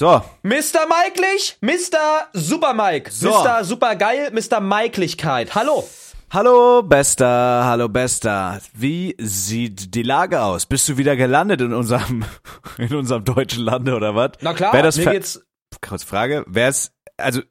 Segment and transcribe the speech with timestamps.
[0.00, 0.86] So, Mr.
[0.88, 2.30] Maiklich, Mr.
[2.32, 3.28] Super Mike, So.
[3.28, 3.64] Mr.
[3.64, 4.58] Supergeil, Mr.
[4.58, 5.54] Maiklichkeit.
[5.54, 5.86] Hallo.
[6.30, 8.62] hallo Bester, hallo Bester.
[8.72, 10.64] Wie sieht die Lage aus?
[10.64, 12.24] Bist du wieder gelandet in unserem,
[12.78, 14.30] in unserem deutschen Lande oder was?
[14.40, 15.44] Na klar, Wär das mir geht's.
[15.82, 17.42] Kurz Frage, wär's, also,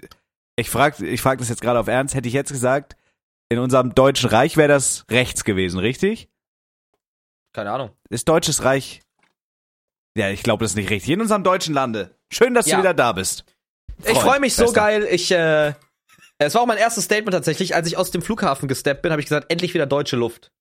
[0.56, 2.97] ich frag, ich frag das jetzt gerade auf Ernst, hätte ich jetzt gesagt,
[3.50, 6.29] in unserem deutschen Reich wäre das rechts gewesen, richtig?
[7.54, 7.92] Keine Ahnung.
[8.10, 9.04] Ist deutsches Reich,
[10.18, 11.11] ja, ich glaube, das ist nicht richtig.
[11.11, 12.16] In unserem deutschen Lande.
[12.32, 12.78] Schön, dass Ja.
[12.78, 13.43] du wieder da bist.
[14.00, 14.79] Ich Freund, freue mich so Bester.
[14.82, 15.07] geil.
[15.11, 15.74] Ich, äh,
[16.37, 17.75] es war auch mein erstes Statement tatsächlich.
[17.75, 20.51] Als ich aus dem Flughafen gesteppt bin, habe ich gesagt, endlich wieder deutsche Luft.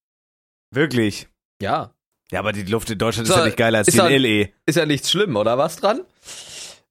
[0.71, 1.27] Wirklich.
[1.61, 1.93] Ja.
[2.31, 4.21] Ja, aber die Luft in Deutschland So, ist ja nicht geiler als ist die in
[4.21, 4.49] LE.
[4.65, 6.01] Ist ja nichts schlimm, oder was dran?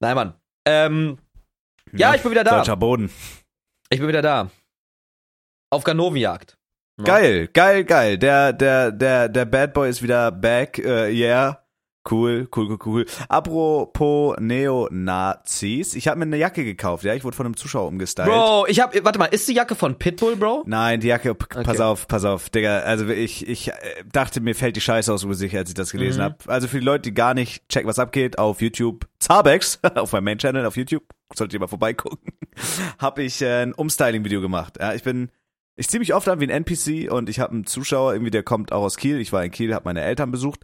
[0.00, 0.34] Nein, Mann.
[0.66, 1.18] Ähm,
[1.92, 2.58] ja, ich bin wieder da.
[2.58, 3.10] Deutscher Boden.
[3.90, 4.50] Ich bin wieder da.
[5.70, 6.56] Auf Ganovenjagd.
[6.98, 7.04] Ja.
[7.04, 8.18] Geil, geil, geil.
[8.18, 10.78] Der, der, der, der Bad Boy ist wieder back.
[10.78, 11.64] Äh, yeah.
[12.10, 13.06] Cool, cool, cool, cool.
[13.28, 15.94] Apropos Neonazis.
[15.94, 17.14] Ich habe mir eine Jacke gekauft, ja.
[17.14, 18.28] Ich wurde von einem Zuschauer umgestylt.
[18.28, 20.64] Bro, ich hab, warte mal, ist die Jacke von Pitbull, Bro?
[20.66, 21.82] Nein, die Jacke, p- pass Okay.
[21.82, 22.80] auf, pass auf, Digga.
[22.80, 23.72] Also ich, ich äh,
[24.12, 26.24] dachte, mir fällt die Scheiße aus dem Gesicht, als ich das gelesen Mhm.
[26.24, 26.48] hab.
[26.48, 30.24] Also für die Leute, die gar nicht checken, was abgeht, auf YouTube, Zabex, auf meinem
[30.24, 32.32] Main-Channel auf YouTube, solltet ihr mal vorbeigucken,
[32.98, 34.74] habe ich äh, ein Umstyling-Video gemacht.
[34.80, 35.30] Ja, ich bin,
[35.78, 38.42] ich zieh mich oft an wie ein NPC und ich habe einen Zuschauer, irgendwie, der
[38.42, 39.18] kommt auch aus Kiel.
[39.20, 40.60] Ich war in Kiel, habe meine Eltern besucht.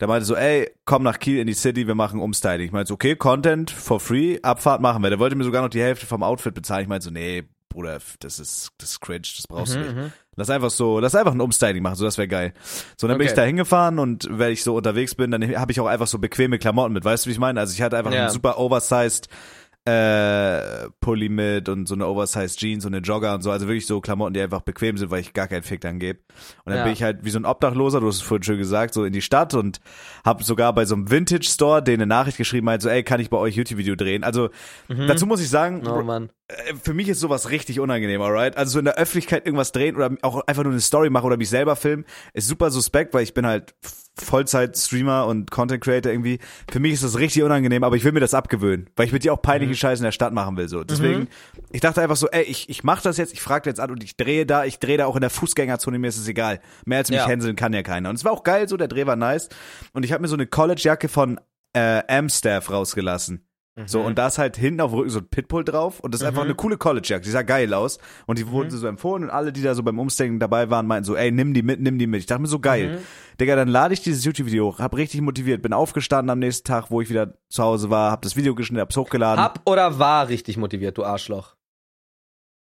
[0.00, 2.66] Der meinte so, ey, komm nach Kiel in die City, wir machen Umstyling.
[2.66, 5.10] Ich meinte so, okay, Content for free, Abfahrt machen wir.
[5.10, 6.82] Der wollte mir sogar noch die Hälfte vom Outfit bezahlen.
[6.82, 9.94] Ich meinte so, nee, Bruder, das ist, das ist cringe, das brauchst du nicht.
[9.96, 12.54] Mhm, Lass einfach so, lass einfach ein Umstyling machen, so das wäre geil.
[12.98, 13.32] So, dann bin Okay.
[13.32, 16.18] ich da hingefahren und wenn ich so unterwegs bin, dann habe ich auch einfach so
[16.18, 17.04] bequeme Klamotten mit.
[17.04, 17.60] Weißt du, wie ich meine?
[17.60, 18.22] Also ich hatte einfach Ja.
[18.22, 19.28] einen super oversized
[19.84, 23.50] äh, Pulli mit und so eine oversized Jeans und eine Jogger und so.
[23.50, 26.20] Also wirklich so Klamotten, die einfach bequem sind, weil ich gar keinen Fick dann gebe.
[26.64, 26.84] Und dann Ja.
[26.84, 29.12] bin ich halt wie so ein Obdachloser, du hast es vorhin schon gesagt, so in
[29.12, 29.80] die Stadt und
[30.24, 33.20] habe sogar bei so einem Vintage Store denen eine Nachricht geschrieben, halt so, ey, kann
[33.20, 34.22] ich bei euch YouTube-Video drehen?
[34.24, 34.50] Also
[35.08, 36.02] dazu muss ich sagen, Oh
[36.82, 38.56] für mich ist sowas richtig unangenehm, alright?
[38.56, 41.36] Also so in der Öffentlichkeit irgendwas drehen oder auch einfach nur eine Story machen oder
[41.36, 42.04] mich selber filmen,
[42.34, 43.74] ist super suspekt, weil ich bin halt
[44.18, 46.38] Vollzeit-Streamer und Content Creator irgendwie.
[46.70, 49.24] Für mich ist das richtig unangenehm, aber ich will mir das abgewöhnen, weil ich mit
[49.24, 50.68] dir auch peinliche Scheiße in der Stadt machen will.
[50.68, 50.84] So.
[50.84, 51.28] Deswegen,
[51.70, 54.02] ich dachte einfach so, ey, ich, ich mach das jetzt, ich frage jetzt an und
[54.04, 56.60] ich drehe da, ich drehe da auch in der Fußgängerzone, mir ist es egal.
[56.84, 57.26] Mehr als mich Ja.
[57.26, 58.10] hänseln kann ja keiner.
[58.10, 59.48] Und es war auch geil so, der Dreh war nice.
[59.92, 61.40] Und ich habe mir so eine College-Jacke von
[61.74, 63.46] äh, Amstaff rausgelassen.
[63.86, 64.04] So, Mhm.
[64.04, 66.26] und da ist halt hinten auf dem Rücken so ein Pitbull drauf und das ist
[66.26, 68.50] einfach eine coole College-Jacke, die sah geil aus und die Mhm.
[68.50, 71.30] wurden so empfohlen und alle, die da so beim Umstecken dabei waren, meinten so, ey,
[71.32, 72.20] nimm die mit, nimm die mit.
[72.20, 72.98] Ich dachte mir so, geil.
[72.98, 73.38] Mhm.
[73.40, 76.90] Digga, dann lade ich dieses YouTube-Video hoch, hab richtig motiviert, bin aufgestanden am nächsten Tag,
[76.90, 79.42] wo ich wieder zu Hause war, hab das Video geschnitten, hab's hochgeladen.
[79.42, 81.56] Hab oder war richtig motiviert, du Arschloch?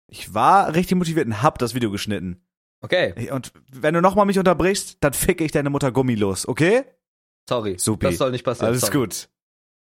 [0.07, 2.41] Ich war richtig motiviert und hab das Video geschnitten.
[2.83, 6.85] Okay, Und wenn du nochmal mich unterbrichst, dann ficke ich deine Mutter Gummi los, okay?
[7.49, 7.75] sorry.
[7.79, 8.07] Supi.
[8.07, 8.69] Das soll nicht passieren.
[8.69, 8.97] Alles sorry.
[8.99, 9.29] gut.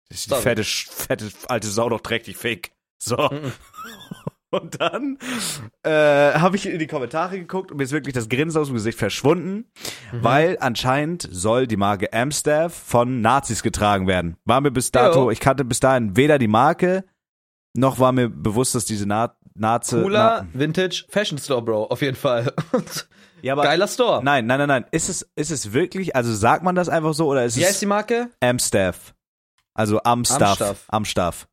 [0.09, 2.71] Das ist die fette, fette, alte Sau doch trägt Fick.
[2.99, 3.15] So.
[3.17, 3.51] Mhm.
[4.49, 5.17] Und dann
[5.83, 5.89] äh,
[6.39, 8.97] habe ich in die Kommentare geguckt und mir ist wirklich das Grinsen aus dem Gesicht
[8.97, 9.65] verschwunden,
[10.13, 10.23] Mhm.
[10.23, 14.37] weil anscheinend soll die Marke Amstaff von Nazis getragen werden.
[14.45, 15.31] War mir bis dato, Jo.
[15.31, 17.03] ich kannte bis dahin weder die Marke,
[17.75, 20.01] noch war mir bewusst, dass diese Na Nazi...
[20.01, 22.53] Cooler Vintage Fashion Store, Bro, auf jeden Fall.
[23.41, 24.23] ja, aber, Geiler Store.
[24.23, 24.85] Nein, nein, nein, nein.
[24.91, 27.73] Ist es, ist es wirklich, also sagt man das einfach so oder ist Wie heißt
[27.73, 28.29] es die Marke?
[28.39, 29.13] Amstaff?
[29.77, 30.41] Also Amstaff.
[30.61, 30.85] Amstaff.
[30.89, 31.47] Amstaff.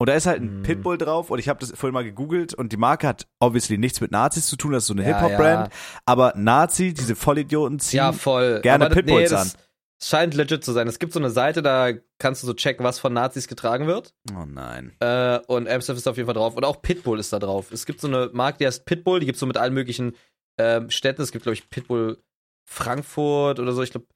[0.00, 0.62] Und da ist halt ein Hm.
[0.62, 4.00] Pitbull drauf und ich habe das vorhin mal gegoogelt und die Marke hat obviously nichts
[4.00, 5.70] mit Nazis zu tun, das ist so eine Ja, Hip-Hop-Brand,
[6.06, 8.60] aber Nazi, diese Vollidioten ziehen Ja, voll.
[8.60, 9.60] gerne Aber Pitbulls das an.
[10.00, 10.86] Scheint legit zu sein.
[10.86, 14.14] Es gibt so eine Seite, da kannst du so checken, was von Nazis getragen wird.
[14.32, 14.92] Oh nein.
[15.00, 16.54] Äh, und Amstaff ist auf jeden Fall drauf.
[16.54, 17.72] Und auch Pitbull ist da drauf.
[17.72, 20.14] Es gibt so eine Marke, die heißt Pitbull, die gibt es so mit allen möglichen
[20.56, 21.22] ähm, Städten.
[21.22, 22.22] Es gibt, glaube ich, Pitbull
[22.70, 23.82] Frankfurt oder so.
[23.82, 24.06] Ich glaube,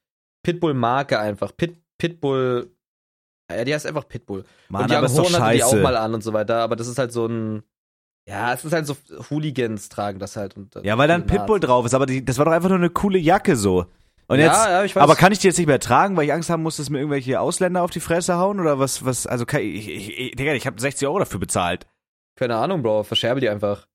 [0.43, 1.51] Pitbull Marke einfach.
[1.57, 2.71] Pit, Pitbull.
[3.51, 4.45] Ja, die heißt einfach Pitbull.
[4.69, 6.57] Mann, und Young Horn hatte die auch mal an und so weiter.
[6.61, 7.63] Aber das ist halt so ein.
[8.27, 8.95] Ja, es ist halt so,
[9.29, 10.55] Hooligans tragen das halt.
[10.55, 11.67] Und, Ja, weil da ein Pitbull Nazis.
[11.67, 13.85] drauf ist, aber die, das war doch einfach nur eine coole Jacke so.
[14.27, 15.03] Und Ja, jetzt, ja, ich weiß.
[15.03, 16.99] aber kann ich die jetzt nicht mehr tragen, weil ich Angst haben muss, dass mir
[16.99, 20.53] irgendwelche Ausländer auf die Fresse hauen oder was, was, also kann ich, ich, ich Digga,
[20.53, 21.85] ich habe 60 Euro dafür bezahlt.
[22.37, 23.03] Keine Ahnung, Bro.
[23.03, 23.87] Verscherbe die einfach.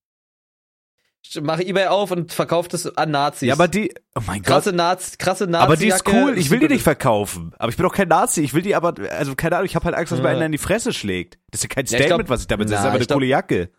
[1.43, 3.49] Mach Ebay auf und verkauf das an Nazis.
[3.49, 4.47] Ja, aber die, oh mein Gott.
[4.47, 5.65] krasse Nazi, krasse Nazi.
[5.65, 7.53] Aber die ist cool, ich will die nicht verkaufen.
[7.59, 9.85] Aber ich bin doch kein Nazi, ich will die aber, also keine Ahnung, ich habe
[9.85, 10.37] halt Angst, dass mir Ja.
[10.37, 11.39] einer in die Fresse schlägt.
[11.51, 13.17] Das ist ja kein Ja, ich Statement, glaub- was ich damit sage, das ist aber
[13.17, 13.71] eine coole Jacke.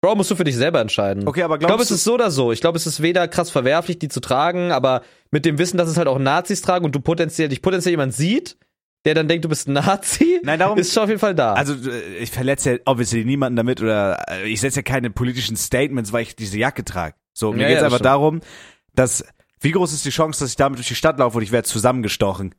[0.00, 1.28] Bro, musst du für dich selber entscheiden.
[1.28, 2.50] Okay, aber ich glaube, glaubst es ist so oder so.
[2.50, 5.88] Ich glaube, es ist weder krass verwerflich, die zu tragen, aber mit dem Wissen, dass
[5.88, 8.56] es halt auch Nazis tragen und du potenziell, dich potenziell jemand sieht,
[9.04, 11.54] der dann denkt, du bist ein Nazi, Nein, darum- ist schon auf jeden Fall da.
[11.54, 15.56] Also äh, ich verletze ja obviously niemanden damit oder äh, ich setze ja keine politischen
[15.56, 17.14] Statements, weil ich diese Jacke trage.
[17.32, 18.40] So, mir Ja, geht's ja, einfach darum,
[18.94, 19.24] dass
[19.60, 21.66] wie groß ist die Chance, dass ich damit durch die Stadt laufe und ich werde
[21.68, 22.54] zusammengestochen?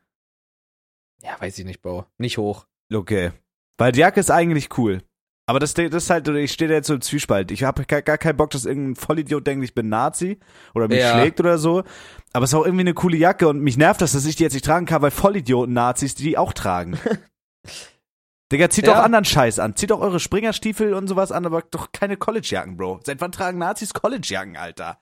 [1.21, 2.05] ja, weiß ich nicht, Bro.
[2.17, 2.65] Nicht hoch.
[2.93, 3.31] Okay.
[3.77, 5.01] Weil die Jacke ist eigentlich cool.
[5.45, 7.51] Aber das, das ist halt, ich stehe da jetzt so im Zwiespalt.
[7.51, 10.39] Ich habe gar, gar keinen Bock, dass irgendein Vollidiot denkt, ich bin Nazi
[10.73, 11.13] oder mich Ja.
[11.19, 11.83] schlägt oder so.
[12.31, 14.43] Aber es ist auch irgendwie eine coole Jacke und mich nervt das, dass ich die
[14.43, 16.97] jetzt nicht tragen kann, weil Vollidioten Nazis die auch tragen.
[18.53, 18.93] Digga, zieht Ja.
[18.93, 19.75] doch anderen Scheiß an.
[19.75, 23.01] Zieht doch eure Springerstiefel und sowas an, aber doch keine Collegejacken, Bro.
[23.03, 25.01] Seit wann tragen Nazis Collegejacken, Alter?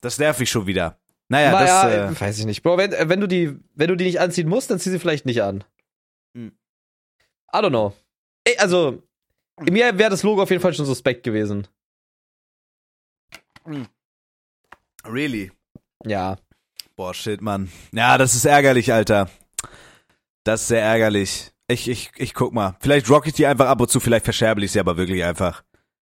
[0.00, 0.98] Das nervt mich schon wieder.
[1.28, 2.62] Naja, naja, das, äh, weiß ich nicht.
[2.62, 4.98] Bro, wenn, äh, wenn, du die, wenn du die nicht anziehen musst, dann zieh sie
[4.98, 5.64] vielleicht nicht an.
[6.36, 6.52] Hm.
[7.52, 7.94] I don't know.
[8.58, 9.02] Also,
[9.60, 11.66] mir wäre das Logo auf jeden Fall schon suspekt gewesen.
[15.06, 15.50] really.
[16.04, 16.36] Ja.
[16.96, 17.70] Boah, shit, Mann.
[17.92, 19.28] Ja, das ist ärgerlich, Alter.
[20.44, 21.50] Das ist sehr ärgerlich.
[21.66, 22.76] Ich, ich, ich guck mal.
[22.80, 25.64] Vielleicht rock ich die einfach ab und zu, vielleicht verscherbe ich sie aber wirklich einfach.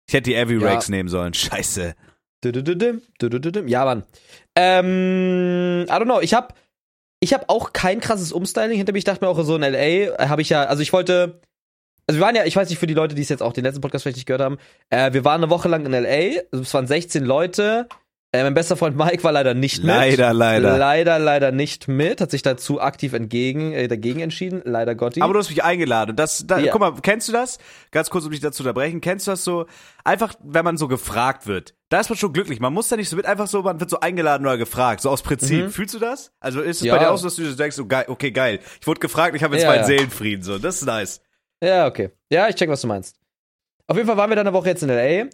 [0.08, 0.68] Ich hätte die Heavy Ja.
[0.72, 1.32] Rakes nehmen sollen.
[1.34, 1.94] Scheiße.
[2.44, 4.04] Ja, Mann.
[4.56, 6.20] Ähm, I don't know.
[6.20, 6.58] Ich hab,
[7.20, 8.98] ich hab auch kein krasses Umstyling hinter mir.
[8.98, 11.40] Ich dachte mir auch so in LA habe ich ja, also ich wollte,
[12.06, 13.64] also wir waren ja, ich weiß nicht für die Leute, die es jetzt auch den
[13.64, 14.58] letzten Podcast vielleicht nicht gehört haben,
[14.90, 16.40] äh, wir waren eine Woche lang in LA.
[16.52, 17.88] Also es waren 16 Leute.
[18.32, 19.86] Äh, mein bester Freund Mike war leider nicht mit.
[19.86, 20.76] Leider, leider.
[20.76, 22.20] Leider, leider nicht mit.
[22.20, 24.60] Hat sich dazu aktiv entgegen, äh, dagegen entschieden.
[24.64, 25.22] Leider Gotti.
[25.22, 26.16] Aber du hast mich eingeladen.
[26.16, 26.72] Das, da, Ja.
[26.72, 27.58] Guck mal, kennst du das?
[27.92, 29.00] Ganz kurz, um dich dazu zu unterbrechen.
[29.00, 29.66] Kennst du das so?
[30.02, 31.74] Einfach, wenn man so gefragt wird.
[31.90, 32.58] Da ist man schon glücklich.
[32.58, 35.00] Man muss da nicht so mit, einfach so, man wird so eingeladen oder gefragt.
[35.02, 35.66] So aus Prinzip.
[35.66, 35.70] Mhm.
[35.70, 36.32] Fühlst du das?
[36.40, 36.94] Also ist es Ja.
[36.96, 38.58] bei dir auch so, dass du denkst, so geil, okay, geil.
[38.80, 39.84] Ich wurde gefragt, ich habe jetzt Ja, meinen.
[39.84, 40.42] Seelenfrieden.
[40.42, 41.20] So, das ist nice.
[41.64, 42.10] Ja, okay.
[42.30, 43.16] Ja, ich check, was du meinst.
[43.86, 45.26] Auf jeden Fall waren wir dann eine Woche jetzt in LA.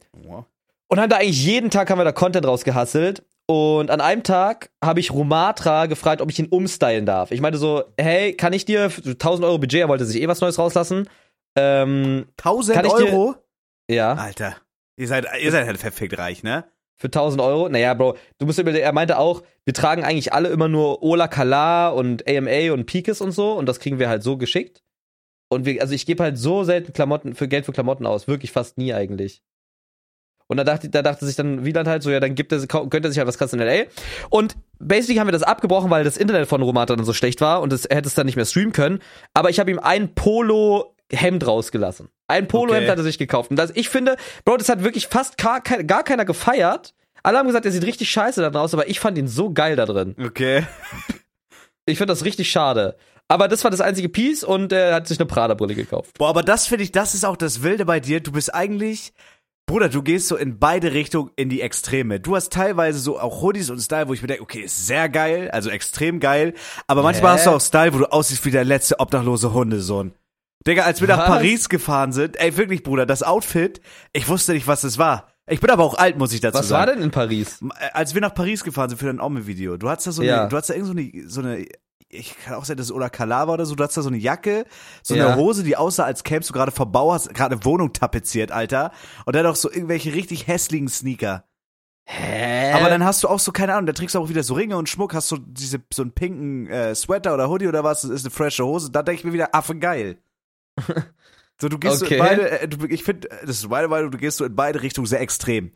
[0.88, 3.22] Und haben da eigentlich jeden Tag haben wir da Content rausgehasselt.
[3.46, 7.30] Und an einem Tag habe ich Rumatra gefragt, ob ich ihn umstylen darf.
[7.32, 10.28] Ich meinte so, hey, kann ich dir für 1000 Euro Budget, er wollte sich eh
[10.28, 11.08] was Neues rauslassen.
[11.56, 13.34] Ähm, 1000 Kann ich dir- Euro?
[13.90, 14.56] ja, Alter.
[14.96, 16.64] Ihr seid, ihr seid halt perfekt reich, ne?
[17.00, 17.68] für 1000 Euro.
[17.70, 21.28] Naja, Bro, du musst über, er meinte auch, wir tragen eigentlich alle immer nur Ola
[21.28, 23.52] Kala und AMA und Pikes und so.
[23.54, 24.82] Und das kriegen wir halt so geschickt.
[25.52, 28.28] Und wir, also ich gebe halt so selten Klamotten, für Geld für Klamotten aus.
[28.28, 29.42] Wirklich fast nie eigentlich.
[30.46, 33.04] Und da dachte, da dachte sich dann Wieland halt so, ja, dann gibt er, gönnt
[33.04, 33.84] er sich halt was krasses in L.A.
[34.30, 37.62] Und basically haben wir das abgebrochen, weil das Internet von Romata dann so schlecht war
[37.62, 39.00] und es, er hätte es dann nicht mehr streamen können.
[39.34, 42.08] Aber ich habe ihm ein Polo-Hemd rausgelassen.
[42.26, 42.90] Ein Polo-Hemd Okay.
[42.90, 43.50] hat er sich gekauft.
[43.50, 46.94] Und das, ich finde, Bro, das hat wirklich fast gar, gar keiner gefeiert.
[47.22, 49.76] Alle haben gesagt, er sieht richtig scheiße da draus, aber ich fand ihn so geil
[49.76, 50.16] da drin.
[50.20, 50.64] Okay.
[51.86, 52.96] Ich finde das richtig schade.
[53.30, 56.18] Aber das war das einzige Piece und er hat sich eine Prada-Brille gekauft.
[56.18, 58.18] Boah, aber das finde ich, das ist auch das Wilde bei dir.
[58.20, 59.12] Du bist eigentlich,
[59.66, 62.18] Bruder, du gehst so in beide Richtungen in die Extreme.
[62.18, 65.08] Du hast teilweise so auch Hoodies und Style, wo ich mir denke, okay, ist sehr
[65.08, 66.54] geil, also extrem geil.
[66.88, 67.36] Aber manchmal Hä?
[67.36, 70.12] hast du auch Style, wo du aussiehst wie der letzte obdachlose Hundesohn.
[70.66, 71.26] Digga, als wir nach Was?
[71.28, 73.80] Paris gefahren sind, ey, wirklich, Bruder, das Outfit,
[74.12, 75.28] ich wusste nicht, was es war.
[75.48, 76.88] Ich bin aber auch alt, muss ich dazu Was sagen.
[76.88, 77.60] war denn in Paris?
[77.78, 80.40] Äh, Als wir nach Paris gefahren sind für dein Ome-Video, du hattest da so Ja.
[80.42, 81.66] eine, du hattest da irgend so eine, so eine,
[82.08, 84.18] ich kann auch sein, das ist oder Kalava oder so, du hattest da so eine
[84.18, 84.64] Jacke,
[85.02, 85.26] so Ja.
[85.28, 88.50] eine Hose, die aussah, als kämst du gerade vom Bau, hast gerade eine Wohnung tapeziert,
[88.52, 88.92] Alter.
[89.26, 91.44] Und dann auch so irgendwelche richtig hässlichen Sneaker.
[92.06, 92.72] Hä?
[92.72, 94.76] Aber dann hast du auch so, keine Ahnung, da trägst du auch wieder so Ringe
[94.76, 98.10] und Schmuck, hast so diese, so einen pinken äh, Sweater oder Hoodie oder was, das
[98.10, 100.18] ist eine frische Hose, da denke ich mir wieder, Affe geil.
[101.60, 102.08] So, du gehst Okay.
[102.08, 104.56] so in beide, äh, du, ich finde, das ist meine Meinung, du gehst so in
[104.56, 105.72] beide Richtungen sehr extrem.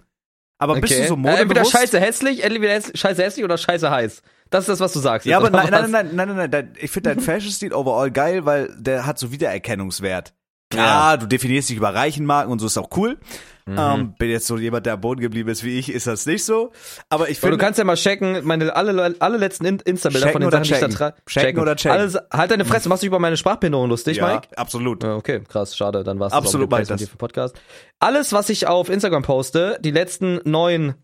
[0.56, 1.72] Aber bist du so äh, entweder modebewusst?
[1.72, 4.22] scheiße hässlich, entweder scheiße hässlich oder scheiße heiß.
[4.54, 5.26] Das ist das, was du sagst.
[5.26, 6.72] Ja, aber nein, nein, nein, nein, nein, nein.
[6.78, 10.32] Ich finde deinen Fashion-Stil overall geil, weil der hat so Wiedererkennungswert.
[10.70, 13.18] Klar, du definierst dich über reichen Marken und so ist auch cool.
[13.66, 13.76] Mhm.
[13.78, 16.44] Ähm, bin jetzt so jemand, der am Boden geblieben ist wie ich, ist das nicht
[16.44, 16.70] so.
[17.08, 20.42] Aber ich finde, du kannst ja mal checken, meine alle, alle letzten In- Insta-Bilder von
[20.42, 21.22] Checken den Sachen, die ich da checken?
[21.26, 21.98] Checken oder checken?
[21.98, 24.48] Alles, halt deine Fresse, machst du dich über meine Sprachbehinderung lustig, ja, Mike?
[24.56, 25.02] absolut.
[25.02, 27.18] Ja, okay, krass, schade, dann Absolut, mit ich dem Placement das.
[27.18, 27.56] Podcast.
[27.98, 30.94] Alles, was ich auf Instagram poste, die letzten neun,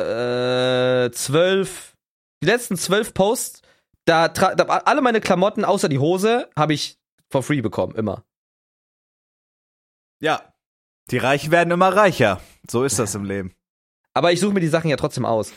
[0.00, 1.91] äh, zwölf,
[2.42, 3.62] die letzten zwölf Posts,
[4.04, 6.98] da, da alle meine Klamotten außer die Hose habe ich
[7.30, 8.24] for free bekommen, immer.
[10.20, 10.52] Ja.
[11.10, 12.40] Die Reichen werden immer reicher.
[12.70, 13.54] So ist das im Leben.
[14.14, 15.52] Aber ich suche mir die Sachen ja trotzdem aus.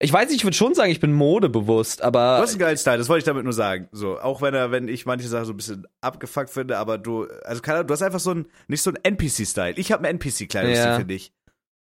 [0.00, 2.76] Ich weiß nicht, ich würde schon sagen, ich bin modebewusst, aber Du hast einen geilen
[2.76, 3.88] Style, das wollte ich damit nur sagen.
[3.92, 7.28] So, auch wenn er, wenn ich manche Sachen so ein bisschen abgefuckt finde, aber du,
[7.44, 9.74] also keine Ahnung, du hast einfach so ein, nicht so ein NPC-Style.
[9.76, 10.96] Ich habe einen NPC-Kleidungsstil, Ja.
[10.96, 11.32] finde ich.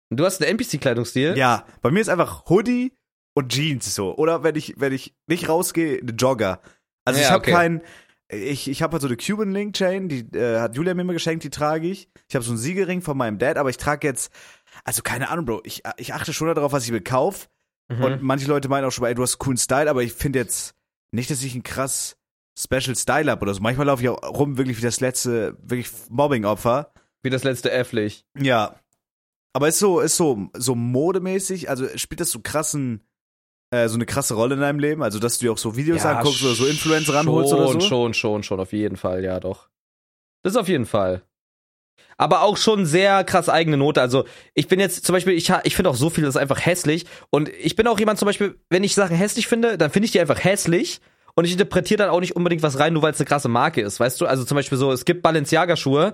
[0.09, 1.37] du hast einen NPC-Kleidungsstil.
[1.37, 2.93] Ja, bei mir ist einfach Hoodie
[3.37, 4.15] und Jeans so.
[4.17, 6.59] Oder wenn ich, wenn ich nicht rausgehe, eine Jogger.
[7.05, 7.51] Also ich Ja, habe okay.
[7.51, 7.81] keinen,
[8.29, 11.13] ich, ich habe halt so eine Cuban Link Chain, die äh, hat Julia mir immer
[11.13, 12.09] geschenkt, die trage ich.
[12.27, 14.31] Ich habe so einen Siegelring von meinem Dad, aber ich trage jetzt,
[14.85, 17.47] also keine Ahnung, Bro, ich, ich achte schon darauf, was ich mir kauf.
[17.89, 18.03] Mhm.
[18.03, 20.73] Und manche Leute meinen auch schon, ey, du hast coolen Style, aber ich finde jetzt
[21.11, 22.17] nicht, dass ich einen krass
[22.57, 23.61] Special Style hab oder so.
[23.61, 26.91] Manchmal laufe ich auch rum wirklich wie das letzte, wirklich Mobbing-Opfer.
[27.21, 28.25] Wie das letzte Äfflich.
[28.35, 28.75] Ja.
[29.53, 33.06] Aber ist so, ist so, so modemäßig, also spielt das so krassen
[33.71, 35.03] äh, so eine krasse Rolle in deinem Leben?
[35.03, 37.73] Also, dass du dir auch so Videos Ja, anguckst oder so Influencer ranholst oder so?
[37.73, 39.69] Schon, schon, schon, schon, auf jeden Fall, ja, doch.
[40.43, 41.23] Das auf jeden Fall.
[42.17, 44.01] Aber auch schon sehr krass eigene Note.
[44.01, 46.65] Also, ich bin jetzt zum Beispiel, ich, ich finde auch so viel, das ist einfach
[46.65, 47.05] hässlich.
[47.29, 50.11] Und ich bin auch jemand zum Beispiel, wenn ich Sachen hässlich finde, dann finde ich
[50.11, 51.01] die einfach hässlich.
[51.35, 53.81] Und ich interpretiere dann auch nicht unbedingt was rein, nur weil es eine krasse Marke
[53.81, 54.25] ist, weißt du?
[54.25, 56.13] Also zum Beispiel so, es gibt Balenciaga-Schuhe,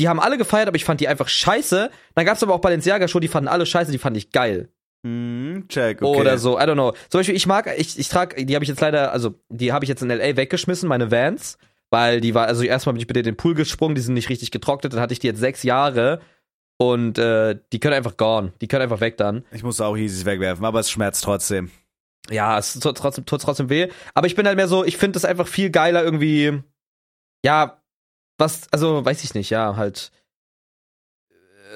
[0.00, 1.90] die haben alle gefeiert, aber ich fand die einfach scheiße.
[2.16, 4.70] Dann gab es aber auch Balenciaga-Schuhe, die fanden alle scheiße, die fand ich geil.
[5.04, 6.18] Hm, check, okay.
[6.18, 6.92] Oder so, I don't know.
[7.10, 9.84] Zum Beispiel, ich mag, ich, ich trage, die habe ich jetzt leider, also die habe
[9.84, 11.58] ich jetzt in LA weggeschmissen, meine Vans,
[11.90, 14.30] weil die war, also erstmal bin ich bitte in den Pool gesprungen, die sind nicht
[14.30, 16.20] richtig getrocknet, dann hatte ich die jetzt sechs Jahre
[16.78, 19.44] und äh, die können einfach gone, die können einfach weg dann.
[19.52, 21.70] Ich muss auch Yeezys wegwerfen, aber es schmerzt trotzdem.
[22.30, 23.88] Ja, es tut trotzdem, tut trotzdem weh.
[24.14, 26.62] Aber ich bin halt mehr so, ich finde es einfach viel geiler irgendwie,
[27.44, 27.82] ja,
[28.38, 30.12] was, also weiß ich nicht, ja, halt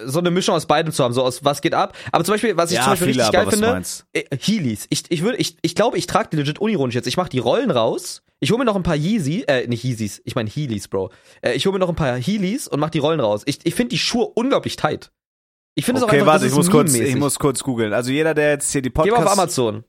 [0.06, 1.96] so eine Mischung aus beidem zu haben, so aus was geht ab.
[2.12, 4.86] Aber zum Beispiel, was ich ja, zum Beispiel richtig geil finde, äh, Heelys.
[4.90, 7.06] Ich, ich würde, ich, ich glaube, ich trage die legit unironisch jetzt.
[7.06, 8.22] Ich mache die Rollen raus.
[8.40, 11.10] Ich hole mir noch ein paar Yeezy, äh, nicht Yeezys, ich meine Heelys, Bro.
[11.42, 13.42] Äh, ich hole mir noch ein paar Heelys und mach die Rollen raus.
[13.46, 15.10] Ich, ich finde die Schuhe unglaublich tight.
[15.74, 17.92] Ich finde es auch Okay, einfach, warte, ich muss kurz, ich muss kurz googeln.
[17.92, 19.18] Also jeder, der jetzt hier die Geh Podcast...
[19.18, 19.84] mal auf Amazon.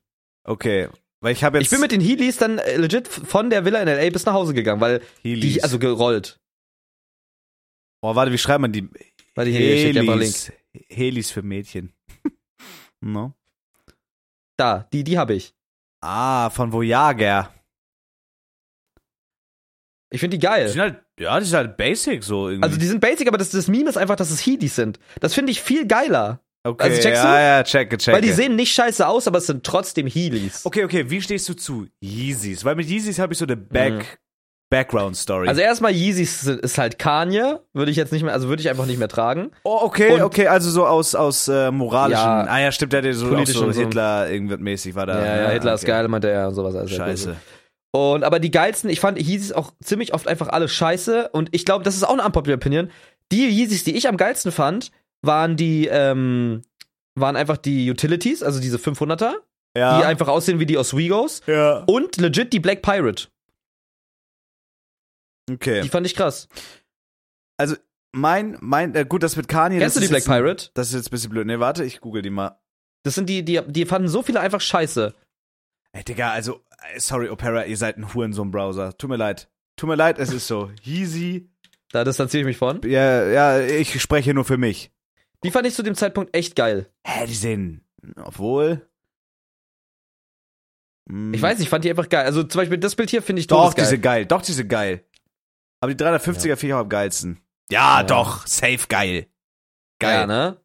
[0.48, 0.90] Okay,
[1.22, 1.66] weil ich habe jetzt...
[1.66, 4.34] Ich bin mit den Heelys dann äh, legit von der Villa in LA bis nach
[4.34, 5.54] Hause gegangen, weil Heelys.
[5.54, 6.40] die, also gerollt.
[8.02, 8.88] Oh, warte, wie schreibt man die?
[9.46, 10.34] Die hier steht ja einfach Link.
[10.34, 10.52] Helis.
[10.90, 11.94] Helis für Mädchen.
[13.02, 13.34] no.
[14.58, 15.54] Da, die, die habe ich.
[16.02, 17.54] Ah, von Voyager.
[20.12, 20.68] Ich finde die Die geil.
[20.70, 22.66] sind halt, ja, die sind halt basic so irgendwie.
[22.66, 25.00] Also die sind basic, aber das, das Meme ist einfach, dass es Heelys sind.
[25.20, 26.42] Das finde ich viel geiler.
[26.64, 27.42] okay, also checkst ja, du?
[27.42, 28.16] ja, checke, checke.
[28.16, 30.66] Weil die sehen nicht scheiße aus, aber es sind trotzdem Heelys.
[30.66, 32.66] Okay, okay, wie stehst du zu Yeezys?
[32.66, 34.20] Weil mit Yeezys habe ich so eine Back,
[34.70, 35.48] Background Story.
[35.48, 38.86] Also erstmal Yeezys ist halt Kanye, würde ich jetzt nicht mehr, also würde ich einfach
[38.86, 39.52] nicht mehr tragen.
[39.64, 42.24] oh, okay, Und- okay, also so aus aus äh, moralischen.
[42.24, 43.72] Ja, ah ja, stimmt, der hat so, so.
[43.72, 45.20] Hitler irgendwas mäßig war da.
[45.20, 45.54] ja, ja, ne?
[45.54, 45.92] Hitler ist okay.
[45.92, 46.76] geil, meinte er und sowas.
[46.76, 46.92] alles.
[46.92, 47.36] Scheiße.
[47.92, 51.66] Und aber die geilsten, ich fand Yeezys auch ziemlich oft einfach alle scheiße und ich
[51.66, 52.92] glaube, das ist auch eine unpopular Opinion.
[53.32, 54.92] Die Yeezys, die ich am geilsten fand,
[55.24, 56.62] waren die ähm,
[57.16, 59.34] waren einfach die Utilities, also diese 500er,
[59.76, 60.00] die Ja.
[60.02, 61.84] einfach aussehen wie die Oswegos ja.
[61.88, 63.28] und legit die Black Pirate.
[65.50, 65.82] Okay.
[65.82, 66.48] Die fand ich krass.
[68.12, 69.80] Mein mein äh, gut, das mit Kanye.
[69.80, 70.72] Kennst du das die ist Black jetzt Pirate?
[70.74, 71.46] Das ist jetzt ein bisschen blöd.
[71.46, 72.60] Nee, warte, ich google die mal.
[73.04, 75.14] Das sind die, die, die fanden so viele einfach scheiße.
[75.94, 76.62] Ey, Digga, also,
[76.94, 78.98] äh, sorry, Opera, ihr seid ein Hurensohn-Browser.
[78.98, 79.50] Tut mir leid.
[79.78, 80.72] Tut mir leid, es ist so.
[80.84, 81.50] Yeezy.
[81.92, 82.82] Da distanziere ich mich von.
[82.84, 84.92] Ja, ja, ich spreche nur für mich.
[85.44, 86.92] Die fand ich zu dem Zeitpunkt echt geil.
[87.06, 87.82] Hä, die sehen,
[88.18, 88.88] obwohl.
[91.10, 91.34] Hm.
[91.34, 92.26] Ich weiß nicht, ich fand die einfach geil.
[92.26, 93.86] Also zum Beispiel das Bild hier finde ich Doch, todesgeil.
[93.86, 94.26] die sind geil.
[94.26, 95.06] Doch, die sind geil.
[95.82, 97.40] Aber die 350er finde ich auch am geilsten.
[97.72, 98.04] Ja, Ja.
[98.04, 99.28] doch, safe geil.
[100.00, 100.20] Geil.
[100.22, 100.58] Ja, ne?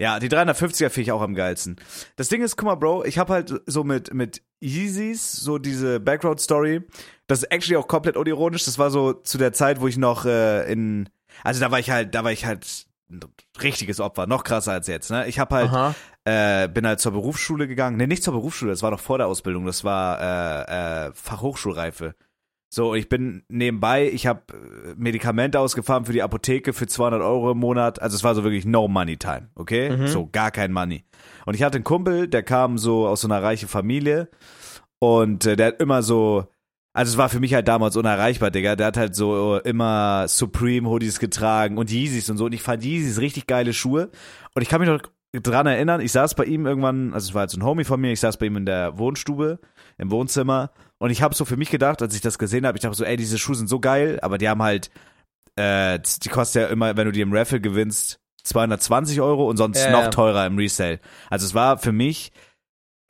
[0.00, 1.76] Ja, die 350er finde ich auch am geilsten.
[2.16, 5.98] Das Ding ist, guck mal, Bro, ich habe halt so mit, mit Yeezys so diese
[5.98, 6.82] Background-Story.
[7.26, 8.64] Das ist actually auch komplett unironisch.
[8.64, 11.08] Das war so zu der Zeit, wo ich noch äh, in.
[11.42, 13.20] Also da war ich halt, da war ich halt ein
[13.60, 15.26] richtiges Opfer, noch krasser als jetzt, ne?
[15.28, 15.72] Ich habe halt,
[16.24, 17.96] äh, bin halt zur Berufsschule gegangen.
[17.96, 22.14] Ne, nicht zur Berufsschule, das war noch vor der Ausbildung, das war äh, äh, Fachhochschulreife.
[22.70, 24.42] So, ich bin nebenbei, ich habe
[24.96, 28.02] Medikamente ausgefahren für die Apotheke für 200 Euro im Monat.
[28.02, 29.96] Also es war so wirklich no money time, okay?
[29.96, 30.06] Mhm.
[30.06, 31.04] So gar kein Money.
[31.46, 34.28] Und ich hatte einen Kumpel, der kam so aus so einer reichen Familie
[34.98, 36.46] und äh, der hat immer so,
[36.92, 38.76] also es war für mich halt damals unerreichbar, Digga.
[38.76, 42.46] Der hat halt so immer Supreme Hoodies getragen und Yeezys und so.
[42.46, 44.10] Und ich fand Yeezys richtig geile Schuhe.
[44.54, 45.00] Und ich kann mich noch
[45.32, 48.12] dran erinnern, ich saß bei ihm irgendwann, also es war jetzt ein Homie von mir,
[48.12, 49.60] ich saß bei ihm in der Wohnstube,
[49.98, 50.70] im Wohnzimmer.
[50.98, 53.04] Und ich habe so für mich gedacht, als ich das gesehen habe, ich dachte so,
[53.04, 54.90] ey, diese Schuhe sind so geil, aber die haben halt,
[55.56, 59.84] äh, die kosten ja immer, wenn du die im Raffle gewinnst, 220 Euro und sonst
[59.84, 60.10] Ja, noch ja.
[60.10, 61.00] teurer im Resale.
[61.30, 62.32] Also es war für mich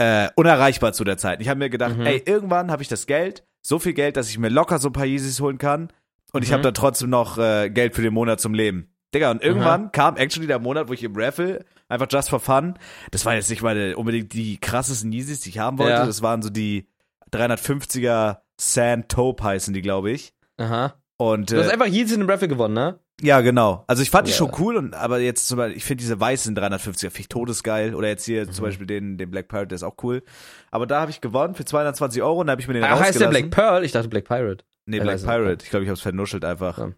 [0.01, 1.41] äh, unerreichbar zu der Zeit.
[1.41, 2.07] Ich habe mir gedacht, Mhm.
[2.07, 4.93] ey, irgendwann habe ich das Geld, so viel Geld, dass ich mir locker so ein
[4.93, 5.93] paar Yeezys holen kann
[6.33, 6.55] und ich Mhm.
[6.55, 8.93] habe dann trotzdem noch äh, Geld für den Monat zum Leben.
[9.15, 12.79] Digga, und irgendwann kam actually der Monat, wo ich im Raffle einfach just for fun,
[13.11, 16.07] das war jetzt nicht meine unbedingt die krassesten Yeezys, die ich haben wollte, Ja.
[16.07, 16.87] das waren so die
[17.33, 20.33] 350er Sand Taupe heißen die, glaube ich.
[20.59, 20.95] Aha.
[21.17, 22.99] Und Du hast äh, einfach Yeezy in dem Raffle gewonnen, ne?
[23.21, 23.83] ja, genau.
[23.89, 24.37] Also ich fand die Ja.
[24.37, 27.95] schon cool, und aber jetzt zum Beispiel, ich finde diese weißen 350er finde ich todesgeil.
[27.97, 28.53] Oder jetzt hier Mhm.
[28.53, 30.23] zum Beispiel den, den Black Pirate, der ist auch cool.
[30.71, 32.91] Aber da habe ich gewonnen für 220 Euro und da habe ich mir den Ach,
[32.91, 33.31] heißt der rausgelassen.
[33.31, 33.85] Black Pearl?
[33.85, 34.65] Ich dachte Black Pirate.
[34.87, 35.65] Nee, Black Pirate.
[35.65, 36.79] Ich glaube, ich habe es vernuschelt einfach.
[36.79, 36.91] Ja.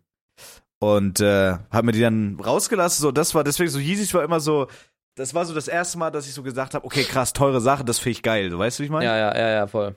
[0.82, 3.02] Und äh, habe mir die dann rausgelassen.
[3.02, 4.66] So, das war deswegen so Yeezys war immer so.
[5.16, 7.84] Das war so das erste Mal, dass ich so gesagt habe, okay, krass, teure Sache,
[7.84, 8.50] das finde ich geil.
[8.50, 9.04] So, weißt du, wie ich meine?
[9.06, 9.96] Ja, ja, ja, ja, voll.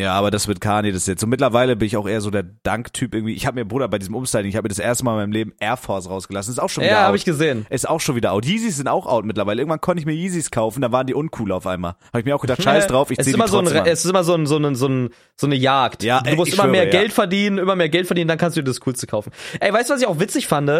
[0.00, 2.42] Ja, aber das mit Kanye, das jetzt so mittlerweile bin ich auch eher so der
[2.42, 3.34] Dank-Typ irgendwie.
[3.34, 5.32] Ich habe mir, Bruder, bei diesem Umstyling, ich habe mir das erste Mal in meinem
[5.32, 6.52] Leben Air Force rausgelassen.
[6.52, 7.06] Ist auch schon wieder Ja, out.
[7.08, 7.66] habe ich gesehen.
[7.68, 8.46] Ist auch schon wieder out.
[8.46, 9.60] Yeezys sind auch out mittlerweile.
[9.60, 11.96] Irgendwann konnte ich mir Yeezys kaufen, da waren die uncool auf einmal.
[12.08, 13.68] Habe ich mir auch gedacht, scheiß drauf, ich es zieh ist die immer so ein,
[13.68, 13.86] an.
[13.86, 16.02] Es ist immer so, ein, so, ein, so, ein, so eine Jagd.
[16.02, 16.90] Ja, du musst immer schwöre, mehr ja.
[16.90, 19.32] Geld verdienen, immer mehr Geld verdienen, dann kannst du dir das Coolste kaufen.
[19.60, 20.70] Ey, weißt du, was ich auch witzig fand?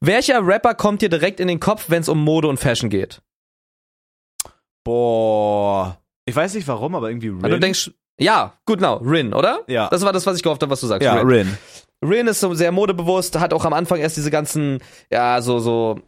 [0.00, 3.20] Welcher Rapper kommt dir direkt in den Kopf, wenn es um Mode und Fashion geht?
[4.84, 5.98] Boah.
[6.26, 7.42] Ich weiß nicht warum, aber irgendwie Rin.
[7.42, 7.90] Weil du denkst,
[8.20, 9.60] ja, gut, genau, Rin, oder?
[9.66, 9.88] Ja.
[9.88, 11.04] Das war das, was ich gehofft habe, was du sagst.
[11.04, 11.26] ja, Rin.
[11.28, 11.58] Rin.
[12.02, 14.78] Rin ist so sehr modebewusst, hat auch am Anfang erst diese ganzen,
[15.10, 16.00] ja, so, so.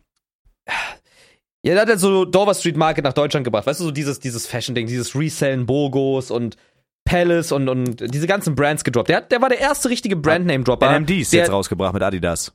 [1.65, 3.67] Ja, der hat halt so Dover Street Market nach Deutschland gebracht.
[3.67, 6.57] Weißt du, so dieses, dieses Fashion-Ding, dieses Resellen Bogos und
[7.05, 9.09] Palace und, und diese ganzen Brands gedroppt.
[9.09, 10.99] Der, hat, der war der erste richtige Brandname-Dropper.
[10.99, 12.53] NMD ist jetzt rausgebracht mit Adidas.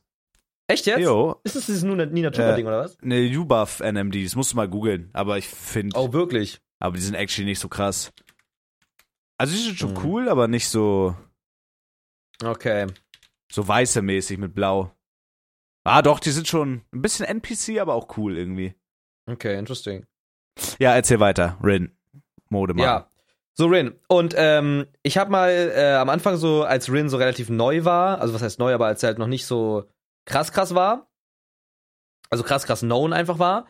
[0.70, 1.00] Echt jetzt?
[1.00, 1.36] Jo.
[1.44, 2.98] Ist das dieses Nina, Nina Chuba Äh, oder was?
[3.00, 5.08] Ne, U-Buff NMD, das musst du mal googeln.
[5.14, 6.60] Aber ich finde, Oh, wirklich?
[6.78, 8.12] aber die sind actually nicht so krass.
[9.38, 10.04] Also die sind schon Hm.
[10.04, 11.14] cool, aber nicht so,
[12.42, 12.86] Okay.
[13.50, 14.92] so weiße mäßig mit Blau.
[15.84, 18.74] Ah, doch, die sind schon ein bisschen NPC, aber auch cool irgendwie.
[19.26, 20.06] Okay, interesting.
[20.78, 21.56] Ja, erzähl weiter.
[21.62, 21.96] Rin.
[22.50, 22.84] Mode machen.
[22.84, 23.10] Ja.
[23.54, 23.98] So Rin.
[24.08, 28.20] Und ähm, ich habe mal äh, am Anfang so, als Rin so relativ neu war,
[28.20, 29.84] also was heißt neu, aber als er halt noch nicht so
[30.26, 31.08] krass krass war,
[32.30, 33.66] also krass krass known einfach war,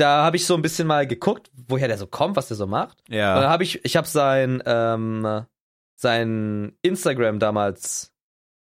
[0.00, 2.66] da habe ich so ein bisschen mal geguckt, woher der so kommt, was der so
[2.66, 2.98] macht.
[3.08, 3.48] Und dann Ja.
[3.50, 5.44] habe ich, ich habe sein, ähm,
[5.96, 8.12] sein Instagram damals,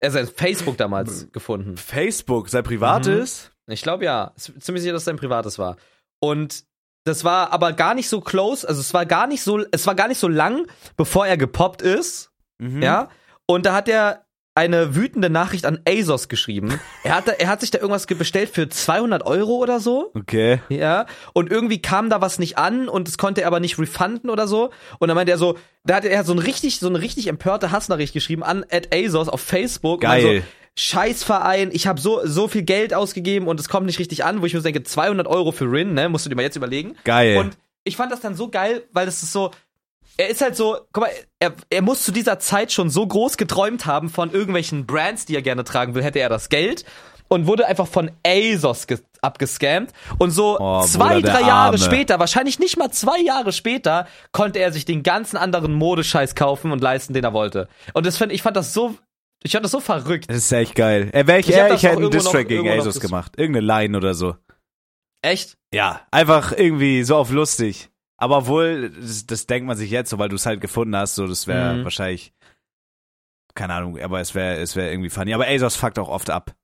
[0.01, 1.77] äh, sein Facebook damals gefunden.
[1.77, 3.51] Facebook, sein privates.
[3.67, 4.33] Ich glaube ja.
[4.37, 5.77] Ziemlich sicher, dass sein privates war.
[6.21, 6.65] Und
[7.05, 9.95] das war aber gar nicht so close, also es war gar nicht so, es war
[9.97, 12.81] gar nicht so lang, bevor er gepoppt ist, Mhm.
[12.83, 13.09] ja.
[13.47, 14.25] Und da hat er
[14.55, 16.79] eine wütende Nachricht an ASOS geschrieben.
[17.05, 20.11] Er hat, da- er hat sich da irgendwas ge- bestellt für 200 Euro oder so.
[20.15, 20.61] Okay.
[20.69, 24.29] Ja, und irgendwie kam da was nicht an und das konnte er aber nicht refunden
[24.29, 24.71] oder so.
[24.99, 27.71] Und dann meinte er so, da hat er so, ein richtig, so eine richtig empörte
[27.71, 30.03] Hassnachricht geschrieben an at ASOS auf Facebook.
[30.03, 30.43] Geil.
[30.75, 34.47] Scheißverein, ich habe so, so viel Geld ausgegeben und es kommt nicht richtig an, wo
[34.47, 36.95] ich mir so denke, 200 Euro für Rin, ne, musst du dir mal jetzt überlegen.
[37.05, 37.39] Geil.
[37.39, 39.51] Und ich fand das dann so geil, weil das ist so,
[40.19, 43.37] er ist halt so, guck mal, er, er muss zu dieser Zeit schon so groß
[43.37, 46.85] geträumt haben von irgendwelchen Brands, die er gerne tragen will, hätte er das Geld
[47.29, 51.79] und wurde einfach von ASOS ge- abgescammt und so Oh, zwei, Bruder, der drei Jahre
[51.79, 56.73] später, wahrscheinlich nicht mal zwei Jahre später, konnte er sich den ganzen anderen Modescheiß kaufen
[56.73, 57.69] und leisten, den er wollte.
[57.95, 58.95] Und das fand, ich fand das so,
[59.43, 60.29] ich fand das so verrückt.
[60.29, 61.09] Das ist echt geil.
[61.13, 63.33] Äh, wär ich, Ich er, das ich hätte einen Distrack gegen ASOS gemacht.
[63.39, 64.37] Irgendeine Line oder so.
[65.23, 65.57] Echt?
[65.73, 67.89] Ja, einfach irgendwie so auf lustig.
[68.23, 71.17] Aber obwohl, das, das denkt man sich jetzt so, weil du es halt gefunden hast,
[71.17, 71.83] so, das wäre Mhm.
[71.85, 72.33] wahrscheinlich,
[73.57, 75.35] keine Ahnung, aber es wäre es wäre irgendwie funny.
[75.35, 76.55] Aber ASOS fuckt auch oft ab.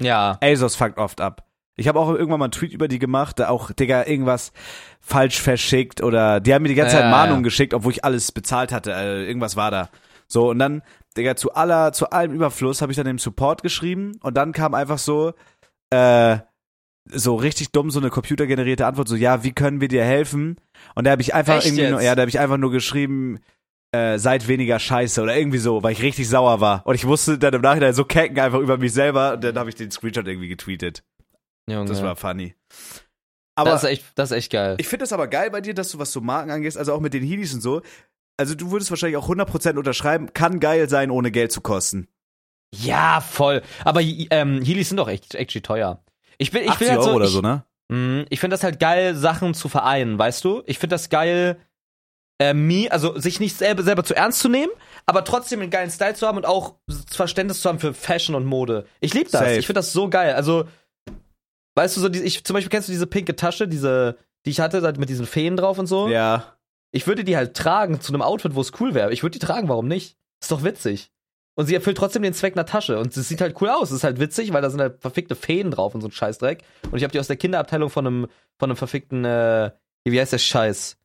[0.00, 0.38] Ja.
[0.40, 1.44] ASOS fuckt oft ab.
[1.74, 4.52] Ich habe auch irgendwann mal einen Tweet über die gemacht, da auch, Digga, irgendwas
[5.00, 7.48] falsch verschickt oder die haben mir die ganze Zeit Ja, Mahnungen ja.
[7.48, 8.92] geschickt, obwohl ich alles bezahlt hatte.
[8.92, 9.88] Äh, irgendwas war da.
[10.28, 10.82] So, und dann,
[11.16, 14.74] Digga, zu aller, zu allem Überfluss habe ich dann dem Support geschrieben und dann kam
[14.74, 15.32] einfach so,
[15.90, 16.38] äh,
[17.10, 20.56] so richtig dumm so eine computergenerierte Antwort, so, ja, wie können wir dir helfen?
[20.94, 23.40] Und da habe ich einfach Echt irgendwie nur, ja, da habe ich einfach nur geschrieben,
[23.92, 26.86] äh, seid weniger scheiße oder irgendwie so, weil ich richtig sauer war.
[26.86, 29.68] Und ich musste dann im Nachhinein so kecken einfach über mich selber und dann habe
[29.68, 31.02] ich den Screenshot irgendwie getweetet.
[31.68, 31.86] Junge.
[31.86, 32.54] Das war funny.
[33.54, 34.76] Aber das ist echt, das ist echt geil.
[34.78, 37.00] ich finde das aber geil bei dir, dass du was so Marken angehst, also auch
[37.00, 37.82] mit den Heelys und so.
[38.38, 42.08] Also du würdest wahrscheinlich auch 100% unterschreiben, kann geil sein, ohne Geld zu kosten.
[42.74, 43.60] Ja, voll.
[43.84, 46.02] Aber ähm, Heelys sind doch echt, echt teuer.
[46.38, 47.64] Ich bin, ich 80 bin halt Euro so, oder ich, so, ne?
[47.88, 50.62] mh, ich finde das halt geil, Sachen zu vereinen, weißt du?
[50.66, 51.58] Ich finde das geil,
[52.40, 54.72] äh, me, also sich nicht selber, selber zu ernst zu nehmen,
[55.06, 56.76] aber trotzdem einen geilen Style zu haben und auch
[57.10, 58.86] Verständnis zu haben für Fashion und Mode.
[59.00, 59.40] Ich liebe das.
[59.40, 59.56] Safe.
[59.56, 60.34] Ich finde das so geil.
[60.34, 60.64] Also,
[61.76, 64.60] weißt du, so, die, ich, zum Beispiel kennst du diese pinke Tasche, diese, die ich
[64.60, 66.08] hatte, mit diesen Feen drauf und so?
[66.08, 66.56] Ja.
[66.92, 69.12] Ich würde die halt tragen zu einem Outfit, wo es cool wäre.
[69.12, 70.16] Ich würde die tragen, warum nicht?
[70.42, 71.10] Ist doch witzig.
[71.54, 72.98] Und sie erfüllt trotzdem den Zweck einer Tasche.
[72.98, 73.90] Und es sieht halt cool aus.
[73.90, 76.62] Es ist halt witzig, weil da sind halt verfickte Feen drauf und so ein Scheißdreck.
[76.90, 78.26] Und ich habe die aus der Kinderabteilung von einem,
[78.58, 79.70] von einem verfickten, äh,
[80.04, 80.96] wie heißt der Scheiß?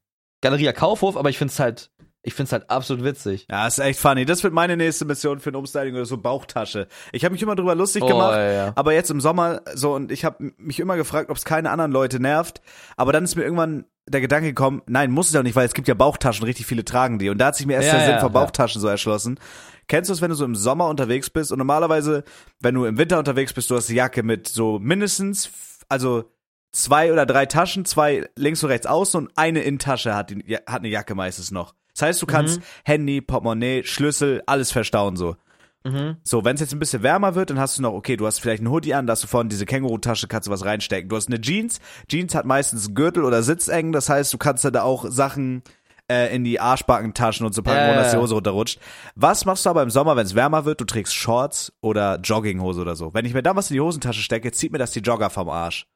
[0.42, 1.90] Galeria Kaufhof, aber ich find's halt,
[2.22, 3.48] ich find's halt absolut witzig.
[3.50, 4.26] Ja, ist echt funny.
[4.26, 6.88] Das wird meine nächste Mission für ein Umstyling oder so Bauchtasche.
[7.12, 8.72] Ich habe mich immer drüber lustig Oh, gemacht, ja, ja.
[8.76, 11.92] aber jetzt im Sommer so und ich habe mich immer gefragt, ob es keine anderen
[11.92, 12.62] Leute nervt,
[12.96, 15.74] aber dann ist mir irgendwann der Gedanke gekommen, nein, muss es ja nicht, weil es
[15.74, 18.06] gibt ja Bauchtaschen, richtig viele tragen die und da hat sich mir erst Ja, der
[18.06, 18.28] Sinn ja.
[18.28, 19.40] Bauchtaschen so erschlossen.
[19.88, 22.24] Kennst du es, wenn du so im Sommer unterwegs bist und normalerweise,
[22.60, 25.50] wenn du im Winter unterwegs bist, du hast eine Jacke mit so mindestens,
[25.90, 26.32] also
[26.72, 30.60] zwei oder drei Taschen, zwei links und rechts außen und eine Innentasche hat, die, ja,
[30.68, 31.74] hat eine Jacke meistens noch.
[31.94, 35.36] Das heißt, du kannst Handy, Portemonnaie, Schlüssel, alles verstauen so.
[35.84, 36.18] Mhm.
[36.24, 38.40] So, wenn es jetzt ein bisschen wärmer wird, dann hast du noch, okay, du hast
[38.40, 41.10] vielleicht einen Hoodie an, da hast du vorne diese Känguru-Tasche, kannst du was reinstecken.
[41.10, 41.80] Du hast eine Jeans.
[42.08, 45.64] Jeans hat meistens Gürtel oder Sitzengen, das heißt, du kannst da auch Sachen
[46.12, 48.18] äh, in die Arschbackentaschen und so packen, ohne dass die.
[48.18, 48.80] Hose runterrutscht.
[49.16, 50.82] Was machst du aber im Sommer, wenn es wärmer wird?
[50.82, 53.14] Du trägst Shorts oder Jogginghose oder so.
[53.14, 55.50] Wenn ich mir da was in die Hosentasche stecke, zieht mir das die Jogger vom
[55.50, 55.88] Arsch.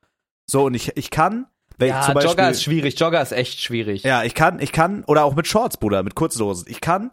[0.49, 1.47] So, und ich, ich kann,
[1.77, 2.99] wenn ich Ja, zum Beispiel, Jogger ist schwierig.
[2.99, 4.03] Jogger ist echt schwierig.
[4.03, 6.65] ja, ich kann, ich kann, oder auch mit Shorts, Bruder, mit kurzen Hosen.
[6.67, 7.11] Ich kann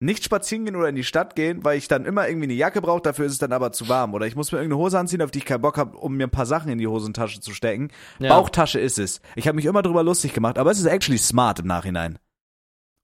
[0.00, 2.80] nicht spazieren gehen oder in die Stadt gehen, weil ich dann immer irgendwie eine Jacke
[2.80, 4.14] brauche, dafür ist es dann aber zu warm.
[4.14, 6.28] Oder ich muss mir irgendeine Hose anziehen, auf die ich keinen Bock habe, um mir
[6.28, 7.90] ein paar Sachen in die Hosentasche zu stecken.
[8.20, 8.28] Ja.
[8.28, 9.20] Bauchtasche ist es.
[9.34, 12.18] Ich habe mich immer drüber lustig gemacht, aber es ist actually smart im Nachhinein.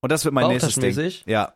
[0.04, 1.12] Und das wird mein nächstes Ding.
[1.24, 1.54] Ja.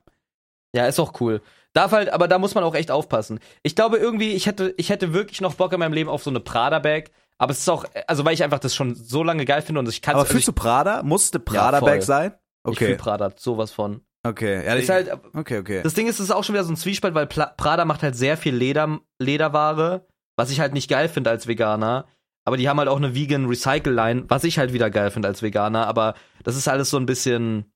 [0.74, 1.42] Ja, ist auch cool.
[1.74, 3.40] Darf halt, aber da muss man auch echt aufpassen.
[3.62, 6.30] Ich glaube irgendwie, ich hätte, ich hätte wirklich noch Bock in meinem Leben auf so
[6.30, 7.10] eine Prada-Bag.
[7.36, 9.88] Aber es ist auch, also weil ich einfach das schon so lange geil finde und
[9.90, 11.02] ich kann Aber also fühlst du Prada?
[11.02, 11.90] Musste Prada voll.
[11.90, 12.32] Bag sein?
[12.64, 12.96] ich, ich fühl Okay.
[12.96, 14.00] Prada sowas von.
[14.26, 14.64] Okay.
[14.64, 15.82] Ja, Ist halt, okay, okay.
[15.82, 18.16] das Ding ist, es ist auch schon wieder so ein Zwiespalt, weil Prada macht halt
[18.16, 20.06] sehr viel Leder, Lederware,
[20.36, 22.06] was ich halt nicht geil finde als Veganer.
[22.46, 25.28] Aber die haben halt auch eine Vegan Recycle Line, was ich halt wieder geil finde
[25.28, 25.86] als Veganer.
[25.86, 27.70] Aber das ist alles so ein bisschen,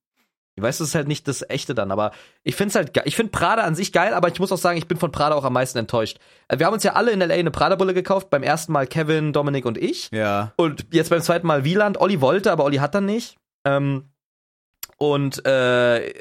[0.63, 1.91] ich weiß, das ist halt nicht das Echte dann.
[1.91, 4.53] Aber ich finde es halt, ge- ich finde Prada an sich geil, aber ich muss
[4.53, 6.19] auch sagen, ich bin von Prada auch am meisten enttäuscht.
[6.49, 8.31] Äh, Wir haben uns ja alle in LA eine Prada-Brille gekauft.
[8.31, 10.09] Beim ersten Mal Kevin, Dominik und ich.
[10.13, 10.53] ja.
[10.57, 12.01] Und jetzt beim zweiten Mal Wieland.
[12.01, 13.37] Olli wollte, aber Olli hat dann nicht.
[13.65, 14.09] Ähm,
[14.97, 16.13] und, äh,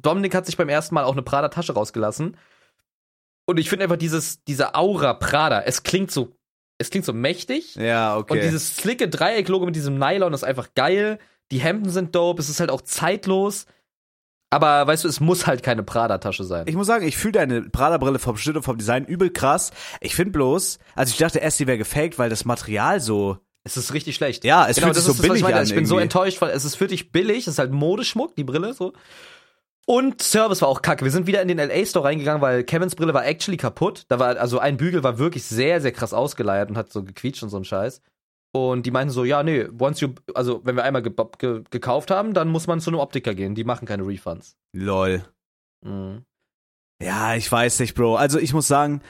[0.00, 2.36] Dominik hat sich beim ersten Mal auch eine Prada-Tasche rausgelassen.
[3.46, 6.36] Und ich finde einfach dieses, diese Aura Prada, es klingt so,
[6.78, 7.74] es klingt so mächtig.
[7.74, 8.32] Ja, okay.
[8.34, 11.18] Und dieses slicke Dreieck-Logo mit diesem Nylon ist einfach geil.
[11.52, 13.66] Die Hemden sind dope, es ist halt auch zeitlos.
[14.50, 16.66] Aber weißt du, es muss halt keine Prada-Tasche sein.
[16.66, 19.70] Ich muss sagen, ich fühle deine Prada-Brille vom Schnitt und vom Design übel krass.
[20.00, 23.38] Ich finde bloß, also ich dachte erst, die wäre gefaked, weil das Material so.
[23.64, 24.44] Es ist richtig schlecht.
[24.44, 26.02] Ja, es fühlt sich so ist billig ich an Ich bin so irgendwie.
[26.02, 28.92] enttäuscht, weil es ist wirklich billig, es ist halt Modeschmuck, die Brille so.
[29.86, 31.04] Und Service war auch kacke.
[31.04, 34.04] Wir sind wieder in den LA Store reingegangen, weil Kevins Brille war actually kaputt.
[34.08, 37.42] Da war also ein Bügel war wirklich sehr sehr krass ausgeleiert und hat so gequietscht
[37.42, 38.00] und so ein Scheiß.
[38.52, 42.10] Und die meinten so, ja, nee, once you also wenn wir einmal ge ge gekauft
[42.10, 44.56] haben, dann muss man zu einem Optiker gehen, die machen keine Refunds.
[44.72, 45.24] Lol.
[45.82, 46.24] Mhm.
[47.02, 48.16] Ja, ich weiß nicht, Bro.
[48.16, 49.00] Also ich muss sagen,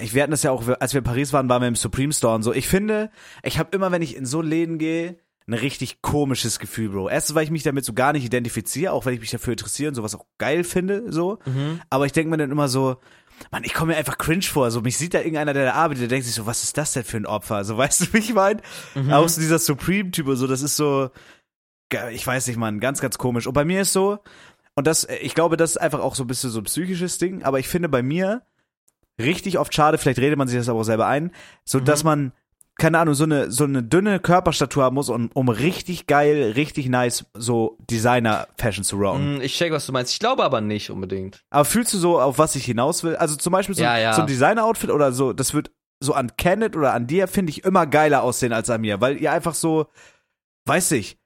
[0.00, 2.12] ich wir hatten das ja auch, als wir in Paris waren, waren wir im Supreme
[2.12, 2.52] Store und so.
[2.54, 3.10] Ich finde,
[3.42, 7.08] ich habe immer, wenn ich in so Läden gehe, ein richtig komisches Gefühl, Bro.
[7.08, 9.88] Erstens, weil ich mich damit so gar nicht identifiziere, auch wenn ich mich dafür interessiere
[9.88, 11.38] und sowas auch geil finde, so.
[11.46, 11.80] Mhm.
[11.90, 12.96] Aber ich denke mir dann immer so,
[13.50, 14.70] Mann, ich komme mir einfach cringe vor.
[14.70, 16.92] So, mich sieht da irgendeiner, der da arbeitet, der denkt sich so, was ist das
[16.92, 17.64] denn für ein Opfer?
[17.64, 18.60] So, weißt du, wie ich meine?
[18.94, 19.12] Mhm.
[19.12, 21.10] Auch so dieser Supreme-Typ und so, das ist so,
[22.12, 23.46] ich weiß nicht, Mann, ganz, ganz komisch.
[23.46, 24.18] Und bei mir ist so,
[24.74, 27.42] und das, ich glaube, das ist einfach auch so ein bisschen so ein psychisches Ding,
[27.42, 28.42] aber ich finde bei mir
[29.20, 31.32] richtig oft schade, vielleicht redet man sich das aber auch selber ein,
[31.64, 31.84] so Mhm.
[31.84, 32.32] dass man,
[32.78, 36.88] keine Ahnung, so eine, so eine dünne Körperstatur haben muss, um, um richtig geil, richtig
[36.88, 39.34] nice so Designer-Fashion zu rocken.
[39.34, 40.12] Mhm, Ich check, was du meinst.
[40.12, 41.44] Ich glaube aber nicht unbedingt.
[41.50, 43.16] Aber fühlst du so, auf was ich hinaus will?
[43.16, 44.12] Also zum Beispiel so, Ja, ja.
[44.14, 47.64] so ein Designer-Outfit oder so, das wird so an Kenneth oder an dir, finde ich,
[47.64, 49.88] immer geiler aussehen als an mir, weil ihr einfach so,
[50.66, 51.18] weiß ich,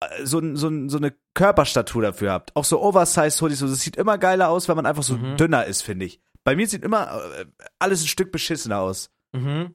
[0.00, 2.54] äh, so, so, so eine Körperstatur dafür habt.
[2.54, 5.38] Auch so Oversize Hoodies, so, das sieht immer geiler aus, wenn man einfach so Mhm.
[5.38, 6.20] dünner ist, finde ich.
[6.44, 7.46] Bei mir sieht immer äh,
[7.78, 9.10] alles ein Stück beschissener aus.
[9.32, 9.74] Mhm.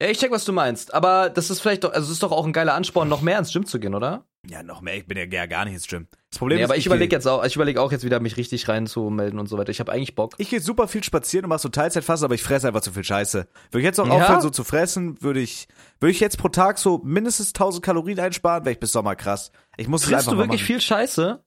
[0.00, 0.92] Ja, ich check, was du meinst.
[0.92, 3.38] Aber das ist vielleicht doch, also es ist doch auch ein geiler Ansporn, noch mehr
[3.38, 4.26] ins Gym zu gehen, oder?
[4.48, 6.06] Ja, noch mehr, ich bin ja gar nicht ins Gym.
[6.30, 8.20] Das Problem Nee, ist, aber ich überlege geh- jetzt auch, ich überlege auch jetzt wieder,
[8.20, 9.70] mich richtig reinzumelden und so weiter.
[9.70, 10.34] Ich habe eigentlich Bock.
[10.38, 13.04] Ich gehe super viel spazieren und mach so Teilzeitfasten, aber ich fresse einfach zu viel
[13.04, 13.48] Scheiße.
[13.70, 14.12] Würde ich jetzt noch Ja?
[14.12, 15.66] aufhören, so zu fressen, würde ich,
[15.98, 19.50] würde ich jetzt pro Tag so mindestens 1000 Kalorien einsparen, wäre ich bis Sommer krass.
[19.78, 21.42] Ich muss es Frisst du wirklich viel Scheiße?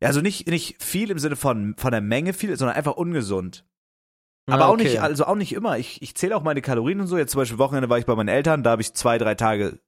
[0.00, 3.66] Ja, also nicht, nicht viel im Sinne von, von der Menge viel, sondern einfach ungesund.
[4.52, 4.84] Aber Ah, auch okay.
[4.84, 5.78] nicht, also auch nicht immer.
[5.78, 7.16] Ich, ich zähle auch meine Kalorien und so.
[7.18, 9.80] Jetzt zum Beispiel Wochenende war ich bei meinen Eltern, da habe ich zwei, drei Tage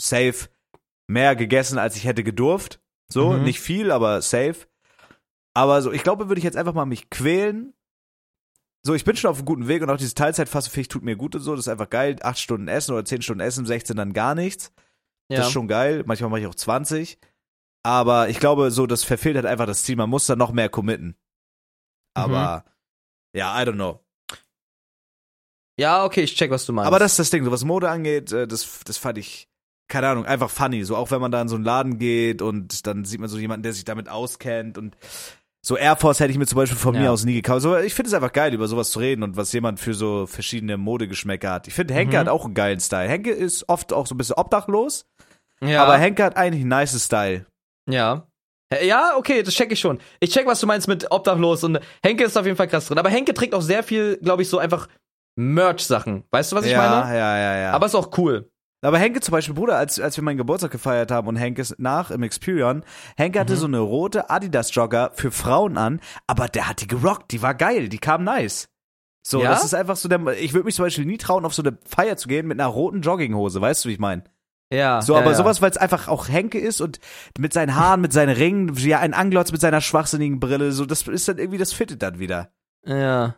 [0.00, 0.48] safe
[1.06, 2.80] mehr gegessen, als ich hätte gedurft.
[3.12, 3.44] So, Mhm.
[3.44, 4.66] nicht viel, aber safe.
[5.54, 7.74] Aber so, ich glaube, würde ich jetzt einfach mal mich quälen.
[8.86, 11.02] So, ich bin schon auf einem guten Weg und auch dieses Teilzeitfasten finde ich tut
[11.04, 11.52] mir gut und so.
[11.54, 12.16] Das ist einfach geil.
[12.22, 14.72] Acht Stunden essen oder zehn Stunden essen, 16 dann gar nichts.
[15.30, 15.38] ja.
[15.38, 16.02] Das ist schon geil.
[16.06, 17.18] Manchmal mache ich auch 20.
[17.82, 19.96] Aber ich glaube, so, das verfehlt halt einfach das Ziel.
[19.96, 21.16] Man muss da noch mehr committen.
[22.14, 22.64] Aber,
[23.34, 24.03] ja, I don't know.
[25.78, 26.86] Ja, okay, ich check, was du meinst.
[26.86, 29.48] Aber das ist das Ding, so was Mode angeht, äh, das, das fand ich,
[29.88, 30.84] keine Ahnung, einfach funny.
[30.84, 33.38] So auch wenn man da in so einen Laden geht und dann sieht man so
[33.38, 34.96] jemanden, der sich damit auskennt und
[35.66, 37.00] so Air Force hätte ich mir zum Beispiel von Ja.
[37.00, 37.62] mir aus nie gekauft.
[37.62, 40.26] So, ich finde es einfach geil, über sowas zu reden und was jemand für so
[40.26, 41.68] verschiedene Modegeschmäcker hat.
[41.68, 42.20] Ich finde, Henke Mhm.
[42.20, 43.08] hat auch einen geilen Style.
[43.08, 45.06] Henke ist oft auch so ein bisschen obdachlos,
[45.62, 45.82] ja.
[45.82, 47.46] aber Henke hat eigentlich einen nice Style.
[47.88, 48.26] Ja.
[48.82, 50.00] Ja, okay, das check ich schon.
[50.20, 52.98] Ich check, was du meinst mit Obdachlos und Henke ist auf jeden Fall krass drin.
[52.98, 54.88] Aber Henke trägt auch sehr viel, glaube ich, so einfach
[55.36, 56.24] Merch-Sachen.
[56.30, 57.16] Weißt du, was ich ja, meine?
[57.18, 57.72] ja, ja, ja.
[57.72, 58.50] Aber ist auch cool.
[58.82, 61.78] Aber Henke zum Beispiel, Bruder, als, als wir meinen Geburtstag gefeiert haben und Henke ist
[61.78, 62.84] nach im Experion,
[63.16, 63.40] Henke Mhm.
[63.40, 67.54] hatte so eine rote Adidas-Jogger für Frauen an, aber der hat die gerockt, die war
[67.54, 68.68] geil, die kam nice.
[69.26, 69.48] So, Ja?
[69.50, 71.78] das ist einfach so der, ich würde mich zum Beispiel nie trauen, auf so eine
[71.86, 74.24] Feier zu gehen mit einer roten Jogginghose, weißt du, wie ich meine?
[74.70, 75.00] Ja.
[75.00, 75.36] So, ja, aber ja.
[75.36, 76.98] sowas, weil es einfach auch Henke ist und
[77.38, 81.08] mit seinen Haaren, mit seinen Ringen, ja, ein Anglotz mit seiner schwachsinnigen Brille, so, das
[81.08, 82.50] ist dann irgendwie, das fittet dann wieder.
[82.84, 83.36] Ja.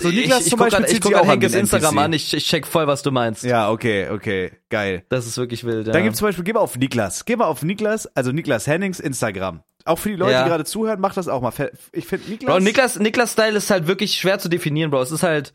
[0.00, 2.32] So, Niklas ich, ich zum guck Beispiel grad, ich guck grad Henkes Instagram an, ich,
[2.34, 3.44] ich check voll, was du meinst.
[3.44, 5.04] Ja, okay, okay, geil.
[5.08, 5.92] Das ist wirklich wild, ja.
[5.92, 7.24] Dann gibt's zum Beispiel, geh mal auf Niklas.
[7.24, 9.62] Geh mal auf Niklas, also Niklas Hennings Instagram.
[9.84, 10.42] Auch für die Leute, Ja.
[10.44, 11.52] die gerade zuhören, macht das auch mal.
[11.92, 12.50] Ich finde Niklas.
[12.54, 15.02] Bro, Niklas, Niklas Style ist halt wirklich schwer zu definieren, Bro.
[15.02, 15.52] Es ist halt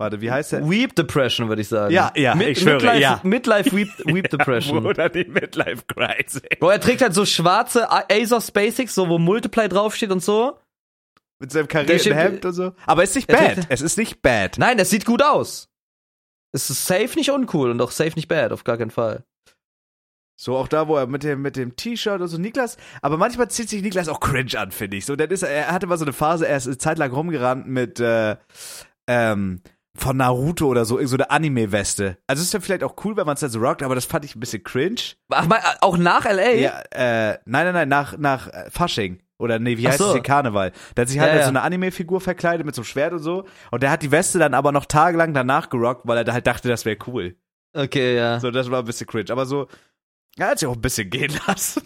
[0.00, 0.70] Warte, wie heißt der?
[0.70, 1.92] Weep Depression, würde ich sagen.
[1.92, 3.20] Ja, ja, ich schwöre, Midlife, ja.
[3.24, 4.86] Midlife Weep, Weep Depression.
[4.86, 6.40] Oder die Midlife Crisis.
[6.60, 10.56] Bro, er trägt halt so schwarze ASOS Basics, so wo Multiply draufsteht und so.
[11.40, 12.72] Mit seinem karierten Hemd und so.
[12.86, 13.66] Aber es ist nicht bad.
[13.68, 14.58] Es ist nicht bad.
[14.58, 15.68] Nein, das sieht gut aus.
[16.52, 19.24] Es ist safe nicht uncool und auch safe nicht bad, auf gar keinen Fall.
[20.40, 23.50] So auch da, wo er mit dem, mit dem T-Shirt und so Niklas, aber manchmal
[23.50, 25.04] zieht sich Niklas auch cringe an, finde ich.
[25.04, 27.12] So, dann ist er, er hatte mal so eine Phase, er ist eine Zeit lang
[27.12, 28.36] rumgerannt mit, äh,
[29.08, 29.60] ähm,
[29.96, 32.18] von Naruto oder so, so eine Anime-Weste.
[32.28, 34.24] Also ist ja vielleicht auch cool, wenn man es dann so rockt, aber das fand
[34.24, 35.00] ich ein bisschen cringe.
[35.30, 36.50] Ach, mal, auch nach LA?
[36.52, 39.20] Ja, äh, nein, nein, nein, nach, nach äh, Fasching.
[39.38, 40.06] Oder nee, wie heißt so.
[40.06, 40.22] es hier?
[40.22, 40.72] Karneval.
[40.96, 43.20] Der hat sich halt Ja, als so eine Anime-Figur verkleidet mit so einem Schwert und
[43.20, 43.44] so.
[43.70, 46.46] Und der hat die Weste dann aber noch tagelang danach gerockt, weil er da halt
[46.46, 47.36] dachte, das wäre cool.
[47.72, 48.40] Okay, ja.
[48.40, 49.30] So, das war ein bisschen cringe.
[49.30, 49.68] Aber so,
[50.36, 51.82] er hat sich auch ein bisschen gehen lassen.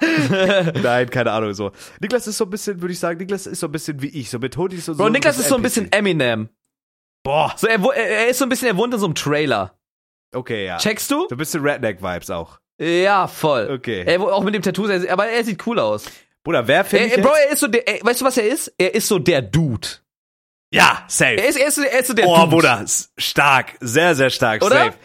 [0.82, 1.70] Nein, keine Ahnung, so.
[2.00, 4.28] Niklas ist so ein bisschen, würde ich sagen, Niklas ist so ein bisschen wie ich,
[4.30, 5.02] so mit Hoodies und so.
[5.04, 6.48] Bro, Niklas das ist so ein bisschen Eminem.
[7.22, 7.54] Boah.
[7.56, 9.78] So, er, er ist so ein bisschen, er wohnt in so einem Trailer.
[10.34, 10.78] Okay, ja.
[10.78, 11.26] Checkst du?
[11.28, 12.58] So ein bisschen Redneck-Vibes auch.
[12.80, 13.70] Ja, voll.
[13.70, 14.02] Okay.
[14.06, 16.06] Er, auch mit dem Tattoo, er- aber er sieht cool aus.
[16.44, 18.36] Bruder, wer Er, finde ich er, Bro, er ist so der, er, weißt du, was
[18.36, 18.72] er ist?
[18.78, 19.88] Er ist so der Dude.
[20.74, 21.36] Ja, safe.
[21.36, 22.48] Er ist, er ist, er ist so der oh, Dude.
[22.48, 24.86] Bruder, s- stark, sehr, sehr stark, Oder?
[24.86, 24.98] safe.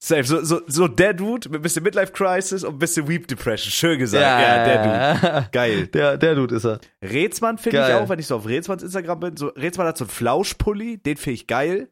[0.00, 3.26] Safe, so, so, so der Dude mit ein bisschen Midlife Crisis und ein bisschen Weep
[3.26, 4.22] Depression, schön gesagt.
[4.22, 4.82] Ja, der
[5.40, 5.48] Dude.
[5.50, 5.86] Geil.
[5.92, 6.78] Der, der Dude ist er.
[7.02, 9.36] Rätsmann finde ich auch, wenn ich so auf Rätsmanns Instagram bin.
[9.36, 11.88] So, Rätsmann hat so einen Flauschpulli, den finde ich geil.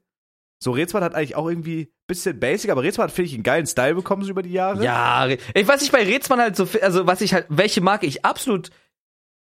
[0.62, 3.42] So, Rätsmann hat eigentlich auch irgendwie ein bisschen basic, aber Rätsmann hat, finde ich, einen
[3.42, 4.84] geilen Style bekommen so über die Jahre.
[4.84, 8.24] Ja, ich weiß nicht bei Rätsmann halt so, also was ich halt, welche Marke ich
[8.24, 8.70] absolut,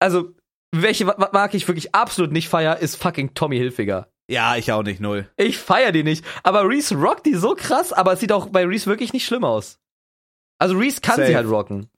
[0.04, 0.34] also
[0.72, 4.08] welche Marke ich wirklich absolut nicht feier, ist fucking Tommy Hilfiger.
[4.28, 5.28] Ja, ich auch nicht, null.
[5.36, 6.24] Ich feier die nicht.
[6.42, 9.44] Aber Reese rockt die so krass, aber es sieht auch bei Reese wirklich nicht schlimm
[9.44, 9.78] aus.
[10.58, 11.28] Also Reese kann Safe.
[11.28, 11.88] sie halt rocken.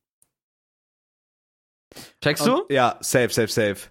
[2.22, 2.62] Checkst du?
[2.62, 3.90] Und, ja, safe, safe, safe.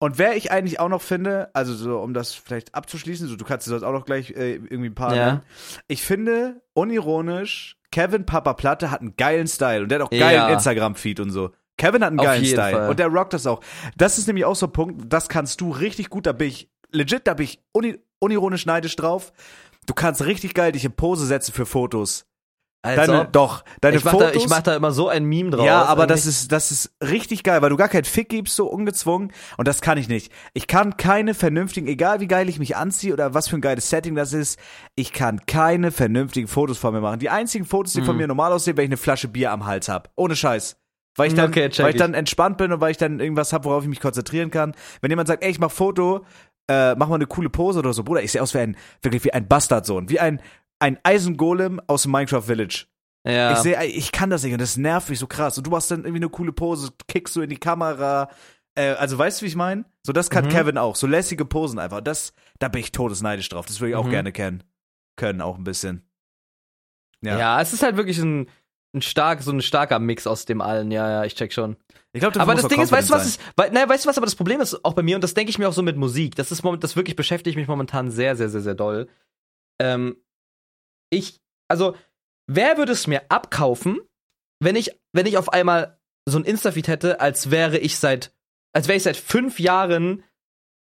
[0.00, 3.44] Und wer ich eigentlich auch noch finde, also so, um das vielleicht abzuschließen, so, du
[3.44, 5.26] kannst es auch noch gleich äh, irgendwie ein paar Ja.
[5.26, 5.42] nennen.
[5.88, 10.34] Ich finde, unironisch, Kevin Papa Platte hat einen geilen Style und der hat auch geilen
[10.34, 10.48] Ja.
[10.50, 11.50] Instagram-Feed und so.
[11.78, 12.90] Kevin hat einen geilen Style Fall.
[12.90, 13.60] und der rockt das auch.
[13.96, 16.68] Das ist nämlich auch so ein Punkt, das kannst du richtig gut, da bin ich,
[16.90, 19.32] legit, da bin ich uni unironisch neidisch drauf.
[19.86, 22.26] Du kannst richtig geil dich in Pose setzen für Fotos.
[22.82, 24.32] Also, Deine, doch, deine ich, mach Fotos.
[24.32, 25.66] da, ich mach da immer so ein Meme draus.
[25.66, 28.66] Ja, aber das ist, das ist richtig geil, weil du gar keinen Fick gibst, so
[28.68, 29.32] ungezwungen.
[29.56, 30.32] Und das kann ich nicht.
[30.54, 33.90] Ich kann keine vernünftigen, egal wie geil ich mich anziehe oder was für ein geiles
[33.90, 34.60] Setting das ist,
[34.94, 37.18] ich kann keine vernünftigen Fotos von mir machen.
[37.18, 38.20] Die einzigen Fotos, die von Mhm.
[38.22, 40.10] mir normal aussehen, wenn ich eine Flasche Bier am Hals hab.
[40.14, 40.76] Ohne Scheiß.
[41.18, 43.64] Weil ich dann, Okay, weil ich dann entspannt bin und weil ich dann irgendwas hab,
[43.64, 44.74] worauf ich mich konzentrieren kann.
[45.00, 46.24] Wenn jemand sagt, ey, ich mach Foto,
[46.70, 49.24] äh, mach mal eine coole Pose oder so, Bruder, ich sehe aus wie ein, wirklich
[49.24, 50.08] wie ein Bastardsohn.
[50.08, 50.40] Wie ein,
[50.78, 52.86] ein Eisengolem aus dem Minecraft Village.
[53.26, 53.52] ja.
[53.52, 55.58] Ich sehe, ich kann das nicht und das nervt mich so krass.
[55.58, 58.30] Und du machst dann irgendwie eine coole Pose, kickst du in die Kamera.
[58.76, 59.84] Äh, also weißt du, wie ich meine?
[60.06, 60.50] So, das kann Mhm.
[60.50, 60.94] Kevin auch.
[60.94, 62.00] So lässige Posen einfach.
[62.00, 63.66] Das, da bin ich todesneidisch drauf.
[63.66, 64.10] Das würde ich auch Mhm.
[64.10, 64.62] gerne kennen.
[65.16, 66.08] Können auch ein bisschen.
[67.22, 67.38] ja.
[67.38, 67.60] Ja.
[67.60, 68.48] es ist halt wirklich ein,
[68.98, 70.90] ein stark, so ein starker Mix aus dem allen.
[70.90, 71.76] Ja, ja, ich check schon.
[72.12, 74.16] Ich glaube, aber das Ding ist, weißt du was ist, weil, nein, weißt du was
[74.16, 75.96] aber das Problem ist auch bei mir und das denke ich mir auch so mit
[75.96, 76.34] Musik.
[76.36, 79.08] Das ist moment, das wirklich beschäftigt mich momentan sehr, sehr, sehr, sehr doll.
[79.80, 80.16] Ähm,
[81.10, 81.96] ich, also,
[82.46, 84.00] wer würde es mir abkaufen,
[84.60, 88.32] wenn ich, wenn ich auf einmal so ein Insta-Feed hätte, als wäre ich seit,
[88.72, 90.24] als wäre ich seit fünf Jahren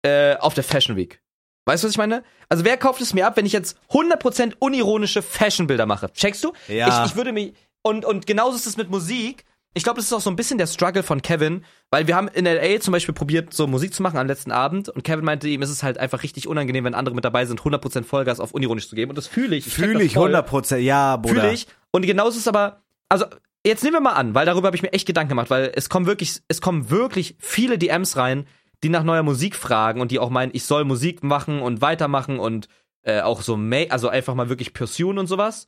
[0.04, 1.21] äh, auf der Fashion Week.
[1.65, 2.23] Weißt du, was ich meine?
[2.47, 6.12] Also wer kauft es mir ab, wenn ich jetzt 100% unironische Fashion-Bilder mache?
[6.13, 6.54] Checkst du?
[6.67, 7.04] Ja.
[7.04, 7.54] Ich, ich würde mich,
[7.85, 9.45] und, und genauso ist es mit Musik.
[9.75, 12.27] Ich glaube, das ist auch so ein bisschen der Struggle von Kevin, weil wir haben
[12.29, 15.47] in LA zum Beispiel probiert, so Musik zu machen am letzten Abend und Kevin meinte
[15.47, 18.53] ihm, es ist halt einfach richtig unangenehm, wenn andere mit dabei sind, 100% Vollgas auf
[18.53, 19.65] unironisch zu geben und das fühle ich.
[19.65, 20.29] check Fühle ich voll.
[20.29, 20.81] 100 Prozent.
[20.81, 21.41] Ja, Bruder.
[21.41, 21.67] Fühle ich.
[21.91, 23.25] Und genauso ist es aber, also
[23.63, 25.87] jetzt nehmen wir mal an, weil darüber habe ich mir echt Gedanken gemacht, weil es
[25.87, 28.47] kommen wirklich, es kommen wirklich viele DMs rein,
[28.83, 32.39] die nach neuer Musik fragen und die auch meinen, ich soll Musik machen und weitermachen
[32.39, 32.67] und
[33.03, 35.67] äh, auch so, also einfach mal wirklich pursuen und sowas.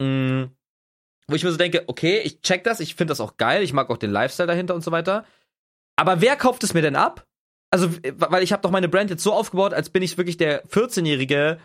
[0.00, 0.46] Mm,
[1.28, 3.72] wo ich mir so denke, okay, ich check das, ich finde das auch geil, ich
[3.72, 5.24] mag auch den Lifestyle dahinter und so weiter.
[5.96, 7.26] Aber wer kauft es mir denn ab?
[7.70, 10.64] Also, weil ich habe doch meine Brand jetzt so aufgebaut, als bin ich wirklich der
[10.66, 11.58] 14-jährige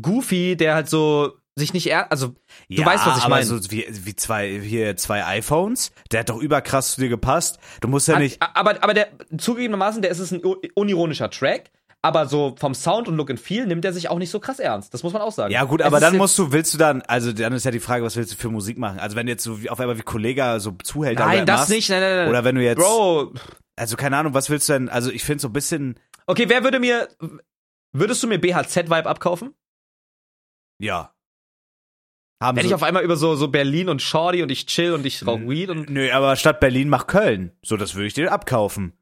[0.00, 2.34] Goofy, der halt so sich nicht er also
[2.68, 3.44] ja, weißt, was ich meine.
[3.46, 5.90] So wie, wie zwei, hier zwei iPhones.
[6.12, 7.58] Der hat doch überkrass zu dir gepasst.
[7.80, 8.42] Du musst ja nicht.
[8.42, 10.42] Aber aber der zugegebenermaßen, der ist es ein
[10.74, 11.70] unironischer Track,
[12.06, 14.60] aber so vom Sound und Look and Feel nimmt er sich auch nicht so krass
[14.60, 14.94] ernst.
[14.94, 15.52] Das muss man auch sagen.
[15.52, 18.04] Ja gut, aber dann musst du, willst du dann, also dann ist ja die Frage,
[18.04, 19.00] was willst du für Musik machen?
[19.00, 21.90] Also wenn du jetzt so auf einmal wie Kollega so Zuhälter Nein, das machst, nicht.
[21.90, 22.28] Nein, nein, nein.
[22.28, 23.34] Oder wenn du jetzt, Bro,
[23.74, 26.62] also keine Ahnung, was willst du denn, also ich finde so ein bisschen, okay, wer
[26.62, 27.08] würde mir,
[27.92, 29.54] würdest du mir BHZ-Vibe abkaufen?
[30.78, 31.12] ja.
[32.42, 34.92] Haben Wenn so, ich auf einmal über so, so Berlin und Shorty und ich chill
[34.92, 35.88] und ich rauch Weed und.
[35.88, 37.52] Nö, aber statt Berlin mach Köln.
[37.62, 38.92] So, das würde ich dir abkaufen.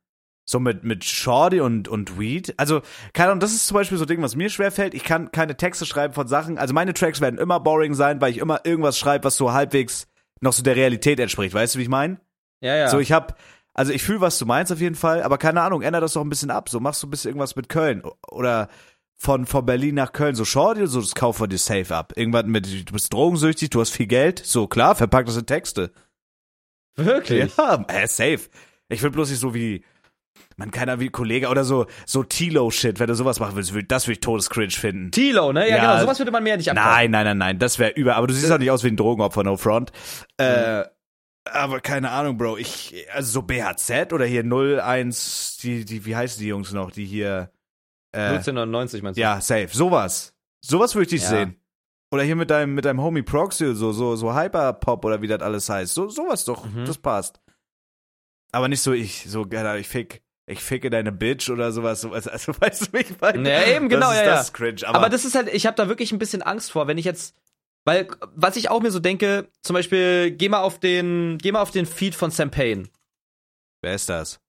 [0.46, 2.54] So mit, mit Shorty und, und Weed.
[2.58, 2.82] Also,
[3.14, 4.92] keine Ahnung, das ist zum Beispiel so ein Ding, was mir schwerfällt.
[4.92, 6.58] Ich kann keine Texte schreiben von Sachen.
[6.58, 10.06] Also meine Tracks werden immer boring sein, weil ich immer irgendwas schreibe, was so halbwegs
[10.40, 11.54] noch so der Realität entspricht.
[11.54, 12.20] Weißt du, wie ich meine?
[12.60, 12.88] Ja, ja.
[12.88, 13.38] So, ich hab,
[13.72, 16.20] also ich fühle, was du meinst auf jeden Fall, aber keine Ahnung, ändere das doch
[16.20, 16.68] ein bisschen ab.
[16.68, 18.02] So, machst du ein bisschen irgendwas mit Köln.
[18.28, 18.68] Oder
[19.16, 22.12] von, von Berlin nach Köln, so Shorty oder so, das kaufen wir dir safe ab.
[22.16, 24.40] Irgendwann mit, du bist drogensüchtig, du hast viel Geld.
[24.44, 25.92] So, klar, verpack das in Texte.
[26.96, 27.56] Wirklich?
[27.56, 28.40] Ja, äh, safe.
[28.88, 29.82] Ich will bloß nicht so wie,
[30.56, 34.12] man keiner wie Kollege oder so, so Tilo-Shit, wenn du sowas machen willst, das würde
[34.14, 35.10] ich todescringe finden.
[35.10, 35.68] Tilo, ne?
[35.68, 35.80] Ja, Ja.
[35.92, 36.00] genau.
[36.02, 36.90] Sowas würde man mir ja nicht abkaufen.
[36.92, 38.96] Nein, nein, nein, nein, das wäre über, aber du siehst auch nicht aus wie ein
[38.96, 39.90] Drogenopfer, no front.
[40.38, 40.84] Äh,
[41.46, 46.40] aber keine Ahnung, Bro, ich, also so BHZ oder hier 01, die, die, wie heißen
[46.40, 47.50] die Jungs noch, die hier,
[48.12, 49.20] äh, 1999 meinst du?
[49.22, 50.34] ja, safe, sowas.
[50.64, 51.28] Sowas würde ich dich Ja.
[51.28, 51.60] sehen.
[52.10, 55.42] Oder hier mit deinem, mit deinem Homie Proxy, so, so, so Hyperpop oder wie das
[55.42, 55.92] alles heißt.
[55.94, 56.84] So, sowas doch, Mhm.
[56.86, 57.40] das passt.
[58.52, 62.28] Aber nicht so ich, so, ich fick, ich ficke deine Bitch oder sowas, sowas.
[62.28, 63.50] Also, weißt du, ich meine?
[63.50, 64.34] Ja, eben, genau, das ist, ja, ja.
[64.36, 66.86] Das cringe, aber, Aber, das ist halt, ich habe da wirklich ein bisschen Angst vor,
[66.86, 67.34] wenn ich jetzt,
[67.84, 71.62] weil, was ich auch mir so denke, zum Beispiel, geh mal auf den, geh mal
[71.62, 72.84] auf den Feed von Sam Payne,
[73.82, 74.40] wer ist das?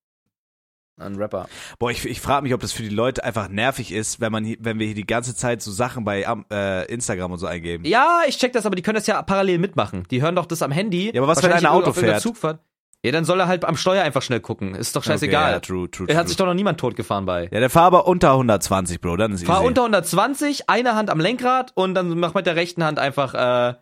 [0.97, 1.47] ein Rapper.
[1.77, 4.55] Boah, ich, ich frage mich, ob das für die Leute einfach nervig ist, wenn man,
[4.59, 7.83] wenn wir hier die ganze Zeit so Sachen bei äh, Instagram und so eingeben.
[7.85, 10.03] Ja, ich check das, aber die können das ja parallel mitmachen.
[10.09, 11.11] Die hören doch das am Handy.
[11.13, 12.21] Ja, aber was, wenn einer Auto fährt?
[12.21, 12.59] Zugfahrt.
[13.05, 14.73] Ja, dann soll er halt am Steuer einfach schnell gucken.
[14.73, 15.43] Ist doch scheißegal.
[15.43, 17.43] Okay, ja, true, true, er hat sich doch noch niemand totgefahren bei.
[17.51, 19.67] Ja, der fahr aber unter 120, Bro, dann ist Fahr easy.
[19.67, 23.75] unter 120, eine Hand am Lenkrad und dann mach mit der rechten Hand einfach, äh,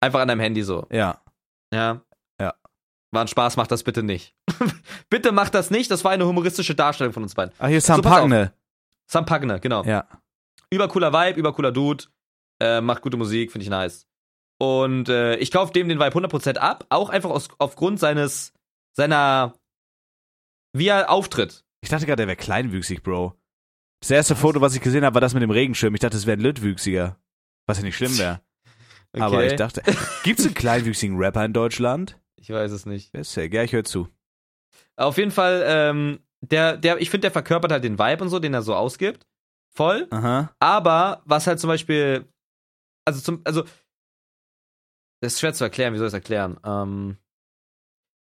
[0.00, 0.86] einfach an deinem Handy so.
[0.90, 1.20] Ja.
[1.74, 2.00] Ja.
[2.40, 2.54] Ja.
[3.10, 4.34] War ein Spaß, macht das bitte nicht.
[5.10, 7.52] bitte macht das nicht, das war eine humoristische Darstellung von uns beiden.
[7.58, 8.08] Ach, hier ist Sam So.
[8.08, 8.54] Pagne.
[9.06, 9.84] Sam Pagne, genau.
[9.84, 10.06] Ja.
[10.70, 12.04] Übercooler Vibe, übercooler Dude,
[12.60, 14.06] äh, macht gute Musik, finde ich nice.
[14.58, 18.52] Und äh, ich kaufe dem den Vibe 100% ab, auch einfach aus, aufgrund seines,
[18.92, 19.54] seiner,
[20.72, 21.64] wie er auftritt.
[21.80, 23.34] Ich dachte gerade, der wäre kleinwüchsig, Bro.
[24.00, 25.94] Das erste Foto, was ich gesehen habe, war das mit dem Regenschirm.
[25.94, 27.16] Ich dachte, es wäre ein Lüttwüchsiger.
[27.66, 28.40] Was ja nicht schlimm wäre.
[29.10, 29.22] Okay.
[29.22, 29.82] Aber ich dachte,
[30.22, 32.20] gibt's einen kleinwüchsigen Rapper in Deutschland?
[32.36, 33.14] Ich weiß es nicht.
[33.14, 33.24] Der?
[33.50, 34.08] Ja, ich höre zu.
[34.96, 38.38] Auf jeden Fall, ähm, der, der, ich finde, der verkörpert halt den Vibe und so,
[38.38, 39.26] den er so ausgibt.
[39.74, 40.08] Voll.
[40.10, 40.50] Aha.
[40.58, 42.26] Aber was halt zum Beispiel,
[43.06, 43.64] also zum, also,
[45.20, 46.58] das ist schwer zu erklären, wie soll ich es erklären?
[46.64, 47.16] Ähm,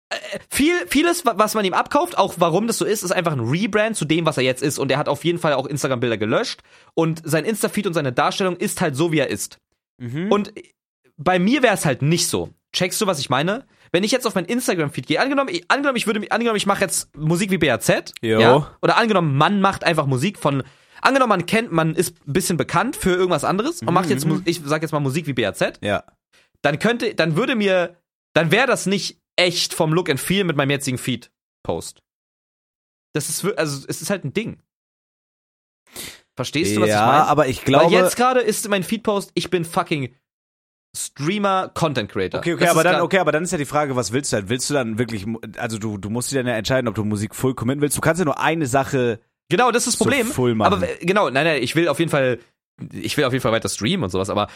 [0.09, 0.15] äh,
[0.49, 3.39] viel, vieles, wa- was man ihm abkauft, auch warum das so ist, ist einfach ein
[3.39, 4.77] Rebrand zu dem, was er jetzt ist.
[4.79, 6.61] Und er hat auf jeden Fall auch Instagram-Bilder gelöscht.
[6.93, 9.57] Und sein Insta-Feed und seine Darstellung ist halt so, wie er ist.
[9.97, 10.31] Mhm.
[10.31, 10.53] Und
[11.17, 12.49] bei mir wäre es halt nicht so.
[12.73, 13.65] Checkst du, was ich meine?
[13.91, 16.81] Wenn ich jetzt auf mein Instagram-Feed gehe, angenommen, ich, angenommen, ich würde, angenommen, ich mache
[16.81, 18.39] jetzt Musik wie BAZ, Jo.
[18.39, 20.63] ja, oder angenommen, man macht einfach Musik von,
[20.99, 24.41] angenommen, man kennt, man ist ein bisschen bekannt für irgendwas anderes und macht jetzt, mhm.
[24.45, 26.03] Ich sag jetzt mal Musik wie BAZ, ja.
[26.63, 27.97] Dann könnte, dann würde mir,
[28.33, 32.01] dann wäre das nicht echt vom Look and Feel mit meinem jetzigen Feed-Post.
[33.13, 34.59] Das ist, also, es ist halt ein Ding.
[36.35, 37.27] Verstehst du, was ja, ich meine?
[37.27, 37.85] aber ich glaube.
[37.85, 40.15] Weil jetzt gerade ist mein Feed-Post, ich bin fucking
[40.95, 42.39] Streamer, Content Creator.
[42.39, 44.37] Okay, okay, Das aber dann, okay, aber dann ist ja die Frage, was willst du
[44.37, 44.49] dann?
[44.49, 45.25] Willst du dann wirklich,
[45.57, 47.97] also du, du musst dir dann ja entscheiden, ob du Musik full committen willst.
[47.97, 50.27] Du kannst ja nur eine Sache Genau, das ist das so Problem.
[50.27, 50.73] full machen.
[50.73, 52.39] aber äh, genau, nein, nein, ich will auf jeden Fall,
[52.91, 54.47] ich will auf jeden Fall weiter streamen und sowas, aber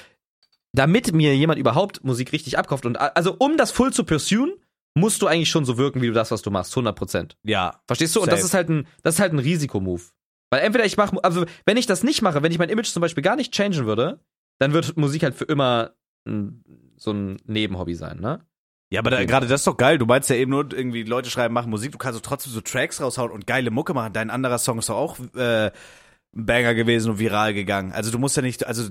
[0.77, 4.53] damit mir jemand überhaupt Musik richtig abkauft und also um das full zu pursuen,
[4.95, 7.35] musst du eigentlich schon so wirken, wie du das, was du machst, 100%.
[7.43, 7.81] ja.
[7.87, 8.21] Verstehst du?
[8.21, 8.47] Und das Safe.
[8.47, 10.11] ist halt ein, das ist halt ein Risikomove.
[10.49, 13.01] Weil entweder ich mache, also wenn ich das nicht mache, wenn ich mein Image zum
[13.01, 14.19] Beispiel gar nicht changen würde,
[14.59, 15.91] dann wird Musik halt für immer
[16.25, 16.63] ein,
[16.95, 18.45] so ein Nebenhobby sein, ne?
[18.89, 19.97] Ja, aber da, gerade das ist doch geil.
[19.97, 21.91] Du meinst ja eben nur irgendwie Leute schreiben, machen Musik.
[21.91, 24.13] Du kannst doch trotzdem so Tracks raushauen und geile Mucke machen.
[24.13, 27.91] Dein anderer Song ist doch auch äh, ein Banger gewesen und viral gegangen.
[27.91, 28.89] Also du musst ja nicht, also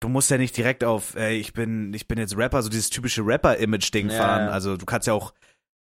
[0.00, 2.90] du musst ja nicht direkt auf, äh, ich bin, ich bin jetzt Rapper, so dieses
[2.90, 4.46] typische Rapper-Image-Ding Ja, fahren.
[4.46, 4.50] ja.
[4.50, 5.32] Also du kannst ja auch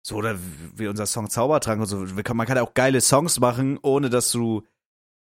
[0.05, 0.37] so oder
[0.75, 1.99] wie unser Song Zaubertrank und so.
[2.35, 4.63] Man kann ja auch geile Songs machen, ohne dass du,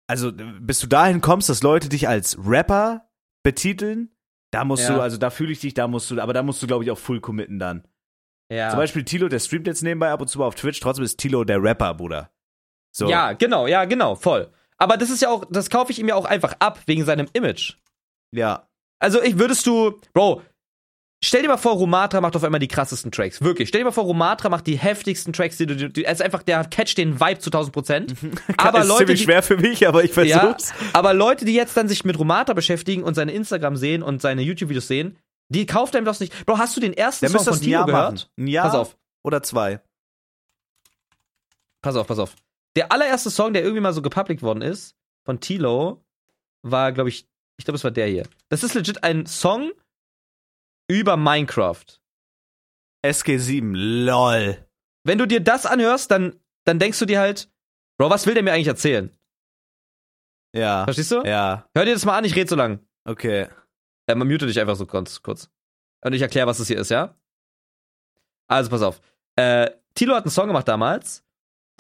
[0.08, 3.08] also bis du dahin kommst, dass Leute dich als Rapper
[3.42, 4.10] betiteln.
[4.52, 4.94] Da musst Ja.
[4.96, 6.90] du, also da fühle ich dich, da musst du, aber da musst du, glaube ich,
[6.90, 7.86] auch full committen dann.
[8.52, 8.70] Ja.
[8.70, 11.18] Zum Beispiel Tilo, der streamt jetzt nebenbei ab und zu mal auf Twitch, trotzdem ist
[11.18, 12.30] Tilo der Rapper, Bruder.
[12.92, 13.08] So.
[13.08, 14.50] Ja, genau, ja, genau, voll.
[14.78, 17.26] Aber das ist ja auch, das kaufe ich ihm ja auch einfach ab wegen seinem
[17.32, 17.74] Image.
[18.32, 18.68] Ja.
[18.98, 20.42] Also ich würdest du, Bro,
[21.24, 23.40] Stell dir mal vor, Romatra macht auf einmal die krassesten Tracks.
[23.40, 23.70] Wirklich.
[23.70, 26.62] Stell dir mal vor, Romatra macht die heftigsten Tracks, die du, die, ist einfach, der
[26.64, 28.14] catcht den Vibe zu 1000 Prozent.
[28.58, 30.74] aber ist Leute, ziemlich die, schwer für mich, aber ich ja, versuch's.
[30.92, 34.42] aber Leute, die jetzt dann sich mit Romatra beschäftigen und seine Instagram sehen und seine
[34.42, 35.18] YouTube-Videos sehen,
[35.48, 36.44] die kauft einem das nicht.
[36.44, 38.14] Bro, hast du den ersten Der Song von Tilo gehört?
[38.14, 38.28] machen.
[38.36, 39.80] Ein Jahr Pass auf, oder zwei.
[41.80, 42.36] pass auf, pass auf.
[42.76, 46.04] Der allererste Song, der irgendwie mal so gepublikt worden ist, von Tilo,
[46.62, 47.26] war, glaube ich,
[47.58, 48.26] ich glaube, es war der hier.
[48.48, 49.72] Das ist legit ein Song
[50.88, 51.84] über Minecraft.
[53.04, 54.66] SG7, lol.
[55.04, 57.48] Wenn du dir das anhörst, dann, dann denkst du dir halt,
[57.98, 59.16] Bro, was will der mir eigentlich erzählen?
[60.54, 60.84] Ja.
[60.84, 61.22] Verstehst du?
[61.22, 62.80] Ja, Hör dir das mal an, ich rede so lang.
[63.04, 63.48] okay.
[64.08, 65.22] Äh, man mute dich einfach so kurz.
[65.22, 65.50] kurz.
[66.04, 67.16] Und ich erkläre, was das hier ist, ja?
[68.48, 69.00] Also, pass auf.
[69.36, 71.24] Äh, Tilo hat einen Song gemacht damals.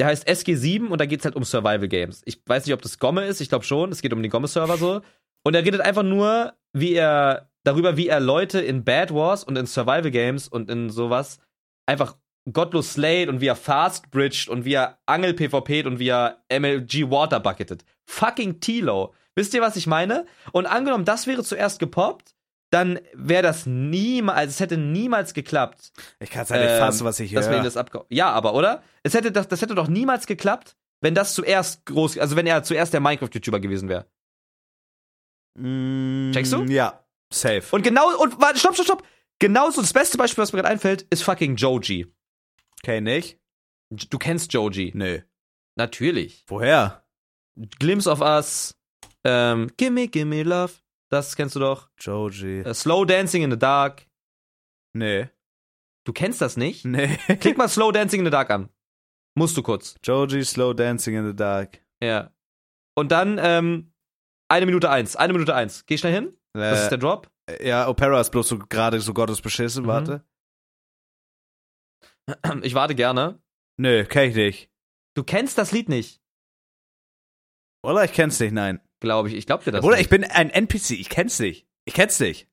[0.00, 2.22] Der heißt SG7 und da geht's halt um Survival Games.
[2.24, 3.92] Ich weiß nicht, ob das Gomme ist, ich glaube schon.
[3.92, 5.02] Es geht um den Gomme-Server so.
[5.46, 9.56] Und er redet einfach nur, wie er, darüber, wie er Leute in Bad Wars und
[9.56, 11.38] in Survival Games und in sowas
[11.86, 12.16] einfach
[12.52, 16.42] gottlos slayed und wie er fast bridged und wie er Angel PvP't und wie er
[16.50, 17.84] MLG Water bucketet.
[18.06, 19.14] Fucking Tilo.
[19.36, 20.26] Wisst ihr, was ich meine?
[20.50, 22.34] Und angenommen, das wäre zuerst gepoppt,
[22.70, 25.92] dann wäre das niemals, also es hätte niemals geklappt.
[26.18, 27.62] Ich kann's ja nicht ähm, fassen, was ich höre.
[27.62, 28.82] das abge Ja, aber, oder?
[29.04, 32.64] Es hätte, das, das hätte doch niemals geklappt, wenn das zuerst groß, also wenn er
[32.64, 34.06] zuerst der Minecraft-YouTuber gewesen wäre.
[35.56, 36.64] Mm, Checkst du?
[36.64, 37.64] Ja, safe.
[37.74, 39.06] Und genau, und warte, stopp, stopp, stopp.
[39.38, 42.06] Genauso das beste Beispiel, was mir gerade einfällt, ist fucking Joji.
[42.82, 43.38] okay, nicht?
[43.90, 44.92] Du kennst Joji.
[44.94, 45.20] Nö.
[45.76, 46.44] Natürlich.
[46.48, 47.04] Woher?
[47.78, 48.76] Glimpse of Us,
[49.24, 50.72] ähm, Gimme, Gimme Love,
[51.10, 51.88] das kennst du doch.
[51.98, 52.60] Joji.
[52.60, 54.06] Äh, Slow Dancing in the Dark.
[54.92, 55.28] Nee.
[56.04, 56.84] Du kennst das nicht?
[56.84, 57.16] Nee.
[57.40, 58.68] Klick mal Slow Dancing in the Dark an.
[59.34, 59.96] Musst du kurz.
[60.02, 61.78] Joji Slow Dancing in the Dark.
[62.02, 62.30] Ja.
[62.94, 63.92] Und dann, ähm,
[64.48, 65.16] eine Minute eins.
[65.16, 65.84] Eine Minute eins.
[65.86, 66.36] Geh schnell hin.
[66.54, 67.30] Das ist Äh, der Drop.
[67.60, 69.88] ja, Opera ist bloß so gerade so Gottes beschissen, Mhm.
[69.88, 70.24] warte.
[72.62, 73.40] Ich warte gerne.
[73.78, 74.70] Nö, kenn ich nicht.
[75.14, 76.20] Du kennst das Lied nicht,
[77.84, 78.80] Oder ich kenn's nicht, nein.
[79.00, 79.34] glaube ich.
[79.34, 80.00] Ich glaub dir das nicht.
[80.00, 81.66] ich bin ein NPC, ich kenn's nicht.
[81.84, 82.48] Ich kenn's nicht.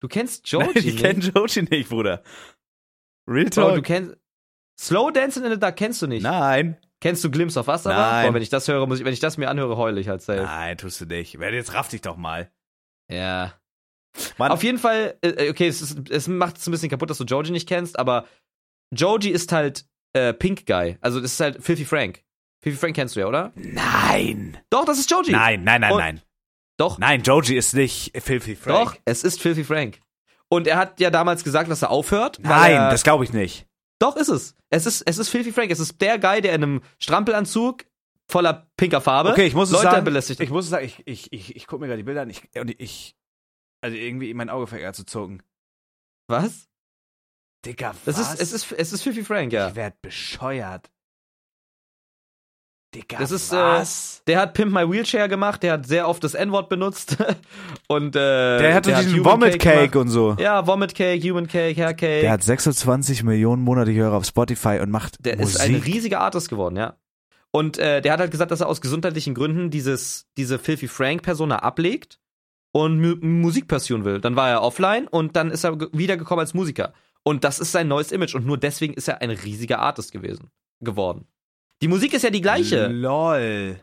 [0.00, 0.98] du kennst Joji Nein, ich nicht.
[0.98, 2.22] kenn Joji nicht, Bruder.
[3.28, 3.74] Real Bro, Talk.
[3.76, 4.16] du kennst
[4.78, 6.22] Slow Dancing in the Dark kennst du nicht.
[6.22, 6.76] Nein.
[7.00, 7.80] Kennst du Glimpse of aber?
[7.94, 8.26] Nein.
[8.28, 10.22] Boah, wenn ich das höre, muss ich, wenn ich das mir anhöre, heule ich halt
[10.22, 10.42] safe.
[10.42, 11.34] Nein, tust du nicht.
[11.34, 12.50] Jetzt raff dich doch mal.
[13.10, 13.54] Ja.
[14.38, 17.18] Mann, Auf jeden Fall, äh, okay, es, ist, es macht es ein bisschen kaputt, dass
[17.18, 18.26] du Joji nicht kennst, aber
[18.94, 20.96] Joji ist halt äh, Pink Guy.
[21.02, 22.22] Also das ist halt Filthy Frank.
[22.62, 23.52] Filthy Frank kennst du ja, oder?
[23.54, 24.58] nein.
[24.70, 25.32] Doch, das ist Joji.
[25.32, 26.22] Nein, nein, nein, Und- nein.
[26.78, 28.78] Doch, Nein, Joji ist nicht Filthy Frank.
[28.92, 29.98] doch, es ist Filthy Frank.
[30.50, 32.38] Und er hat ja damals gesagt, dass er aufhört.
[32.42, 33.65] Nein, er, das glaube ich nicht.
[33.98, 34.54] Doch, ist es.
[34.70, 35.70] Es ist, es ist Filthy Frank.
[35.70, 37.84] Es ist der Guy, der in einem Strampelanzug
[38.28, 40.40] voller pinker Farbe Okay, ich muss es Leute sagen, belästigt.
[40.40, 42.42] ich muss es sagen, ich, ich, ich, ich gucke mir gerade die Bilder an ich,
[42.58, 43.16] und ich,
[43.80, 45.42] also irgendwie mein Auge fängt an zu zucken.
[46.28, 46.68] Was?
[47.64, 48.18] Digga, was?
[48.18, 49.68] ist, es ist, es ist Filthy Frank, ja.
[49.68, 50.90] Ich werd bescheuert.
[52.94, 54.22] Digga, Das ist, äh, was?
[54.26, 57.16] Der hat Pimp My Wheelchair gemacht, der hat sehr oft das N-Wort benutzt.
[57.88, 59.96] und, äh, der hatte diesen Human Vomit Cake gemacht.
[59.96, 60.36] und so.
[60.38, 62.20] Ja, Vomit Cake, Human Cake, Hair Cake.
[62.22, 65.56] Der hat 26 Millionen monatliche Hörer auf Spotify und macht Der Musik.
[65.56, 66.96] ist ein riesiger Artist geworden, ja.
[67.50, 71.56] Und äh, der hat halt gesagt, dass er aus gesundheitlichen Gründen dieses, diese Filthy Frank-Persona
[71.60, 72.18] ablegt
[72.72, 74.20] und Mu Musik pursuen will.
[74.20, 76.92] Dann war er offline und dann ist er ge- wiedergekommen als Musiker.
[77.22, 80.50] Und das ist sein neues Image und nur deswegen ist er ein riesiger Artist gewesen,
[80.80, 81.26] geworden.
[81.82, 82.86] Die Musik ist ja die gleiche.
[82.88, 83.80] Lol.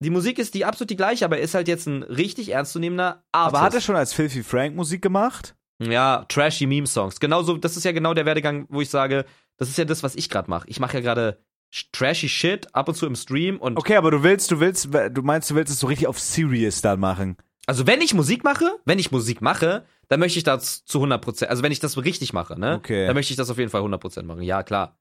[0.00, 3.24] Die Musik ist die absolut die gleiche, aber er ist halt jetzt ein richtig ernstzunehmender
[3.32, 3.54] Artist.
[3.56, 5.54] Aber hat er schon als Filthy Frank Musik gemacht?
[5.82, 7.20] Ja, trashy Meme-Songs.
[7.20, 9.24] Genauso, das ist ja genau der Werdegang, wo ich sage,
[9.56, 10.68] das ist ja das, was ich gerade mache.
[10.68, 11.38] Ich mache ja gerade
[11.72, 14.88] sh- trashy Shit ab und zu im Stream und Okay, aber du willst, du willst,
[14.92, 17.36] du meinst, du willst es so richtig auf Serious dann machen.
[17.66, 21.46] also wenn ich Musik mache, wenn ich Musik mache, dann möchte ich das zu 100%,
[21.46, 22.76] also wenn ich das richtig mache, ne?
[22.76, 23.06] Okay.
[23.06, 24.42] Dann möchte ich das auf jeden Fall 100% machen.
[24.42, 24.98] Ja, klar.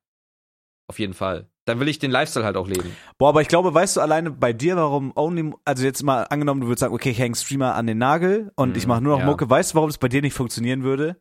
[0.87, 1.47] Auf jeden Fall.
[1.65, 2.95] Dann will ich den Lifestyle halt auch leben.
[3.17, 6.61] Boah, aber ich glaube, weißt du alleine bei dir, warum Only, also jetzt mal angenommen,
[6.61, 9.13] du würdest sagen, okay, ich hänge Streamer an den Nagel und Mhm, ich mache nur
[9.13, 9.25] noch ja.
[9.25, 11.15] Mucke, weißt du, warum es bei dir nicht funktionieren würde?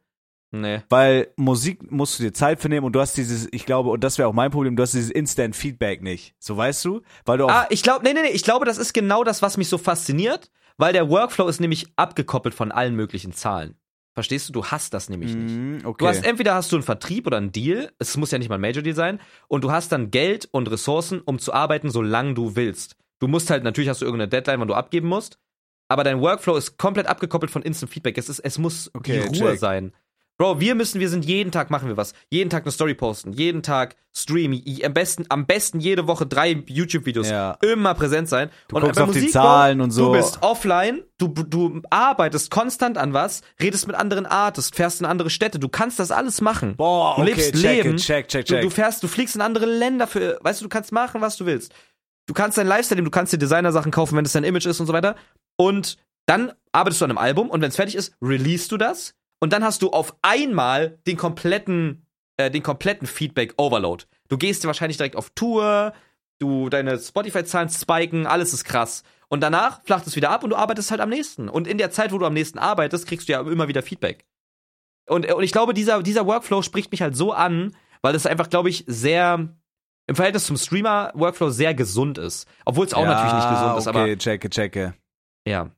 [0.51, 0.83] Nee.
[0.91, 4.05] Weil Musik musst du dir Zeit für nehmen und du hast dieses, ich glaube, und
[4.05, 6.35] das wäre auch mein Problem, du hast dieses Instant Feedback nicht.
[6.39, 7.03] So weißt du?
[7.25, 7.51] Weil du auch.
[7.51, 9.79] Ah, ich glaube, nee, nee, nee, ich glaube, das ist genau das, was mich so
[9.79, 13.77] fasziniert, weil der Workflow ist nämlich abgekoppelt von allen möglichen Zahlen.
[14.15, 14.53] Verstehst du?
[14.53, 15.55] Du hast das nämlich nicht.
[15.55, 16.05] Mhm, okay.
[16.05, 18.57] Du hast entweder hast du einen Vertrieb oder einen Deal, es muss ja nicht mal
[18.57, 22.35] ein Major Deal sein, und du hast dann Geld und Ressourcen, um zu arbeiten, solange
[22.35, 22.97] du willst.
[23.21, 25.39] Du musst halt, natürlich hast du irgendeine Deadline, wann du abgeben musst,
[25.89, 28.19] aber dein Workflow ist komplett abgekoppelt von Instant Feedback.
[28.19, 29.59] Es, ist, es muss Okay, die Ruhe check.
[29.61, 29.93] sein.
[30.39, 32.14] Bro, wir müssen, wir sind jeden Tag machen wir was.
[32.30, 36.62] Jeden Tag eine Story posten, jeden Tag streamen, am besten, am besten jede Woche drei
[36.66, 37.28] YouTube-Videos.
[37.28, 37.59] Ja.
[37.62, 38.51] Immer präsent sein.
[38.68, 40.07] Du guckst auf die Zahlen und so.
[40.07, 45.07] Du bist offline, du, du arbeitest konstant an was, redest mit anderen Artists, fährst in
[45.07, 46.76] andere Städte, du kannst das alles machen.
[46.76, 47.95] Boah, du okay, lebst check Leben.
[47.95, 48.62] it, check, check, Du, check.
[48.62, 51.47] du fährst, du fliegst in andere Länder für, weißt du, du kannst machen, was du
[51.47, 51.72] willst.
[52.26, 54.80] Du kannst dein Lifestyle leben, du kannst dir Designer-Sachen kaufen, wenn es dein Image ist
[54.80, 55.16] und so weiter.
[55.57, 59.14] Und dann arbeitest du an einem Album und wenn es fertig ist, release du das
[59.43, 64.05] und dann hast du auf einmal den kompletten, äh, den kompletten Feedback-Overload.
[64.28, 65.95] Du gehst wahrscheinlich direkt auf Tour,
[66.38, 69.03] du deine Spotify-Zahlen spiken, alles ist krass.
[69.26, 71.49] Und danach flacht es wieder ab und du arbeitest halt am nächsten.
[71.49, 74.24] Und in der Zeit, wo du am nächsten arbeitest, kriegst du ja immer wieder Feedback.
[75.09, 78.49] Und, und ich glaube, dieser, dieser Workflow spricht mich halt so an, weil es einfach,
[78.49, 79.49] glaube ich, sehr
[80.07, 82.47] im Verhältnis zum Streamer-Workflow sehr gesund ist.
[82.64, 84.95] Obwohl es auch natürlich nicht gesund ist, aber Okay, checke, checke.
[85.45, 85.68] ja.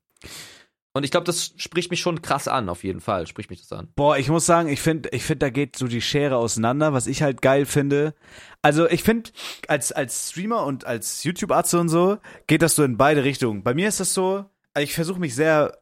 [0.97, 3.27] Und ich glaube, das spricht mich schon krass an, auf jeden Fall.
[3.27, 3.89] Spricht mich das an.
[3.97, 7.09] Boah, ich muss sagen, ich finde, ich finde, da geht so die Schere auseinander, was
[7.09, 8.15] ich halt geil finde.
[8.63, 9.31] Also ich finde,
[9.67, 13.65] als, als Streamer und als YouTube-Arzt und so, geht das so in beide Richtungen.
[13.65, 14.45] Bei mir ist das so,
[14.79, 15.77] ich versuche mich sehr,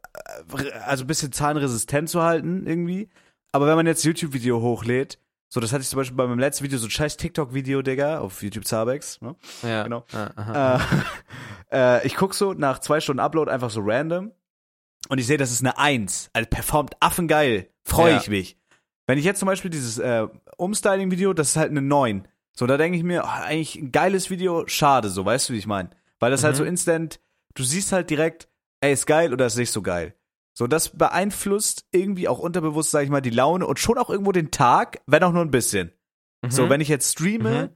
[0.54, 3.10] äh, also ein bisschen zahnresistent zu halten irgendwie.
[3.52, 5.18] Aber wenn man jetzt YouTube-Video hochlädt,
[5.50, 8.20] so, das hatte ich zum Beispiel bei meinem letzten Video, so ein scheiß TikTok-Video, Digga,
[8.20, 9.36] auf YouTube Zabex, ne?
[9.62, 10.06] Ja, Genau.
[10.14, 10.80] Ah,
[11.68, 14.32] äh, äh, ich guck so nach zwei Stunden Upload einfach so random
[15.09, 16.30] und ich sehe, das ist eine Eins.
[16.32, 17.68] Also performt affengeil.
[17.84, 18.16] Freue Ja.
[18.18, 18.57] ich mich.
[19.07, 20.26] Wenn ich jetzt zum Beispiel dieses äh,
[20.57, 22.28] Umstyling-Video, das ist halt eine Neun.
[22.55, 25.59] So, da denke ich mir, oh, eigentlich ein geiles Video, schade, so, weißt du, wie
[25.59, 25.90] ich meine?
[26.20, 26.59] Weil das halt Mhm.
[26.59, 27.20] so instant,
[27.55, 28.48] du siehst halt direkt,
[28.80, 30.14] ey, ist geil oder ist nicht so geil.
[30.55, 34.32] So, das beeinflusst irgendwie auch unterbewusst, sag ich mal, die Laune und schon auch irgendwo
[34.32, 35.92] den Tag, wenn auch nur ein bisschen.
[36.48, 36.70] So, Mhm.
[36.70, 37.70] wenn ich jetzt streame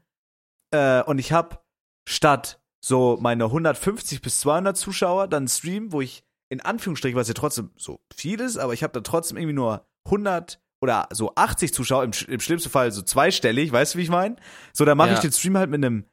[0.72, 0.78] Mhm.
[0.78, 1.58] äh, und ich habe
[2.06, 7.34] statt so meine 150 bis 200 Zuschauer dann Stream, wo ich in Anführungsstrichen, was ja
[7.34, 11.72] trotzdem so viel ist, aber ich habe da trotzdem irgendwie nur 100 oder so 80
[11.72, 14.36] Zuschauer, im, im schlimmsten Fall so zweistellig, weißt du, wie ich meine?
[14.72, 15.14] So, dann mache Ja.
[15.14, 16.04] ich den Stream halt mit einem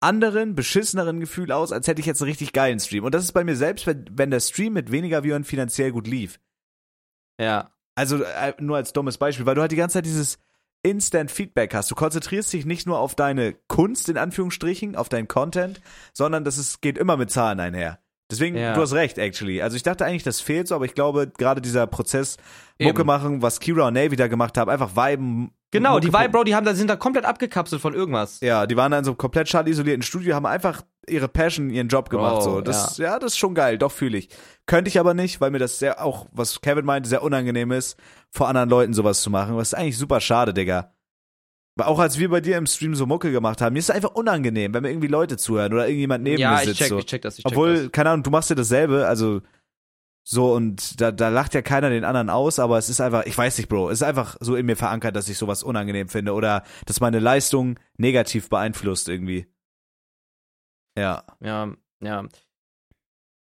[0.00, 3.04] anderen, beschisseneren Gefühl aus, als hätte ich jetzt einen richtig geilen Stream.
[3.04, 6.06] Und das ist bei mir selbst, wenn, wenn der Stream mit weniger Viewern finanziell gut
[6.06, 6.38] lief.
[7.40, 7.70] Ja.
[7.94, 10.38] Also äh, nur als dummes Beispiel, weil du halt die ganze Zeit dieses
[10.82, 11.90] Instant Feedback hast.
[11.90, 15.80] Du konzentrierst dich nicht nur auf deine Kunst in Anführungsstrichen, auf deinen Content,
[16.12, 17.98] sondern das ist, geht immer mit Zahlen einher.
[18.30, 18.74] Deswegen, Ja.
[18.74, 19.60] du hast recht, actually.
[19.60, 22.36] Also ich dachte eigentlich, das fehlt so, aber ich glaube, gerade dieser Prozess,
[22.78, 22.88] Eben.
[22.88, 25.50] Mucke machen, was Kira und Navy da gemacht haben, einfach viben.
[25.70, 28.40] Genau, die Mucke- Vibe, Bro, die haben, da sind da komplett abgekapselt von irgendwas.
[28.40, 31.88] Ja, die waren da in so einem komplett schadisolierten Studio, haben einfach ihre Passion, ihren
[31.88, 32.36] Job gemacht.
[32.38, 32.60] Oh, so.
[32.62, 33.18] Das, ja.
[33.18, 34.28] das ist schon geil, doch fühle ich.
[34.66, 37.98] Könnte ich aber nicht, weil mir das sehr, auch, was Kevin meinte, sehr unangenehm ist,
[38.30, 39.56] vor anderen Leuten sowas zu machen.
[39.56, 40.92] Was ist eigentlich super schade, Digga.
[41.80, 44.14] Auch als wir bei dir im Stream so Mucke gemacht haben, mir ist es einfach
[44.14, 46.78] unangenehm, wenn mir irgendwie Leute zuhören oder irgendjemand neben ja, mir ich sitzt.
[46.78, 46.98] check, so.
[46.98, 47.92] ich check das, ich check Obwohl, das.
[47.92, 49.40] keine Ahnung, du machst ja dasselbe, also
[50.22, 53.36] so und da, da lacht ja keiner den anderen aus, aber es ist einfach, ich
[53.36, 56.32] weiß nicht, Bro, es ist einfach so in mir verankert, dass ich sowas unangenehm finde
[56.32, 59.46] oder dass meine Leistung negativ beeinflusst irgendwie.
[60.96, 61.24] Ja.
[61.40, 62.24] Ja, ja.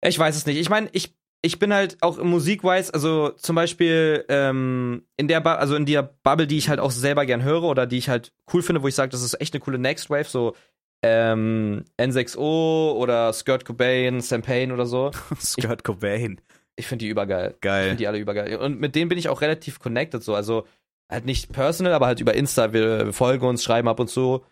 [0.01, 0.57] Ich weiß es nicht.
[0.57, 5.39] Ich meine, ich, ich bin halt auch im Musikwise, also zum Beispiel ähm, in der,
[5.39, 8.09] Bu also in der Bubble, die ich halt auch selber gern höre oder die ich
[8.09, 10.55] halt cool finde, wo ich sage, das ist echt eine coole Next Wave, so
[11.01, 15.11] ähm, N6O oder Skirt Cobain, Sam Payne oder so.
[15.39, 16.41] Skirt Cobain.
[16.75, 17.51] Ich finde die übergeil.
[17.55, 17.83] Ich Geil.
[17.83, 18.57] finde die alle übergeil.
[18.57, 20.35] Und mit denen bin ich auch relativ connected so.
[20.35, 20.65] Also
[21.09, 22.73] halt nicht personal, aber halt über Insta.
[22.73, 24.43] Wir, wir folgen uns, schreiben ab und zu.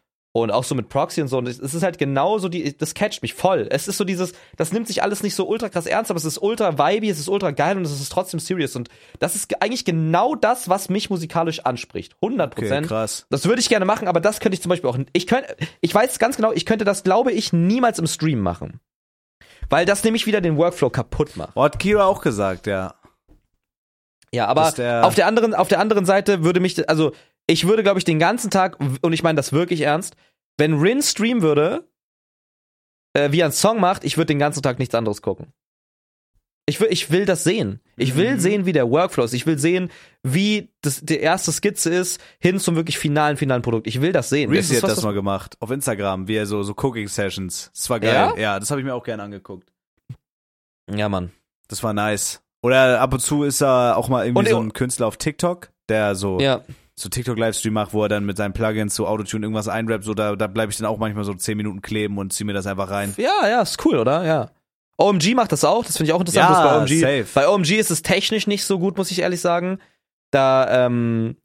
[0.43, 1.37] Und auch so mit Proxy und so.
[1.37, 3.67] Und es ist halt genauso, die, das catcht mich voll.
[3.71, 6.25] Es ist so dieses, das nimmt sich alles nicht so ultra krass ernst, aber es
[6.25, 8.75] ist ultra vibey, es ist ultra geil und es ist trotzdem serious.
[8.75, 12.15] Und das ist ge- eigentlich genau das, was mich musikalisch anspricht.
[12.21, 12.87] 100 Okay, Prozent.
[12.87, 13.25] krass.
[13.29, 14.97] das würde ich gerne machen, aber das könnte ich zum Beispiel auch.
[15.13, 18.79] Ich könnte, ich weiß ganz genau, ich könnte das, glaube ich, niemals im Stream machen.
[19.69, 21.51] Weil das nämlich wieder den Workflow kaputt macht.
[21.55, 22.95] Oh, hat Kira auch gesagt, ja.
[24.33, 27.13] Ja, aber der- auf der anderen, auf der anderen Seite würde mich, also
[27.47, 30.15] ich würde, glaube ich, den ganzen Tag, und ich meine das wirklich ernst,
[30.57, 31.87] wenn Rin streamen würde,
[33.13, 35.53] äh, wie er einen Song macht, ich würde den ganzen Tag nichts anderes gucken.
[36.69, 37.79] Ich will, ich will das sehen.
[37.95, 38.39] Ich will Mhm.
[38.41, 39.31] sehen, wie der Workflow ist.
[39.33, 39.89] Ich will sehen,
[40.21, 43.87] wie das, die erste Skizze ist, hin zum wirklich finalen, finalen Produkt.
[43.87, 44.49] Ich will das sehen.
[44.51, 47.71] Reezy hat das mal gemacht, auf Instagram, wie er so, so Cooking Sessions.
[47.73, 48.13] Das war geil.
[48.13, 48.37] Ja?
[48.37, 49.71] Ja, das habe ich mir auch gerne angeguckt.
[50.93, 51.31] Ja, Mann.
[51.69, 52.41] Das war nice.
[52.61, 55.69] Oder ab und zu ist er auch mal irgendwie Und- so ein Künstler auf TikTok,
[55.87, 56.63] der so, Ja.
[56.99, 60.35] So TikTok-Livestream macht, wo er dann mit seinen Plugins so Autotune irgendwas einrappt, so da,
[60.35, 62.89] da bleibe ich dann auch manchmal so 10 Minuten kleben und zieh mir das einfach
[62.89, 63.13] rein.
[63.17, 64.25] Ja, ja, ist cool, oder?
[64.25, 64.49] Ja.
[64.97, 66.49] OMG macht das auch, das finde ich auch interessant.
[66.49, 67.27] Ja, bei OMG, safe.
[67.35, 69.77] bei OMG ist es technisch nicht so gut, muss ich ehrlich sagen.
[70.31, 71.37] Da, ähm,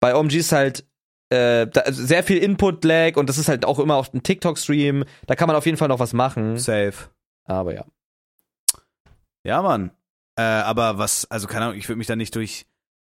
[0.00, 0.84] bei OMG ist halt
[1.30, 5.04] äh, da, also sehr viel Input-Lag und das ist halt auch immer auf dem TikTok-Stream.
[5.26, 6.58] Da kann man auf jeden Fall noch was machen.
[6.58, 6.94] Safe.
[7.44, 7.86] Aber ja.
[9.42, 9.90] Ja, Mann.
[10.38, 12.66] Äh, aber was, also keine Ahnung, ich würde mich da nicht durch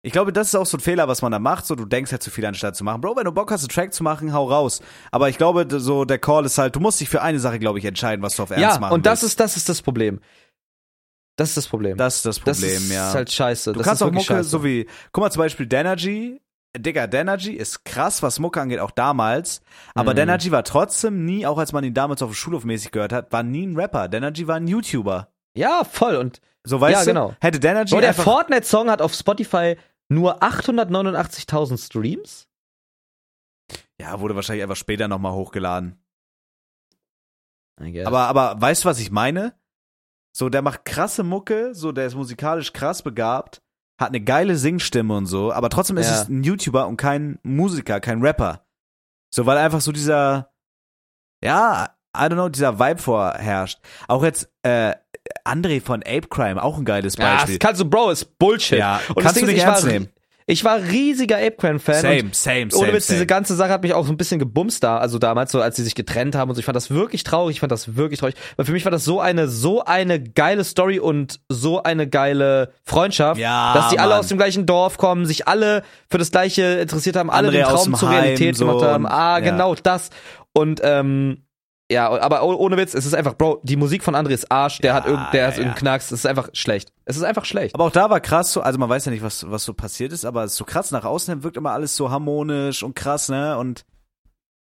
[0.03, 1.67] Ich glaube, das ist auch so ein Fehler, was man da macht.
[1.67, 3.01] So, du denkst halt zu viel anstatt zu machen.
[3.01, 4.81] Bro, wenn du Bock hast, einen Track zu machen, hau raus.
[5.11, 7.79] Aber ich glaube, so der Call ist halt, du musst dich für eine Sache, glaube
[7.81, 9.33] ich, entscheiden, was du auf Ernst Ja, machen und das willst.
[9.33, 10.21] ist, das ist das Problem.
[11.37, 11.97] Das ist das Problem.
[11.97, 13.13] das ist das Das Problem, ist ja.
[13.13, 13.73] halt scheiße.
[13.73, 14.49] du das kannst ist auch Mucke, scheiße.
[14.49, 16.41] so wie, guck mal zum Beispiel Denergy.
[16.79, 19.61] Digga, Denergy ist krass, was Mucke angeht, auch damals.
[19.95, 20.17] Aber Mhm.
[20.17, 23.33] Denergy war trotzdem nie, auch als man ihn damals auf dem Schulhof mäßig gehört hat,
[23.33, 24.09] war nie ein Rapper.
[24.09, 25.29] Denergy war ein YouTuber.
[25.57, 26.17] Ja, voll.
[26.17, 27.07] Und So, weißt Ja, du?
[27.07, 27.35] genau.
[27.41, 29.77] Hätte Denergy Bro, der Fortnite-Song hat auf Spotify
[30.09, 32.49] nur 889.000 Streams.
[34.01, 36.03] Ja, wurde wahrscheinlich einfach später nochmal hochgeladen.
[38.05, 39.55] Aber, aber weißt du, was ich meine?
[40.35, 43.63] So, der macht krasse Mucke, so, der ist musikalisch krass begabt,
[44.01, 46.23] hat eine geile Singstimme und so, aber trotzdem ist Ja.
[46.23, 48.67] es ein YouTuber und kein Musiker, kein Rapper.
[49.35, 50.53] So, weil einfach so dieser,
[51.43, 53.81] ja, I don't know, dieser Vibe vorherrscht.
[54.09, 54.95] Auch jetzt, äh,
[55.45, 57.59] André von Ape Crime, auch ein geiles ja, Beispiel.
[57.59, 58.79] das kannst du, Bro, ist Bullshit.
[58.79, 60.09] Ja, Und kannst du nicht ich war, ernst nehmen.
[60.49, 62.01] Ich war riesiger Ape Fan.
[62.03, 63.27] Same, und same, Ohne same, Witz, diese same.
[63.27, 65.83] ganze Sache hat mich auch so ein bisschen gebumst da, also damals, so als sie
[65.83, 66.61] sich getrennt haben und so.
[66.61, 68.37] Ich fand das wirklich traurig, ich fand das wirklich traurig.
[68.55, 72.73] Weil für mich war das so eine, so eine geile Story und so eine geile
[72.85, 76.63] Freundschaft, Ja, dass die alle aus dem gleichen Dorf kommen, sich alle für das Gleiche
[76.79, 79.05] interessiert haben, alle André den Traum zur Heim, Realität so gemacht haben.
[79.07, 79.41] Ah, ja.
[79.41, 80.11] genau das.
[80.53, 81.43] Und, ähm,
[81.91, 84.79] ja, aber oh- ohne Witz, es ist einfach, Bro, die Musik von André ist Arsch,
[84.79, 85.59] der Ja, hat irgend, der ja, hat ja.
[85.61, 86.93] irgendeinen Knacks, es ist einfach schlecht.
[87.05, 87.75] Es ist einfach schlecht.
[87.75, 90.13] Aber auch da war krass so, also man weiß ja nicht, was, was so passiert
[90.13, 92.97] ist, aber es ist so krass nach außen hin wirkt immer alles so harmonisch und
[92.97, 93.57] krass, ne?
[93.57, 93.85] Und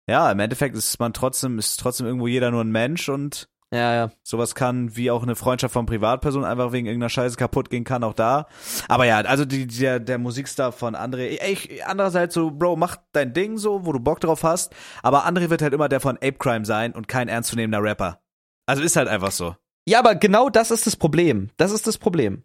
[0.09, 3.95] ja, im Endeffekt ist man trotzdem, ist trotzdem irgendwo jeder nur ein Mensch und Ja,
[3.95, 4.11] ja.
[4.23, 8.05] sowas kann, wie auch eine Freundschaft von Privatpersonen einfach wegen irgendeiner Scheiße kaputt gehen kann,
[8.05, 8.47] auch da.
[8.89, 13.33] Aber ja, also die, der, der Musikstar von André, ich, andererseits so, Bro, mach dein
[13.33, 16.35] Ding so, wo du Bock drauf hast, aber André wird halt immer der von Ape
[16.39, 18.21] Crime sein und kein ernstzunehmender Rapper.
[18.67, 19.57] Also ist halt einfach so.
[19.89, 21.51] Ja, aber genau das ist das Problem.
[21.57, 22.45] Das ist das Problem.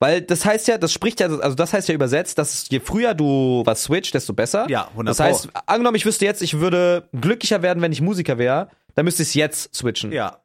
[0.00, 3.14] Weil das heißt ja, das spricht ja, also das heißt ja übersetzt, dass je früher
[3.14, 4.66] du was switcht, desto besser.
[4.68, 8.38] Ja, 100 Das heißt, angenommen, ich wüsste jetzt, ich würde glücklicher werden, wenn ich Musiker
[8.38, 10.12] wäre, dann müsste ich es jetzt switchen.
[10.12, 10.38] Ja.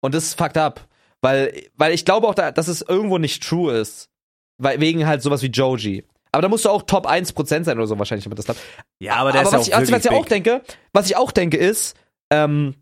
[0.00, 0.88] Und das ist fucked up.
[1.22, 4.10] Weil, weil ich glaube auch, da, dass es irgendwo nicht true ist.
[4.58, 6.04] Weil, wegen halt sowas wie Joji.
[6.32, 8.60] Aber da musst du auch Top 1% sein oder so wahrscheinlich, damit das klappt.
[9.00, 11.06] Ja, aber der Aber ist ja was, auch ich, also, was ich auch denke, was
[11.06, 11.96] ich auch denke ist,
[12.30, 12.76] ähm,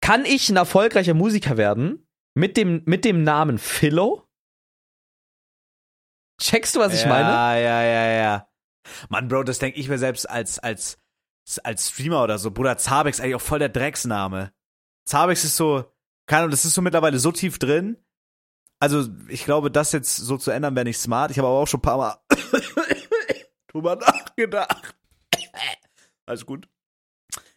[0.00, 4.24] kann ich ein erfolgreicher Musiker werden mit dem, mit dem Namen Philo?
[6.40, 7.28] Checkst du, was ich ja, meine?
[7.28, 8.48] Ja, ja, ja, ja.
[9.08, 10.98] Mann, Bro, das denke ich mir selbst als, als,
[11.62, 12.50] als Streamer oder so.
[12.50, 14.52] Bruder, Zabex ist eigentlich auch voll der Drecksname.
[15.06, 15.84] Zabex ist so,
[16.26, 17.96] keine Ahnung, das ist so mittlerweile so tief drin.
[18.78, 21.30] Also, ich glaube, das jetzt so zu ändern, wäre nicht smart.
[21.30, 22.16] Ich habe aber auch schon ein paar Mal
[23.68, 24.94] drüber nachgedacht.
[26.26, 26.68] Alles gut.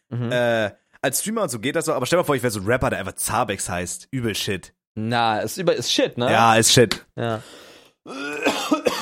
[0.08, 0.32] Mhm.
[0.32, 0.70] Äh,
[1.02, 2.60] als Streamer und so geht das so, aber stell dir mal vor, ich wäre so
[2.60, 4.08] ein Rapper, der einfach Zabex heißt.
[4.10, 4.74] Übel Shit.
[4.94, 6.30] Na, ist über, ist shit, ne?
[6.30, 7.06] Ja, ist Shit.
[7.16, 7.42] ja.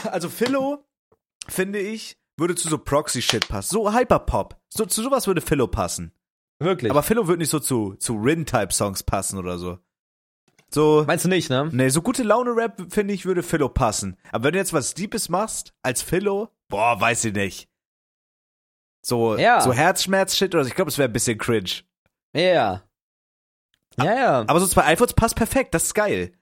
[0.04, 0.86] Also Philo,
[1.48, 3.70] finde ich, würde zu so Proxy-Shit passen.
[3.74, 4.56] So Hyperpop.
[4.72, 6.12] So, zu sowas würde Philo passen.
[6.60, 6.90] Wirklich.
[6.90, 9.78] Aber Philo würde nicht so zu, zu Rin-Type-Songs passen oder so.
[10.70, 11.70] So, Meinst du nicht, ne?
[11.72, 14.18] nee, so gute Laune-Rap, finde ich, würde Philo passen.
[14.32, 17.68] Aber wenn du jetzt was Deepes machst, als Philo, boah, weiß ich nicht.
[19.02, 19.60] So, Ja.
[19.62, 21.70] so Herzschmerz-Shit oder so, ich glaube, es wäre ein bisschen cringe.
[22.34, 22.82] Ja.
[23.96, 24.40] Ja, ja.
[24.46, 26.32] Aber so zwei iPhones passt perfekt, das ist geil.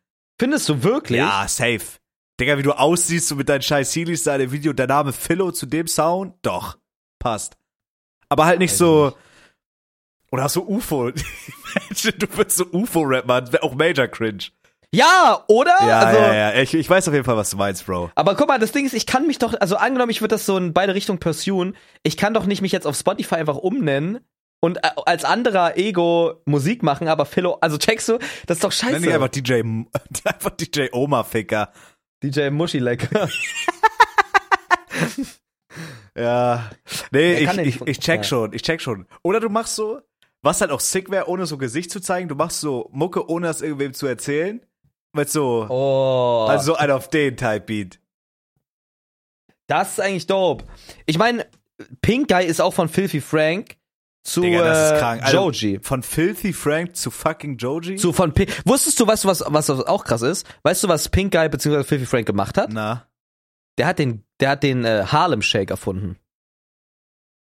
[0.40, 1.18] Findest du wirklich?
[1.18, 1.98] Ja, safe.
[2.40, 5.12] Digga, wie du aussiehst, so mit deinen scheiß Heelys da in dem Video, der Name
[5.12, 6.78] Philo zu dem Sound, doch,
[7.18, 7.56] passt.
[8.28, 9.16] Aber halt nicht so,
[10.31, 11.09] oder so UFO.
[11.89, 14.45] Imagine, du würdest so UFO-Rap machen, wäre auch major cringe.
[14.93, 15.77] Ja, oder?
[15.81, 18.11] Ja, also, ja, ja, ich, ich weiß auf jeden Fall, was du meinst, Bro.
[18.14, 20.47] Aber guck mal, das Ding ist, ich kann mich doch, also angenommen, ich würde das
[20.47, 24.20] so in beide Richtungen pursuen, ich kann doch nicht mich jetzt auf Spotify einfach umnennen
[24.61, 28.72] und äh, als anderer Ego Musik machen, aber Philo, also checkst du, das ist doch
[28.72, 28.93] scheiße.
[28.93, 29.55] Nenn dich einfach DJ,
[30.24, 31.72] einfach DJ Oma-Ficker.
[32.22, 33.09] DJ Muschileck.
[36.16, 36.70] Ja.
[37.11, 39.07] Nee, ich, ich, ich check schon, ich check schon.
[39.22, 40.01] Oder du machst so,
[40.43, 43.47] was halt auch sick wäre, ohne so Gesicht zu zeigen, du machst so Mucke, ohne
[43.49, 44.61] das irgendwem zu erzählen.
[45.12, 46.47] Mit so, Oh.
[46.49, 48.01] also so ein auf den Type Beat.
[49.66, 50.64] das ist eigentlich dope.
[51.07, 51.47] Ich meine,
[52.03, 53.76] Pink Guy ist auch von Filthy Frank
[54.22, 55.22] zu Digga, das ist äh, krank.
[55.22, 55.78] Also, Joji.
[55.82, 57.97] Von Filthy Frank zu fucking Joji?
[57.97, 58.51] Zu von Pink.
[58.64, 60.47] Wusstest du, weißt du, was, was auch krass ist?
[60.64, 61.84] Weißt du, was Pink Guy bzw.
[61.84, 62.70] Filthy Frank gemacht hat?
[62.72, 63.07] Na.
[63.78, 66.16] Der hat den, der hat den äh, Harlem Shake erfunden.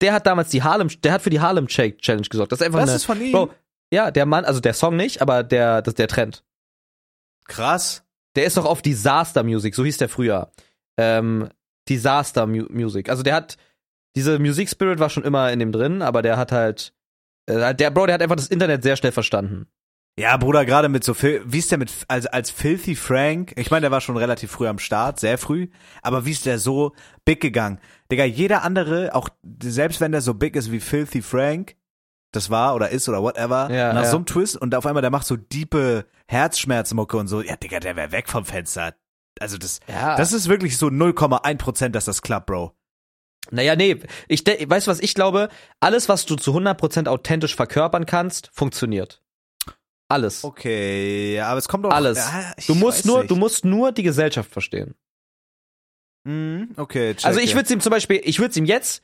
[0.01, 2.51] Der hat damals die Harlem, der hat für die Harlem Shake Challenge gesorgt.
[2.51, 3.31] Das ist einfach Das eine, ist von ihm?
[3.31, 3.51] Bro,
[3.93, 6.43] ja, der Mann, also der Song nicht, aber der, das, der Trend.
[7.45, 8.03] Krass.
[8.35, 10.51] Der ist noch auf Disaster Music, so hieß der früher.
[10.97, 11.49] Ähm,
[11.89, 13.09] Disaster Mu Music.
[13.09, 13.57] Also der hat,
[14.15, 16.93] diese Music Spirit war schon immer in dem drin, aber der hat halt,
[17.47, 19.67] äh, der Bro, der hat einfach das Internet sehr schnell verstanden.
[20.19, 23.71] Ja, Bruder, gerade mit so viel, wie ist der mit, als, als Filthy Frank, ich
[23.71, 25.69] meine, der war schon relativ früh am Start, sehr früh,
[26.01, 26.93] aber wie ist der so
[27.23, 27.79] big gegangen?
[28.11, 29.29] Digga, jeder andere, auch
[29.63, 31.75] selbst wenn der so big ist wie Filthy Frank,
[32.33, 34.09] das war oder ist oder whatever, Ja, nach ja.
[34.09, 37.79] so einem Twist und auf einmal der macht so diepe Herzschmerzmucke und so, ja, Digga,
[37.79, 38.93] der wäre weg vom Fenster.
[39.39, 40.17] Also das, Ja.
[40.17, 42.73] das ist wirklich so 0,1 Prozent, dass das klappt, Bro.
[43.49, 43.97] Naja, nee,
[44.27, 45.49] ich weißt du, was ich glaube?
[45.79, 49.21] Alles, was du zu 100% authentisch verkörpern kannst, funktioniert.
[50.11, 50.43] Alles.
[50.43, 52.17] Okay, aber es kommt auch Alles.
[52.17, 53.31] Ja, ich Du musst nur, nicht.
[53.31, 54.95] du musst nur die Gesellschaft verstehen.
[56.23, 59.03] Mhm, okay, check Also ich würde es ihm zum Beispiel, ich würde es ihm jetzt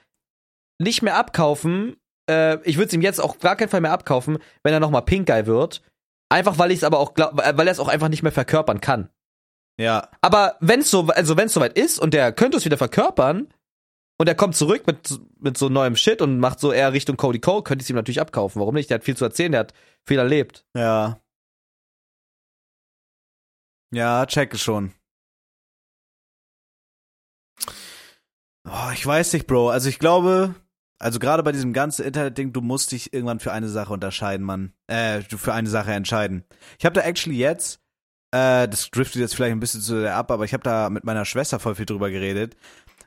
[0.79, 1.97] nicht mehr abkaufen.
[2.29, 5.01] Äh, ich würde es ihm jetzt auch gar keinen Fall mehr abkaufen, wenn er nochmal
[5.03, 5.81] Pink Guy wird.
[6.29, 8.81] Einfach weil ich es aber auch glaub, weil er es auch einfach nicht mehr verkörpern
[8.81, 9.09] kann.
[9.79, 12.77] Ja, Aber wenn es so, also wenn es soweit ist und der könnte es wieder
[12.77, 13.47] verkörpern
[14.17, 17.39] und er kommt zurück mit, mit so neuem Shit und macht so eher Richtung Cody
[17.39, 18.59] Cole, könnte ich es ihm natürlich abkaufen.
[18.59, 18.89] Warum nicht?
[18.89, 19.73] Der hat viel zu erzählen, der hat
[20.05, 20.65] viel erlebt.
[20.75, 21.19] ja.
[23.93, 24.91] Ja, check es schon.
[28.65, 29.69] Oh, ich weiß nicht, Bro.
[29.69, 30.55] Also ich glaube,
[30.99, 34.73] also gerade bei diesem ganzen Internet-Ding, du musst dich irgendwann für eine Sache unterscheiden, Mann.
[34.87, 36.43] Äh, für eine Sache entscheiden.
[36.79, 37.79] Ich habe da actually jetzt,
[38.31, 41.05] äh, das driftet jetzt vielleicht ein bisschen zu der ab, aber ich habe da mit
[41.05, 42.57] meiner Schwester voll viel drüber geredet.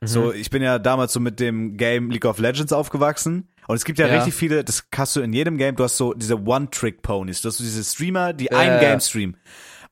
[0.01, 0.07] Mhm.
[0.07, 3.49] So, ich bin ja damals so mit dem Game League of Legends aufgewachsen.
[3.67, 4.15] Und es gibt ja, Ja.
[4.17, 7.43] richtig viele, das hast du in jedem Game, du hast so diese One-Trick-Ponies.
[7.43, 8.81] Du hast so diese Streamer, die Ja, ein.
[8.81, 9.37] Game streamen.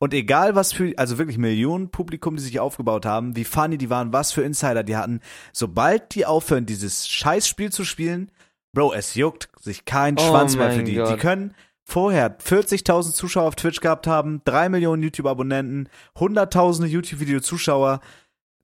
[0.01, 3.91] Und egal was für, also wirklich Millionen Publikum, die sich aufgebaut haben, wie funny die
[3.91, 5.21] waren, was für Insider die hatten,
[5.53, 8.31] sobald die aufhören, dieses Scheißspiel zu spielen,
[8.73, 10.93] Bro, es juckt sich kein Oh Schwanz mehr für die.
[10.93, 11.19] Die Gott.
[11.19, 11.55] können
[11.85, 15.89] vorher 40.000 Zuschauer auf Twitch gehabt haben, 3 Millionen YouTube-Abonnenten,
[16.19, 18.01] hunderttausende YouTube-Video-Zuschauer.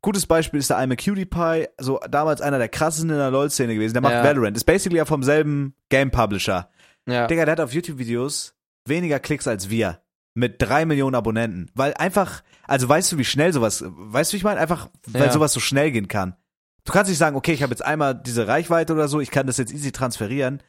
[0.05, 3.95] Gutes Beispiel ist der eine PewDiePie, so damals einer der krassesten in der LoL-Szene gewesen.
[3.95, 4.23] Der macht Ja.
[4.23, 6.69] Valorant, ist basically ja vom selben Game-Publisher.
[7.09, 7.27] Ja.
[7.27, 8.55] Digga, der hat auf YouTube-Videos
[8.87, 10.03] weniger Klicks als wir.
[10.35, 11.71] Mit drei Millionen Abonnenten.
[11.75, 14.61] Weil einfach, also weißt du, wie schnell sowas, weißt du, wie ich meine?
[14.61, 15.33] Einfach, weil Ja.
[15.33, 16.37] sowas so schnell gehen kann.
[16.85, 19.47] Du kannst nicht sagen, okay, ich habe jetzt einmal diese Reichweite oder so, ich kann
[19.47, 20.63] das jetzt easy transferieren.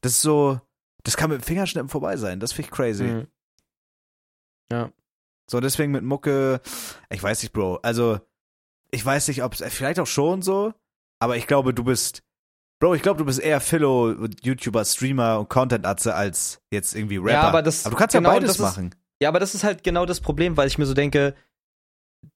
[0.00, 0.60] Das ist so,
[1.02, 2.38] das kann mit dem Fingerschnippen vorbei sein.
[2.38, 3.02] Das finde ich crazy.
[3.02, 3.26] Mhm.
[4.70, 4.90] Ja.
[5.50, 6.60] So, deswegen mit Mucke,
[7.10, 7.80] ich weiß nicht, Bro.
[7.82, 8.20] Also,
[8.96, 10.72] ich weiß nicht, ob es, vielleicht auch schon so,
[11.20, 12.22] aber ich glaube, du bist,
[12.80, 17.30] Bro, ich glaube, du bist eher Philo, YouTuber, Streamer und Content-Atze als jetzt irgendwie Rapper.
[17.32, 18.94] Ja, aber das- du kannst genau, ja beides das ist- machen.
[19.22, 21.34] Ja, aber das ist halt genau das Problem, weil ich mir so denke,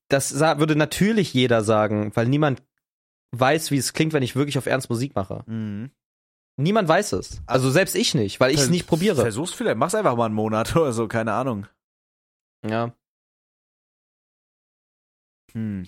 [0.09, 2.63] das würde natürlich jeder sagen, weil niemand
[3.37, 5.43] weiß, wie es klingt, wenn ich wirklich auf Ernst Musik mache.
[5.47, 5.91] Mhm.
[6.57, 7.43] Niemand weiß es.
[7.47, 9.21] Also selbst ich nicht, weil ich es nicht probiere.
[9.21, 11.67] Versuch's vielleicht, mach's einfach mal einen Monat oder so, keine Ahnung.
[12.67, 12.95] Ja.
[15.53, 15.85] Hm.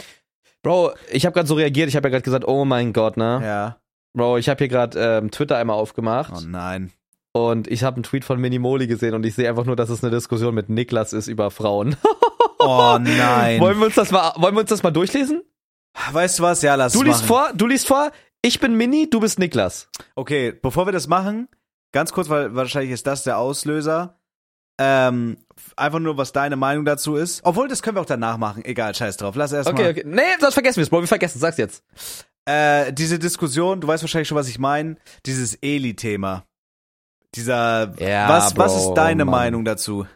[0.63, 3.41] Bro, ich habe gerade so reagiert, ich habe ja gerade gesagt, oh mein Gott, ne?
[3.43, 3.77] Ja.
[4.15, 6.93] Bro, ich habe hier gerade ähm, Twitter einmal aufgemacht Oh nein.
[7.33, 10.05] und ich habe einen Tweet von Minimoli gesehen und ich sehe einfach nur, dass es
[10.05, 11.97] eine Diskussion mit Niklas ist über Frauen.
[12.59, 13.61] Oh nein.
[13.61, 15.43] wollen wir uns das mal wollen wir uns das mal durchlesen?
[16.13, 16.63] weißt du was?
[16.63, 17.29] Ja, lass Du es liest machen.
[17.29, 18.11] vor, du liest vor,
[18.43, 19.89] ich bin Mini, du bist Niklas.
[20.15, 21.49] Okay, bevor wir das machen,
[21.93, 24.19] ganz kurz, weil wahrscheinlich ist das der Auslöser.
[24.79, 25.37] Ähm,
[25.77, 27.41] einfach nur, was deine Meinung dazu ist.
[27.45, 28.64] Obwohl, das können wir auch danach machen.
[28.64, 29.35] Egal, scheiß drauf.
[29.37, 29.91] Lass erst Okay, mal.
[29.91, 30.03] okay.
[30.07, 31.85] Nee, das vergessen wir es, Bro, wir vergessen, sag's jetzt.
[32.45, 34.97] Äh, diese Diskussion, du weißt wahrscheinlich schon, was ich meine.
[35.27, 36.45] Dieses Eli-Thema.
[37.35, 37.93] Dieser.
[37.99, 39.33] Ja, was, was Bro, ist deine Mann.
[39.33, 40.07] Meinung dazu?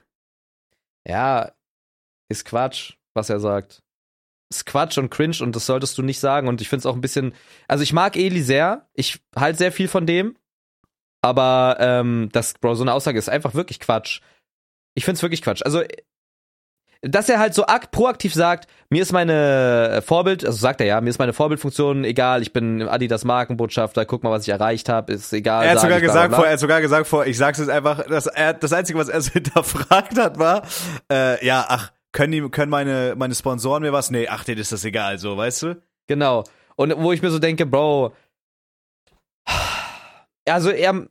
[1.07, 1.53] Ja,
[2.29, 3.83] ist Quatsch, was er sagt.
[4.51, 6.49] Ist Quatsch und cringe und das solltest du nicht sagen.
[6.49, 7.35] Und ich finde es auch ein bisschen.
[7.69, 8.89] Also ich mag Eli sehr.
[8.95, 10.37] Ich halte sehr viel von dem.
[11.23, 14.21] Aber ähm, das, Bro, so eine Aussage ist einfach wirklich Quatsch.
[14.97, 15.63] Ich finde es wirklich Quatsch.
[15.63, 15.83] Also,
[17.03, 21.01] dass er halt so ak proaktiv sagt, mir ist meine Vorbild, also sagt er ja,
[21.01, 25.13] mir ist meine Vorbildfunktion egal, ich bin Adidas Markenbotschafter, guck mal, was ich erreicht habe,
[25.13, 25.65] ist egal.
[25.65, 27.69] Er hat sogar bla, gesagt bla, vor, er hat sogar gesagt vor, ich sag's jetzt
[27.69, 30.63] einfach, dass er, das Einzige, was er so hinterfragt hat, war,
[31.13, 34.11] äh, ja, ach, können die, können meine, meine Sponsoren mir was?
[34.11, 35.83] Nee, ach, denen ist das egal, so, weißt du?
[36.07, 36.45] Genau.
[36.77, 38.15] Und wo ich mir so denke, Bro,
[40.49, 41.07] also er,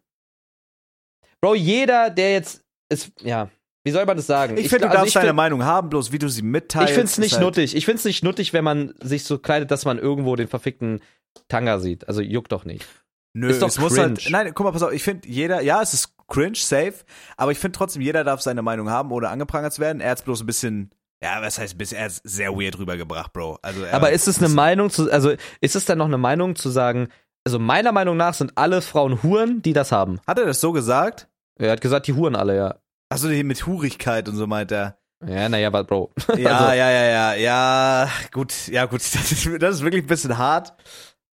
[1.41, 3.49] Bro, jeder, der jetzt ist, ja,
[3.85, 4.57] wie soll man das sagen?
[4.57, 6.89] Ich, finde, du also darfst ich deine find- Meinung haben, bloß wie du sie mitteilst.
[6.89, 7.75] Ich find's ist nicht halt, nuttig.
[7.75, 11.01] Ich find's nicht nuttig, wenn man sich so kleidet, dass man irgendwo den verfickten
[11.47, 12.07] Tanga sieht.
[12.07, 12.85] Also juckt doch nicht.
[13.33, 15.81] Nö, ist doch es muss halt, nein, guck mal, pass auf, ich finde jeder, ja,
[15.81, 16.93] es ist cringe, safe,
[17.37, 20.01] aber ich finde trotzdem, jeder darf seine Meinung haben, ohne angeprangert zu werden.
[20.01, 20.89] Er hat's bloß ein bisschen,
[21.21, 23.59] ja, was heißt ein bisschen, er hat's sehr weird rübergebracht, Bro.
[23.61, 26.55] Also, er, Aber ist es eine Meinung zu, also ist es dann noch eine Meinung
[26.55, 27.09] zu sagen,
[27.45, 30.19] also meiner Meinung nach sind alle Frauen Huren, die das haben.
[30.25, 31.27] Hat er das so gesagt?
[31.59, 32.75] Er hat gesagt, die Huren alle, ja.
[33.09, 34.97] Achso, mit Hurigkeit und so meint er.
[35.25, 36.11] Ja, naja, was, Bro.
[36.37, 40.07] Ja, Also- ja, ja, ja, ja, gut, ja, gut, das ist, das ist wirklich ein
[40.07, 40.73] bisschen hart.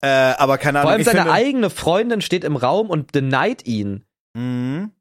[0.01, 0.89] Äh, aber keine Ahnung.
[0.89, 4.05] Vor allem seine finde, eigene Freundin steht im Raum und denied ihn.
[4.35, 4.91] Mhm.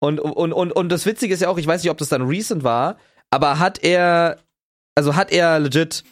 [0.00, 2.22] Und, und, und, und das Witzige ist ja auch, ich weiß nicht, ob das dann
[2.22, 2.96] recent war,
[3.30, 4.38] aber hat er,
[4.94, 6.04] also hat er legit,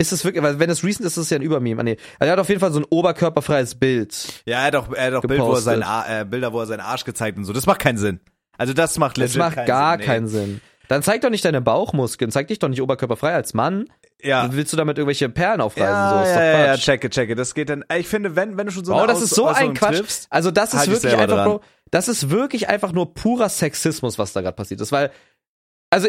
[0.00, 1.80] ist es wirklich, weil wenn es recent ist, ist es ja ein Übermeme.
[1.80, 1.96] Ah, nee.
[2.18, 4.42] Also er hat auf jeden Fall so ein oberkörperfreies Bild.
[4.46, 6.66] Ja, er hat auch, er hat auch Bild, wo er seinen äh, Bilder, wo er
[6.66, 7.52] seinen Arsch gezeigt und so.
[7.52, 8.20] Das macht keinen Sinn.
[8.60, 10.00] Also das macht Das macht keinen gar Sinn.
[10.00, 10.06] nee.
[10.06, 10.60] keinen Sinn.
[10.88, 13.86] Dann zeig doch nicht deine Bauchmuskeln, zeig dich doch nicht oberkörperfrei als Mann.
[14.22, 14.48] Ja.
[14.52, 15.88] Willst du damit irgendwelche Perlen aufreißen?
[15.88, 16.80] Ja, so, ist doch ja, ja, ja, Quatsch.
[16.84, 17.34] checke, checke.
[17.36, 17.84] Das geht dann.
[17.96, 19.96] Ich finde, wenn, wenn du schon so Oh, eine das Aus ist so ein Quatsch.
[19.98, 21.48] triffst, Also das ist halt dich wirklich selber einfach, dran.
[21.48, 25.10] Bro, das ist wirklich einfach nur purer Sexismus, was da gerade passiert ist, weil,
[25.90, 26.08] also,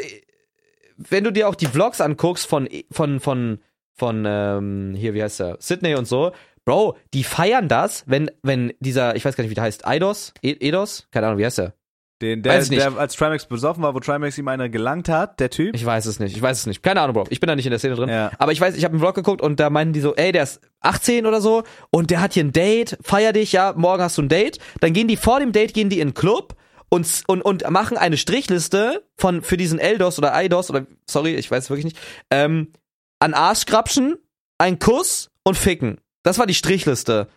[0.98, 3.60] wenn du dir auch die Vlogs anguckst von, von, von,
[3.96, 6.32] von, ähm, hier, wie heißt der, Sydney und so,
[6.66, 10.34] Bro, die feiern das, wenn, wenn dieser, ich weiß gar nicht, wie der heißt, Eidos,
[10.44, 11.74] E- Eidos, keine Ahnung, wie heißt der?
[12.22, 12.82] Den, der, Weiß ich nicht.
[12.84, 15.76] der als Trimax besoffen war, wo Trimax ihm eine gelangt hat, der Typ.
[15.76, 17.66] Ich weiß es nicht, ich weiß es nicht, keine Ahnung, Bro, ich bin da nicht
[17.66, 18.32] in der Szene drin, Ja.
[18.38, 20.44] aber ich weiß, ich habe einen Vlog geguckt und da meinten die so, ey, der
[20.44, 24.18] ist 18 oder so und der hat hier ein Date, feier dich, ja, morgen hast
[24.18, 26.56] du ein Date, dann gehen die vor dem Date, gehen die in den Club
[26.90, 31.50] und, und, und machen eine Strichliste von, für diesen Eldos oder Eidos oder, sorry, ich
[31.50, 31.98] weiß es wirklich nicht,
[32.30, 32.72] ähm,
[33.20, 34.18] an Arschkrapschen,
[34.58, 35.98] ein Kuss und Ficken.
[36.24, 37.28] Das war die Strichliste.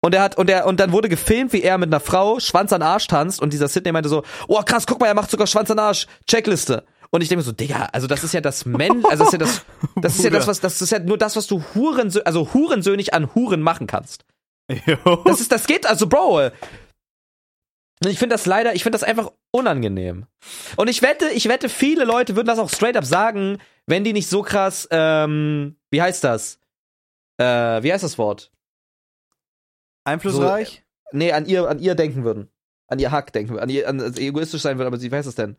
[0.00, 2.72] Und er hat, und er, und dann wurde gefilmt, wie er mit einer Frau Schwanz
[2.72, 5.46] an Arsch tanzt und dieser Sydney meinte so, oh krass, guck mal, er macht sogar
[5.46, 6.84] Schwanz an Arsch, Checkliste.
[7.10, 9.32] Und ich denke mir so, Digga, also das ist ja das Men, also das ist
[9.32, 9.64] ja das,
[9.96, 13.14] das ist ja das, was, das ist ja nur das, was du Hurensö also hurensöhnig
[13.14, 14.24] an Huren machen kannst.
[14.86, 15.22] Jo.
[15.24, 16.50] Das ist, das geht, also Bro.
[18.06, 20.26] Ich finde das leider, ich finde das einfach unangenehm.
[20.76, 24.12] Und ich wette, ich wette, viele Leute würden das auch straight up sagen, wenn die
[24.12, 26.60] nicht so krass, ähm, wie heißt das?
[27.38, 28.52] Äh, wie heißt das Wort?
[30.08, 30.84] Einflussreich?
[31.12, 32.48] Nee, an ihr, an ihr denken würden.
[32.88, 35.28] An ihr Hack denken würden, an ihr, an also egoistisch sein würden, aber wie heißt
[35.28, 35.56] das denn?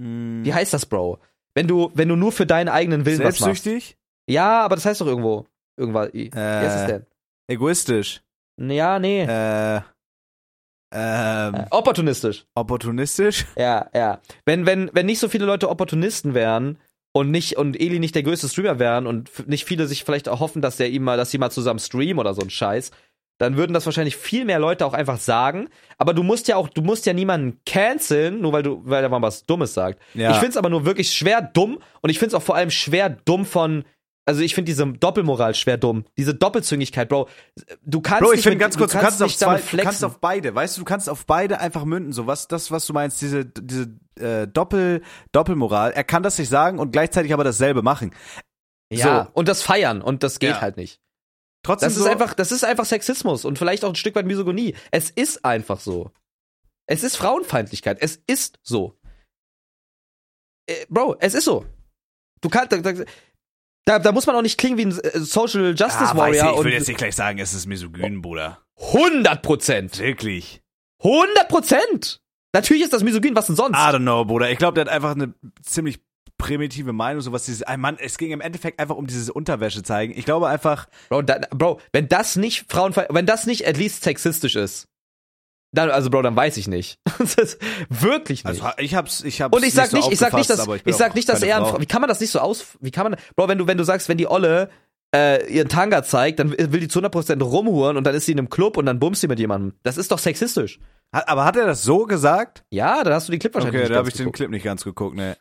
[0.00, 0.40] Hm.
[0.44, 1.18] Wie heißt das, Bro?
[1.54, 3.44] Wenn du, wenn du nur für deinen eigenen Willen was machst.
[3.64, 3.96] Selbstsüchtig?
[4.28, 5.46] Ja, aber das heißt doch irgendwo.
[5.76, 6.10] Irgendwas.
[6.12, 7.06] Wie Äh, heißt das denn?
[7.48, 8.22] Egoistisch?
[8.58, 9.22] Ja, nee.
[9.24, 9.80] Äh,
[10.92, 12.46] ähm, Äh, opportunistisch.
[12.54, 13.46] opportunistisch?
[13.56, 14.20] Ja, ja.
[14.44, 16.78] Wenn, wenn, wenn nicht so viele Leute Opportunisten wären
[17.12, 20.40] und nicht, und Eli nicht der größte Streamer wären und nicht viele sich vielleicht auch
[20.40, 22.90] hoffen, dass der ihm mal, dass sie mal zusammen streamen oder so ein Scheiß,
[23.40, 25.70] dann würden das wahrscheinlich viel mehr Leute auch einfach sagen.
[25.96, 29.08] Aber du musst ja auch, du musst ja niemanden canceln, nur weil du, weil er
[29.08, 29.98] mal was Dummes sagt.
[30.12, 30.32] Ja.
[30.32, 33.46] Ich find's aber nur wirklich schwer dumm und ich find's auch vor allem schwer dumm
[33.46, 33.84] von,
[34.26, 36.04] also ich finde diese Doppelmoral schwer dumm.
[36.18, 37.28] Diese Doppelzüngigkeit, Bro.
[37.82, 39.76] Du kannst Bro, ich nicht finde ganz kurz, du kannst, auf nicht zwei, damit du
[39.78, 42.86] kannst auf beide, weißt du, du kannst auf beide einfach münden, so was, das, was
[42.86, 43.88] du meinst, diese, diese
[44.20, 45.00] äh, Doppel,
[45.32, 45.92] Doppelmoral.
[45.92, 48.10] Er kann das nicht sagen und gleichzeitig aber dasselbe machen.
[48.92, 49.30] ja, so.
[49.32, 50.60] und das feiern und das geht Ja.
[50.60, 51.00] halt nicht.
[51.62, 54.26] Trotzdem Das ist so, einfach, das ist einfach Sexismus und vielleicht auch ein Stück weit
[54.26, 54.74] Misogynie.
[54.90, 56.10] Es ist einfach so.
[56.86, 57.98] Es ist Frauenfeindlichkeit.
[58.00, 58.98] Es ist so.
[60.66, 61.66] Äh, Bro, es ist so.
[62.40, 62.92] Du kannst, da,
[63.84, 66.64] da, da muss man auch nicht klingen wie ein äh, Social Justice ah, Warrior ich
[66.64, 68.64] will jetzt nicht gleich sagen, es ist misogyn, Bruder.
[68.76, 69.98] 100 Prozent.
[69.98, 70.62] Wirklich.
[71.02, 72.20] 100 Prozent.
[72.52, 73.76] Natürlich ist das misogyn, was denn sonst?
[73.76, 74.50] I don't know, Bruder.
[74.50, 76.00] Ich glaube, der hat einfach eine ziemlich
[76.40, 79.82] primitive Meinung, so was dieses, ein Mann, es ging im Endeffekt einfach um dieses Unterwäsche
[79.82, 80.12] zeigen.
[80.16, 84.02] Ich glaube einfach, Bro, da, Bro, wenn das nicht Frauenfeindlich, wenn das nicht at least
[84.02, 84.88] sexistisch ist,
[85.72, 86.98] dann, also Bro, dann weiß ich nicht.
[87.18, 88.62] das ist wirklich nicht.
[88.62, 90.82] also ich hab's, ich hab's Und ich sag so nicht, ich sag nicht, dass ich,
[90.82, 91.70] bin sag nicht, dass er ein Frau.
[91.72, 93.78] Fra- wie kann man das nicht so aus wie kann man Bro, wenn du wenn
[93.78, 94.68] du sagst, wenn die Olle
[95.14, 98.38] äh, ihren Tanga zeigt, dann will die zu 100% rumhuren und dann ist sie in
[98.38, 99.74] einem Club und dann bummst sie mit jemandem.
[99.82, 100.78] Das ist doch sexistisch.
[101.12, 102.62] Aber hat er das so gesagt?
[102.70, 104.30] Ja, dann hast du die Clip wahrscheinlich Okay, nicht da habe ich den.
[104.30, 105.36] Clip nicht ganz geguckt, ne.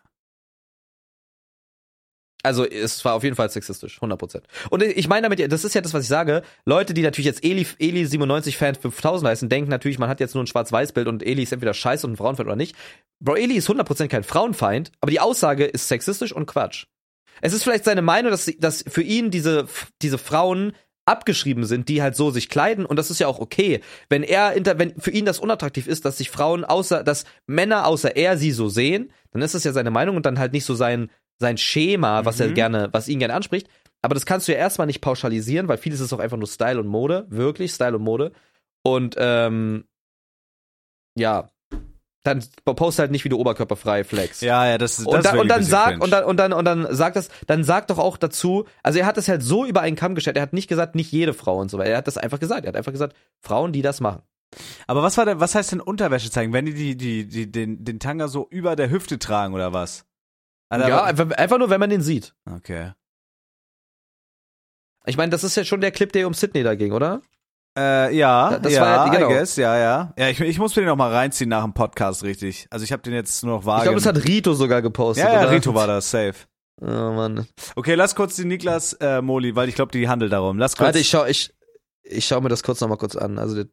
[2.41, 4.43] Also es war auf jeden Fall sexistisch, 100%.
[4.69, 7.43] Und ich meine damit, das ist ja das, was ich sage, Leute, die natürlich jetzt
[7.43, 11.21] Eli, Eli 97 Fan 5000 heißen, denken natürlich, man hat jetzt nur ein Schwarz-Weiß-Bild und
[11.21, 12.75] Eli ist entweder scheiße und ein Frauenfeind oder nicht.
[13.19, 16.85] Bro, Eli ist 100% kein Frauenfeind, aber die Aussage ist sexistisch und Quatsch.
[17.41, 19.67] Es ist vielleicht seine Meinung, dass, dass für ihn diese,
[20.01, 20.73] diese Frauen
[21.05, 23.81] abgeschrieben sind, die halt so sich kleiden und das ist ja auch okay.
[24.09, 28.15] Wenn er wenn für ihn das unattraktiv ist, dass sich Frauen außer, dass Männer außer
[28.15, 30.75] er sie so sehen, dann ist das ja seine Meinung und dann halt nicht so
[30.75, 31.09] sein,
[31.39, 32.53] sein Schema, was er Mhm.
[32.53, 33.67] gerne, was ihn gerne anspricht.
[34.01, 36.79] Aber das kannst du ja erstmal nicht pauschalisieren, weil vieles ist auch einfach nur Style
[36.79, 38.31] und Mode, wirklich Style und Mode.
[38.83, 39.85] Und ähm,
[41.17, 41.49] ja,
[42.23, 44.41] dann post halt nicht, wie du oberkörperfrei flex.
[44.41, 46.65] Ja, ja, das, das Und, ist dann, und dann sag und dann und dann und
[46.65, 48.65] dann sagt das, dann sag doch auch dazu.
[48.83, 50.35] Also er hat das halt so über einen Kamm gestellt.
[50.37, 51.91] Er hat nicht gesagt, nicht jede Frau und so weiter.
[51.91, 52.65] Er hat das einfach gesagt.
[52.65, 54.21] Er hat einfach gesagt, Frauen, die das machen.
[54.87, 56.53] Aber was war denn, was heißt denn Unterwäsche zeigen?
[56.53, 60.05] Wenn die, die, die, die den, den Tanga so über der Hüfte tragen oder was?
[60.69, 62.33] Alter, ja, einfach, einfach nur, wenn man den sieht.
[62.49, 62.93] Okay.
[65.05, 67.21] Ich meine, das ist ja schon der Clip, der um Sydney da ging, oder?
[67.77, 69.29] Äh, ja, Das ja, war ja- genau.
[69.29, 70.13] I guess, ja, ja.
[70.17, 72.67] Ja, ich, ich muss mir den noch mal reinziehen nach dem Podcast, richtig.
[72.69, 73.79] Also ich habe den jetzt nur noch vage.
[73.79, 75.25] Ich glaube, das hat Rito sogar gepostet.
[75.25, 75.51] ja, ja, oder?
[75.51, 76.35] Rito war das, safe.
[76.81, 77.47] Oh Mann.
[77.75, 80.57] Okay, lass kurz die Niklas äh, Moli, weil ich glaube, die handelt darum.
[80.57, 80.85] Lass kurz.
[80.87, 81.53] Warte, ich schau, ich,
[82.03, 83.37] ich schau mir das kurz nochmal kurz an.
[83.37, 83.71] Also, das-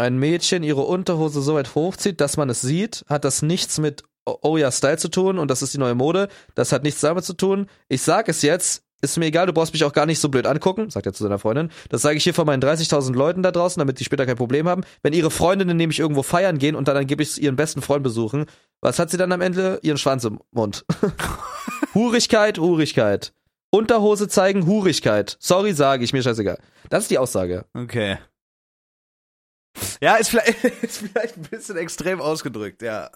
[0.00, 4.02] ein Mädchen ihre Unterhose so weit hochzieht, dass man es sieht, hat das nichts mit
[4.42, 6.28] Oh ja Style zu tun und das ist die neue Mode.
[6.54, 7.66] Das hat nichts damit zu tun.
[7.88, 10.46] Ich sag es jetzt, ist mir egal, du brauchst mich auch gar nicht so blöd
[10.46, 11.70] angucken, sagt er zu seiner Freundin.
[11.88, 14.68] Das sage ich hier vor meinen 30.000 Leuten da draußen, damit die später kein Problem
[14.68, 14.82] haben.
[15.02, 18.44] Wenn ihre Freundinnen nämlich irgendwo feiern gehen und dann angeblich ihren besten Freund besuchen,
[18.80, 19.80] was hat sie dann am Ende?
[19.82, 20.84] Ihren Schwanz im Mund.
[21.94, 23.32] Hurigkeit, Hurigkeit.
[23.70, 25.36] Unterhose zeigen, Hurigkeit.
[25.40, 26.58] Sorry, sage ich, mir scheißegal.
[26.90, 27.64] Das ist die Aussage.
[27.74, 28.18] Okay.
[30.00, 33.10] Ja, ist vielleicht, ist vielleicht ein bisschen extrem ausgedrückt, ja.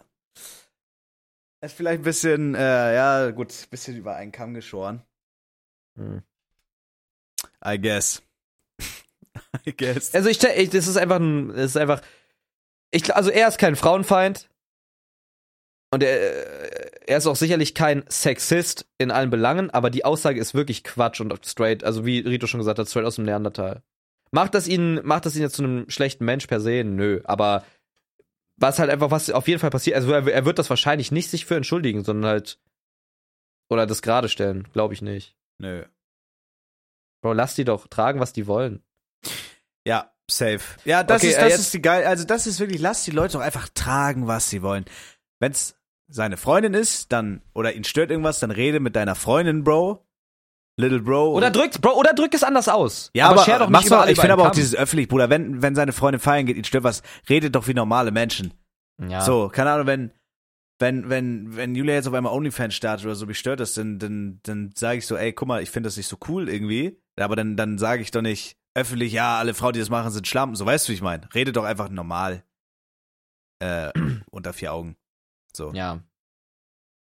[1.61, 5.03] Ist vielleicht ein bisschen, äh, ja, gut, ein bisschen über einen Kamm geschoren.
[5.97, 6.23] Hm.
[7.65, 8.23] I guess.
[9.67, 10.15] I guess.
[10.15, 12.03] Also ich, ich das ist einfach ein, das ist einfach,
[12.91, 14.49] ich, also er ist kein Frauenfeind
[15.91, 20.55] und er, er ist auch sicherlich kein Sexist in allen Belangen, aber die Aussage ist
[20.55, 23.83] wirklich Quatsch und straight, also wie Rito schon gesagt hat, straight aus dem Neandertal.
[24.35, 26.83] Macht das ihn, macht das ihn jetzt zu einem schlechten Mensch per se?
[26.83, 27.65] Nö, aber
[28.57, 31.31] was halt einfach, was auf jeden Fall passiert, also er, er wird das wahrscheinlich nicht
[31.31, 32.59] sich für entschuldigen, sondern halt,
[33.71, 35.37] oder das gerade stellen, glaube ich nicht.
[35.59, 35.85] Nö.
[37.23, 38.83] Bro, lass die doch tragen, was die wollen.
[39.87, 40.61] Ja, safe.
[40.85, 43.05] Ja, das Okay, ist, äh, das jetzt- ist die geil, also das ist wirklich, lass
[43.05, 44.85] die Leute doch einfach tragen, was sie wollen.
[45.41, 45.77] Wenn's
[46.09, 50.05] seine Freundin ist, dann, oder ihn stört irgendwas, dann rede mit deiner Freundin, Bro.
[50.77, 51.35] Little Bro.
[51.35, 53.11] Oder drückt, Bro, oder drück es anders aus.
[53.15, 55.31] Ja, aber, scher doch mach's nicht doch, überall ich finde aber auch dieses öffentlich, Bruder,
[55.31, 58.55] wenn, wenn seine Freundin feiern geht, ihn stört was, redet doch wie normale Menschen.
[59.01, 59.21] Ja.
[59.21, 60.13] So, keine Ahnung, wenn,
[60.81, 63.99] wenn, wenn, wenn Julia jetzt auf einmal OnlyFans startet oder so, mich stört das, dann,
[63.99, 67.01] dann, dann sage ich so, ey, guck mal, ich finde das nicht so cool irgendwie.
[67.17, 70.27] Aber dann, dann sage ich doch nicht öffentlich, ja, alle Frauen, die das machen, sind
[70.27, 70.57] Schlampen.
[70.57, 71.33] So, weißt du, wie ich meine?
[71.33, 72.43] Rede doch einfach normal.
[73.61, 73.93] Äh,
[74.31, 74.97] unter vier Augen.
[75.53, 75.73] So.
[75.73, 76.01] Ja.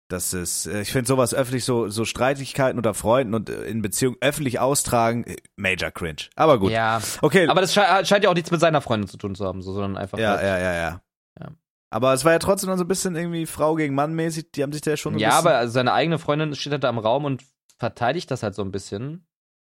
[0.09, 3.83] Das ist, äh, ich finde sowas öffentlich, so, so Streitigkeiten unter Freunden und äh, in
[3.83, 6.29] Beziehungen öffentlich austragen, äh, major cringe.
[6.35, 6.71] Aber gut.
[6.71, 6.99] Ja.
[7.21, 7.47] Okay.
[7.47, 9.71] Aber das sche scheint ja auch nichts mit seiner Freundin zu tun zu haben, so,
[9.71, 10.17] sondern einfach.
[10.17, 11.01] Ja, halt, ja, ja, ja.
[11.39, 11.47] Ja.
[11.91, 14.63] Aber es war ja trotzdem noch so ein bisschen irgendwie Frau gegen Mann mäßig, die
[14.63, 16.97] haben sich da ja schon ja aber also seine eigene Freundin steht halt da im
[16.97, 17.43] Raum und
[17.77, 19.27] verteidigt das halt so ein bisschen.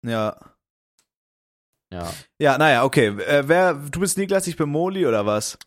[0.06, 0.38] Ja.
[1.92, 2.14] Ja.
[2.40, 3.08] Ja, naja, okay.
[3.08, 5.58] Äh, wer, du bist Niklas, ich bin Moli oder was?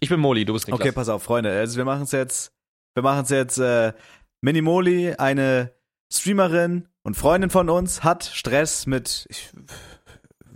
[0.00, 0.80] Ich bin Moli, du bist Niklas.
[0.80, 1.50] Okay, pass auf, Freunde.
[1.50, 2.52] Also wir machen es jetzt,
[2.94, 3.92] wir machen es jetzt, äh,
[4.40, 5.72] Mini Moli, eine
[6.12, 9.50] Streamerin und Freundin von uns, hat Stress mit ich,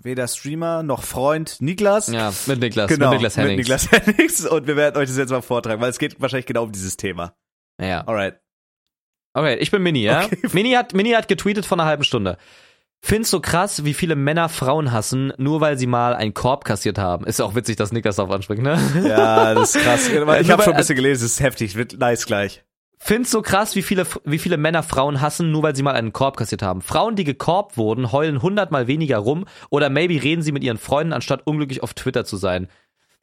[0.03, 2.09] weder Streamer noch Freund Niklas.
[2.09, 2.89] Ja, mit Niklas.
[2.89, 3.69] Genau, Mit Niklas Hennings.
[3.69, 4.47] Mit Niklas Hennings.
[4.47, 6.97] Und wir werden euch das jetzt mal vortragen, weil es geht wahrscheinlich genau um dieses
[6.97, 7.35] Thema.
[7.81, 8.07] Ja.
[8.07, 8.41] Alright.
[9.33, 10.25] Okay, ich bin Mini, ja?
[10.25, 10.39] Okay.
[10.53, 12.37] Mini, hat, Mini hat getweetet vor einer halben Stunde.
[13.03, 16.99] Find's so krass, wie viele Männer Frauen hassen, nur weil sie mal einen Korb kassiert
[16.99, 17.25] haben.
[17.25, 18.79] Ist ja auch witzig, dass Niklas darauf anspringt, ne?
[19.07, 20.09] Ja, das ist krass.
[20.41, 22.63] Ich habe schon ein bisschen gelesen, es ist heftig, wird nice gleich.
[23.03, 26.13] Find's so krass, wie viele, wie viele Männer Frauen hassen, nur weil sie mal einen
[26.13, 26.83] Korb kassiert haben.
[26.83, 31.15] Frauen, die gekorbt wurden, heulen hundertmal weniger rum oder maybe reden sie mit ihren Freunden,
[31.15, 32.69] anstatt unglücklich auf Twitter zu sein.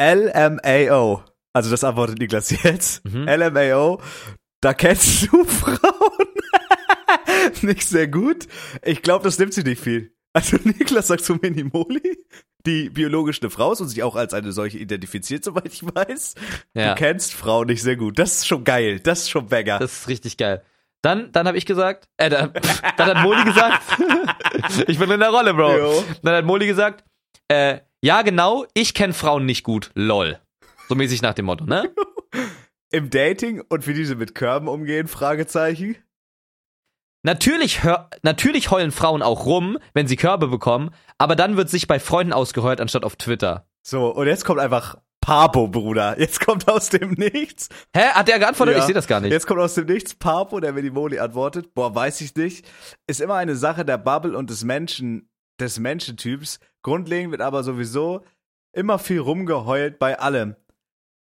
[0.02, 1.24] LMAO.
[1.54, 3.06] Also das antwortet Niklas jetzt.
[3.06, 3.28] Mhm.
[3.28, 4.02] LMAO.
[4.62, 6.28] Da kennst du Frauen.
[7.62, 8.48] nicht sehr gut.
[8.84, 10.12] Ich glaube, das nimmt sie nicht viel.
[10.34, 12.18] Also Niklas sagt zu Minimoli,
[12.68, 16.36] die biologisch eine Frau ist und sich auch als eine solche identifiziert, soweit ich weiß.
[16.74, 16.90] Ja.
[16.90, 18.20] Du kennst Frauen nicht sehr gut.
[18.20, 19.00] Das ist schon geil.
[19.00, 19.80] Das ist schon Bagger.
[19.80, 20.64] Das ist richtig geil.
[21.02, 22.54] Dann, dann habe ich gesagt, äh, dann,
[22.98, 23.82] dann hat Moli gesagt,
[24.88, 25.78] ich bin in der Rolle, Bro.
[25.78, 26.04] Jo.
[26.22, 27.04] Dann hat Moli gesagt,
[27.48, 30.40] äh, ja genau, ich kenne Frauen nicht gut, lol.
[30.90, 31.92] So mäßig nach dem Motto, ne?
[32.92, 35.08] Im Dating und wie diese mit Körben umgehen?
[35.08, 35.98] Fragezeichen.
[37.28, 41.86] Natürlich, hör, natürlich heulen Frauen auch rum, wenn sie Körbe bekommen, aber dann wird sich
[41.86, 43.68] bei Freunden ausgeheult, anstatt auf Twitter.
[43.86, 46.18] So, und jetzt kommt einfach Papo, Bruder.
[46.18, 47.68] Jetzt kommt aus dem Nichts.
[47.94, 48.12] Hä?
[48.14, 48.76] Hat der geantwortet?
[48.76, 48.80] Ja.
[48.80, 49.34] Ich sehe das gar nicht.
[49.34, 51.74] Jetzt kommt aus dem Nichts Papo, der Minimoli antwortet.
[51.74, 52.66] Boah, weiß ich nicht.
[53.08, 56.62] Ist immer eine Sache der Bubble und des Menschen, des Menschentyps.
[56.82, 58.24] Grundlegend wird aber sowieso
[58.72, 60.56] immer viel rumgeheult bei allem.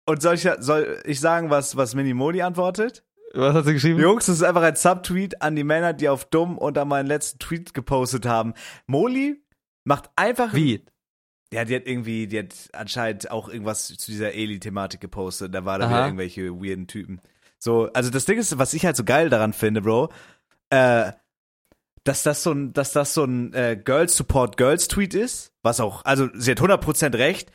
[0.06, 3.04] Und soll ich, soll ich sagen, was, was Minimoli antwortet?
[3.34, 4.00] Was hat sie geschrieben?
[4.00, 7.38] Jungs, das ist einfach ein Subtweet an die Männer, die auf dumm unter meinen letzten
[7.38, 8.54] Tweet gepostet haben.
[8.86, 9.42] Moli
[9.84, 10.84] macht einfach Wie?
[11.52, 15.54] ja, die hat irgendwie, die hat anscheinend auch irgendwas zu dieser Eli-Thematik gepostet.
[15.54, 17.20] Da war da wieder irgendwelche weirden Typen.
[17.58, 20.10] So, also das Ding ist, was ich halt so geil daran finde, Bro,
[20.70, 21.12] äh,
[22.04, 25.78] dass das so ein, dass das so ein äh, Girls Support Girls Tweet ist, was
[25.78, 27.52] auch, also sie hat 100% recht.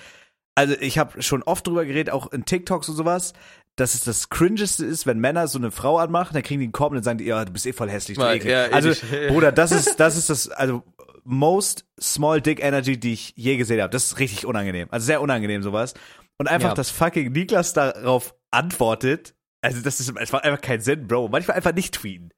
[0.53, 3.33] Also ich habe schon oft drüber geredet, auch in TikToks und sowas,
[3.77, 6.73] dass es das Cringeste ist, wenn Männer so eine Frau anmachen, dann kriegen die einen
[6.73, 8.51] Korb und dann sagen die, ja, du bist eh voll hässlich, du Ekel.
[8.51, 9.27] ja, also, eklig.
[9.31, 10.83] Bruder, das ist, das ist das, also
[11.23, 13.91] most small dick energy, die ich je gesehen habe.
[13.91, 14.87] Das ist richtig unangenehm.
[14.91, 15.93] Also sehr unangenehm sowas.
[16.39, 16.75] Und einfach, Ja.
[16.75, 21.29] dass fucking Niklas darauf antwortet, also das ist, macht einfach keinen Sinn, Bro.
[21.29, 22.29] Manchmal einfach nicht tweeten.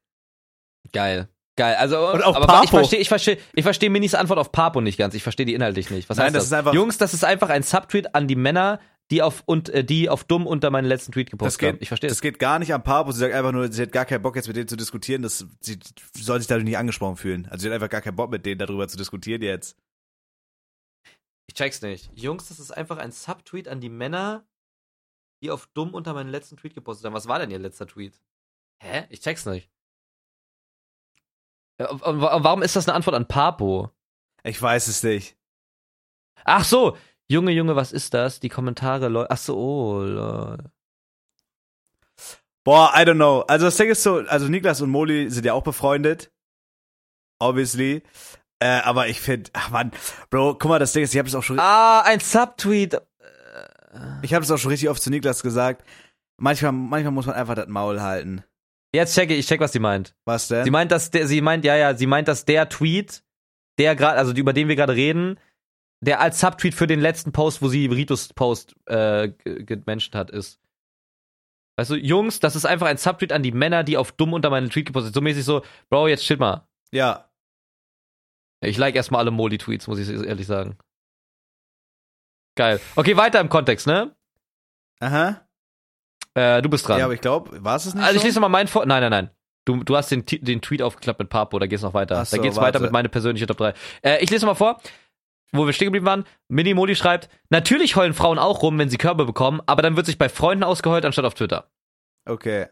[0.94, 1.30] Geil.
[1.58, 2.64] Geil, also Und auch aber Papo.
[2.64, 5.14] ich verstehe ich verstehe ich verstehe Minis Antwort auf Papo nicht ganz.
[5.14, 6.10] Ich verstehe die inhaltlich nicht.
[6.10, 6.48] Was Nein, heißt das das?
[6.48, 8.80] ist einfach- Jungs, das ist einfach ein Subtweet an die Männer,
[9.12, 11.78] die auf und äh, die auf dumm unter meinen letzten Tweet Das gepostet geht, haben.
[11.82, 12.22] Ich verstehe das es.
[12.22, 13.12] geht gar nicht am Papo.
[13.12, 15.22] Sie sagt einfach nur, sie hat gar keinen Bock jetzt mit denen zu diskutieren.
[15.22, 15.80] Das, sie
[16.16, 17.48] soll sich dadurch nicht angesprochen fühlen.
[17.48, 19.78] Also sie hat einfach gar keinen Bock mit denen darüber zu diskutieren jetzt.
[21.48, 22.12] Ich check's nicht.
[22.14, 24.46] Jungs, das ist einfach ein Subtweet an die Männer,
[25.42, 27.14] die auf dumm unter meinen letzten Tweet gepostet haben.
[27.16, 28.22] Was war denn ihr letzter Tweet?
[28.84, 29.08] Hä?
[29.10, 29.72] Ich check's nicht.
[31.80, 33.90] Und Warum ist das eine Antwort an Papo?
[34.44, 35.38] Ich weiß es nicht.
[36.44, 36.98] Ach so,
[37.32, 38.40] Junge, Junge, was ist das?
[38.40, 39.30] Die Kommentare, Leute.
[39.32, 40.58] Ach so, oh, lol.
[42.64, 43.42] Boah, I don't know.
[43.42, 46.32] Also das Ding ist so, also Niklas und Moli sind ja auch befreundet.
[47.40, 48.04] Obviously.
[48.60, 49.92] Äh, aber ich finde, ach man,
[50.30, 53.00] Bro, guck mal, das Ding ist, ich habe es auch schon, Ah, ein Subtweet.
[54.22, 55.86] ich habe es auch schon richtig oft zu Niklas gesagt.
[56.38, 58.44] Manchmal, manchmal muss man einfach das Maul halten.
[58.94, 60.16] Jetzt checke ich, ich check, was sie meint.
[60.26, 60.64] Was denn?
[60.66, 63.24] Sie meint, dass der, sie meint, ja, ja, sie meint, dass der Tweet,
[63.78, 65.40] der gerade, also über den wir gerade reden,
[66.02, 70.30] der als Subtweet für den letzten Post, wo sie Ritus Post äh, ge- gemenschen hat,
[70.32, 70.60] ist.
[71.78, 74.50] Weißt du, Jungs, das ist einfach ein Subtweet an die Männer, die auf dumm unter
[74.50, 75.16] meinen Tweet gepostet sind.
[75.16, 76.68] So mäßig so, Bro, jetzt chill mal.
[76.92, 77.26] ja.
[78.62, 80.78] Ich like erstmal alle Moli-Tweets, muss ich ehrlich sagen.
[82.58, 82.82] Geil.
[82.98, 84.14] Okay, weiter im Kontext, ne?
[85.00, 85.48] Aha.
[86.34, 87.00] Äh, du bist dran.
[87.00, 88.86] Ja, aber ich glaube, war es nicht also ich lese mal meinen Vor...
[88.86, 89.30] Nein, nein, nein.
[89.64, 92.26] Du, du hast den, den Tweet aufgeklappt mit Papo, da geht's noch weiter.
[92.26, 92.68] So, da geht's warte.
[92.68, 93.74] weiter mit meiner persönlichen Top 3.
[94.02, 94.82] Äh, ich lese mal vor,
[95.52, 96.26] wo wir stehen geblieben waren.
[96.48, 100.06] Mini Moli schreibt, natürlich heulen Frauen auch rum, wenn sie Körbe bekommen, aber dann wird
[100.06, 101.72] sich bei Freunden ausgeheult, anstatt auf Twitter.
[102.28, 102.68] Okay.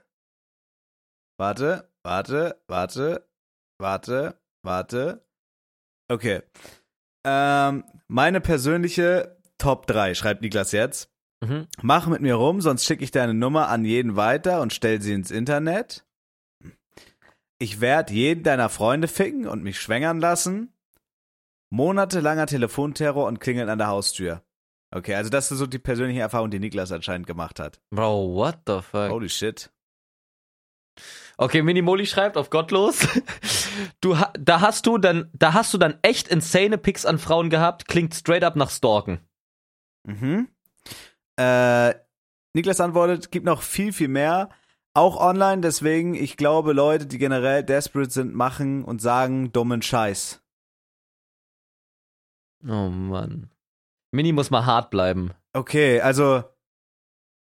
[1.40, 3.28] Warte, warte, warte,
[3.80, 5.26] warte, warte.
[6.10, 6.42] Okay.
[7.26, 11.12] Ähm, meine persönliche Top 3, schreibt Niklas jetzt.
[11.42, 11.68] Mhm.
[11.82, 15.14] Mach mit mir rum, sonst schicke ich deine Nummer an jeden weiter und stell sie
[15.14, 16.06] ins Internet.
[17.60, 20.74] Ich werde jeden deiner Freunde ficken und mich schwängern lassen.
[21.70, 24.44] Monatelanger Telefonterror und Klingeln an der Haustür.
[24.92, 27.82] Okay, also das ist so die persönliche Erfahrung, die Niklas anscheinend gemacht hat.
[27.90, 29.10] Bro, what the fuck?
[29.10, 29.70] Holy shit.
[31.38, 33.08] Okay, Mini Moli schreibt auf gottlos.
[34.02, 37.88] Du, da hast du dann, da hast du dann echt insane Pics an Frauen gehabt,
[37.88, 39.20] klingt straight up nach Stalken.
[40.04, 40.48] Mhm.
[41.40, 41.94] Äh,
[42.54, 44.50] Niklas antwortet, gibt noch viel, viel mehr.
[44.96, 50.42] Auch online, deswegen, ich glaube, Leute, die generell desperate sind, machen und sagen dummen Scheiß.
[52.64, 53.50] Oh Mann.
[54.12, 55.32] Mini muss mal hart bleiben.
[55.54, 56.44] Okay, also.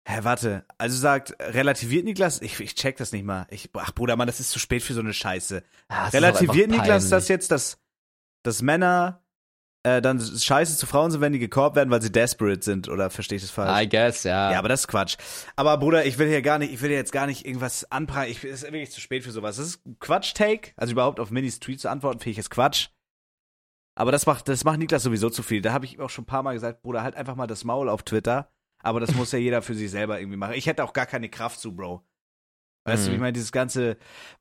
[0.07, 0.65] Hä, warte.
[0.77, 2.41] Also sagt, relativiert Niklas?
[2.41, 3.45] Ich, ich check das nicht mal.
[3.49, 5.63] Ich, ach, Bruder, Mann, das ist zu spät für so eine Scheiße.
[5.89, 7.79] Ah, relativiert Niklas das jetzt, dass,
[8.43, 9.21] dass Männer
[9.83, 12.87] äh, dann scheiße zu Frauen sind, wenn die gekorbt werden, weil sie desperate sind?
[12.89, 13.83] Oder verstehe ich das falsch?
[13.83, 14.51] I guess, ja.
[14.51, 15.17] Ja, aber das ist Quatsch.
[15.55, 18.29] Aber Bruder, ich will hier gar nicht, ich will hier jetzt gar nicht irgendwas anprangern.
[18.29, 19.57] Ich, es ist wirklich zu spät für sowas.
[19.57, 20.71] Das ist ein Quatsch-Take.
[20.75, 22.89] Also überhaupt auf Minis Tweet zu antworten, finde ich jetzt Quatsch.
[24.01, 25.61] Aber das macht, das macht Niklas sowieso zu viel.
[25.61, 27.63] Da habe ich ihm auch schon ein paar Mal gesagt, Bruder, halt einfach mal das
[27.63, 28.49] Maul auf Twitter.
[28.83, 30.53] Aber das muss ja jeder für sich selber irgendwie machen.
[30.55, 32.01] Ich hätte auch gar keine Kraft zu, Bro.
[32.85, 33.15] Weißt du, Mhm.
[33.15, 33.91] ich meine, dieses ganze,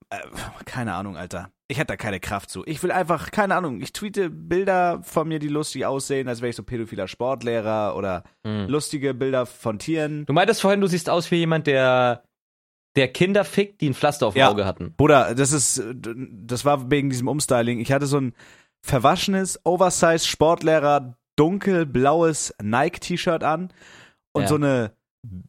[0.08, 0.16] äh,
[0.64, 1.50] keine Ahnung, Alter.
[1.68, 2.64] Ich hätte da keine Kraft zu.
[2.66, 6.48] Ich will einfach, keine Ahnung, ich tweete Bilder von mir, die lustig aussehen, als wäre
[6.48, 8.66] ich so pädophiler Sportlehrer oder Mhm.
[8.68, 10.24] lustige Bilder von Tieren.
[10.24, 12.24] Du meintest vorhin, du siehst aus wie jemand, der,
[12.96, 14.50] der Kinder fickt, die ein Pflaster auf dem Ja.
[14.50, 14.94] Auge hatten.
[14.96, 17.78] Bruder, das ist, das war wegen diesem Umstyling.
[17.78, 18.32] Ich hatte so ein
[18.82, 23.72] verwaschenes, oversized Sportlehrer, dunkelblaues Nike-T-Shirt an
[24.32, 24.48] und Ja.
[24.48, 24.92] so eine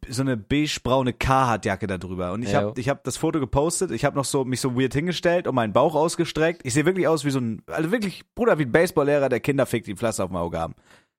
[0.09, 2.33] so eine beige-braune Carhartt-Jacke da drüber.
[2.33, 3.91] Und ich habe ich hab das Foto gepostet.
[3.91, 6.65] Ich habe noch so mich so weird hingestellt und meinen Bauch ausgestreckt.
[6.65, 9.65] Ich sehe wirklich aus wie so ein, also wirklich, Bruder, wie ein Baseballlehrer, der Kinder
[9.65, 10.75] fickt, die Pflaster auf dem Auge haben.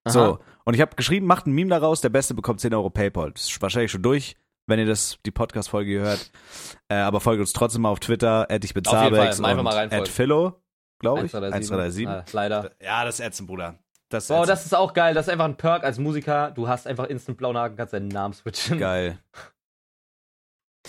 [0.07, 0.21] So.
[0.21, 0.39] Aha.
[0.67, 3.33] Und ich habe geschrieben, macht ein Meme daraus, der Beste bekommt 10 Euro Paypal.
[3.33, 4.37] Das ist wahrscheinlich schon durch,
[4.67, 6.31] wenn ihr das, die Podcast-Folge hier hört.
[6.89, 9.47] Äh, aber folgt uns trotzdem mal auf Twitter, at ich bin Zabex und
[9.93, 10.61] at Philo,
[11.03, 11.35] glaube ich.
[11.35, 12.07] 1337.
[12.07, 12.09] 1337.
[12.09, 12.71] Ah, leider.
[12.83, 13.79] Ja, das ist ätzend, Bruder.
[14.09, 14.49] Das ist Wow, ätzend.
[14.51, 15.13] das ist auch geil.
[15.15, 16.51] Das ist einfach ein Perk als Musiker.
[16.53, 18.79] Du hast einfach instant blauen Haken, kannst deinen Namen switchen.
[18.79, 19.19] geil.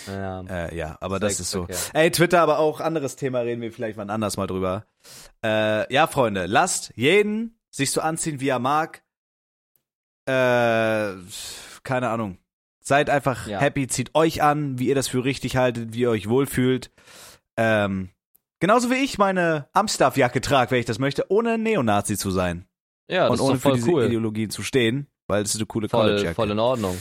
[0.07, 0.41] Ja.
[0.41, 1.67] Äh, ja, aber das ist so.
[1.93, 4.87] Ey, Twitter, aber auch anderes Thema, reden wir vielleicht wann anders mal drüber.
[5.45, 9.03] Äh, ja, Freunde, lasst jeden sich so anziehen, wie er mag.
[10.25, 11.13] Äh,
[11.83, 12.39] keine Ahnung.
[12.81, 13.59] Seid einfach Ja.
[13.59, 16.91] happy, zieht euch an, wie ihr das für richtig haltet, wie ihr euch wohlfühlt.
[17.55, 18.09] Ähm,
[18.63, 22.65] genauso wie ich meine Amstaff-Jacke trage, wenn ich das möchte, ohne Neonazi zu sein.
[23.09, 24.03] Ja, das und ist ohne doch voll für diese cool.
[24.05, 26.35] Ideologien zu stehen, weil es ist eine coole Voll, College-Jacke.
[26.35, 26.97] voll in Ordnung.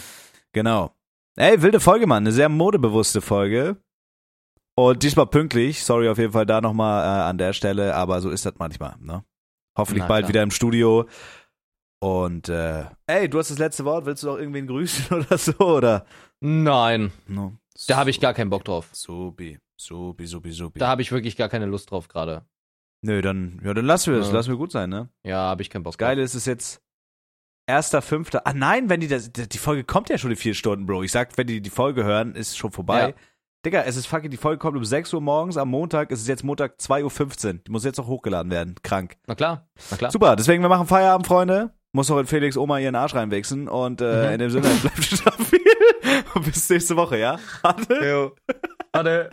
[0.53, 0.91] Genau.
[1.37, 2.25] Ey, wilde Folge, Mann.
[2.25, 3.77] Eine sehr modebewusste Folge.
[4.75, 5.85] Und diesmal pünktlich.
[5.85, 8.97] Sorry auf jeden Fall da nochmal äh, an der Stelle, aber so ist das manchmal,
[8.99, 9.25] ne?
[9.79, 10.29] Hoffentlich Na, bald klar.
[10.31, 11.07] wieder im Studio.
[12.01, 14.05] Und äh, ey, du hast das letzte Wort.
[14.05, 15.53] Willst du noch irgendwen grüßen oder so?
[15.59, 16.05] Oder?
[16.41, 17.53] Nein, No.
[17.87, 18.89] da habe ich gar keinen Bock drauf.
[18.93, 19.59] Subi.
[19.85, 20.79] Supi, supi, supi.
[20.79, 22.45] Da habe ich wirklich gar keine Lust drauf gerade.
[23.03, 24.29] Nö, dann, ja, dann lassen wir das.
[24.29, 24.35] Ja.
[24.35, 25.09] Lassen wir gut sein, ne?
[25.25, 26.81] Ja, habe ich keinen Bock Das Geile ist es jetzt.
[27.67, 28.47] Erster, fünfter.
[28.47, 31.03] Ah nein, wenn die das, die Folge kommt ja schon in vier Stunden, Bro.
[31.05, 33.09] Ich sag, wenn die die Folge hören, ist schon vorbei.
[33.11, 33.15] Ja.
[33.65, 36.27] Digga, es ist fucking, die Folge kommt um 6 Uhr morgens, am Montag, es ist
[36.27, 37.53] jetzt Montag 2.15 Uhr.
[37.67, 38.75] Die muss jetzt noch hochgeladen werden.
[38.83, 39.17] Krank.
[39.29, 40.11] Na klar, na klar.
[40.11, 41.73] Super, deswegen wir machen Feierabend, Freunde.
[41.93, 44.33] Muss noch in Felix Oma ihren Arsch reinwechseln und äh, Mhm.
[44.33, 45.61] in dem Sinne bleibt stabil
[46.35, 47.39] und bis nächste Woche, ja?
[47.63, 47.95] Warte.
[48.05, 48.35] Jo.
[48.93, 49.31] Warte.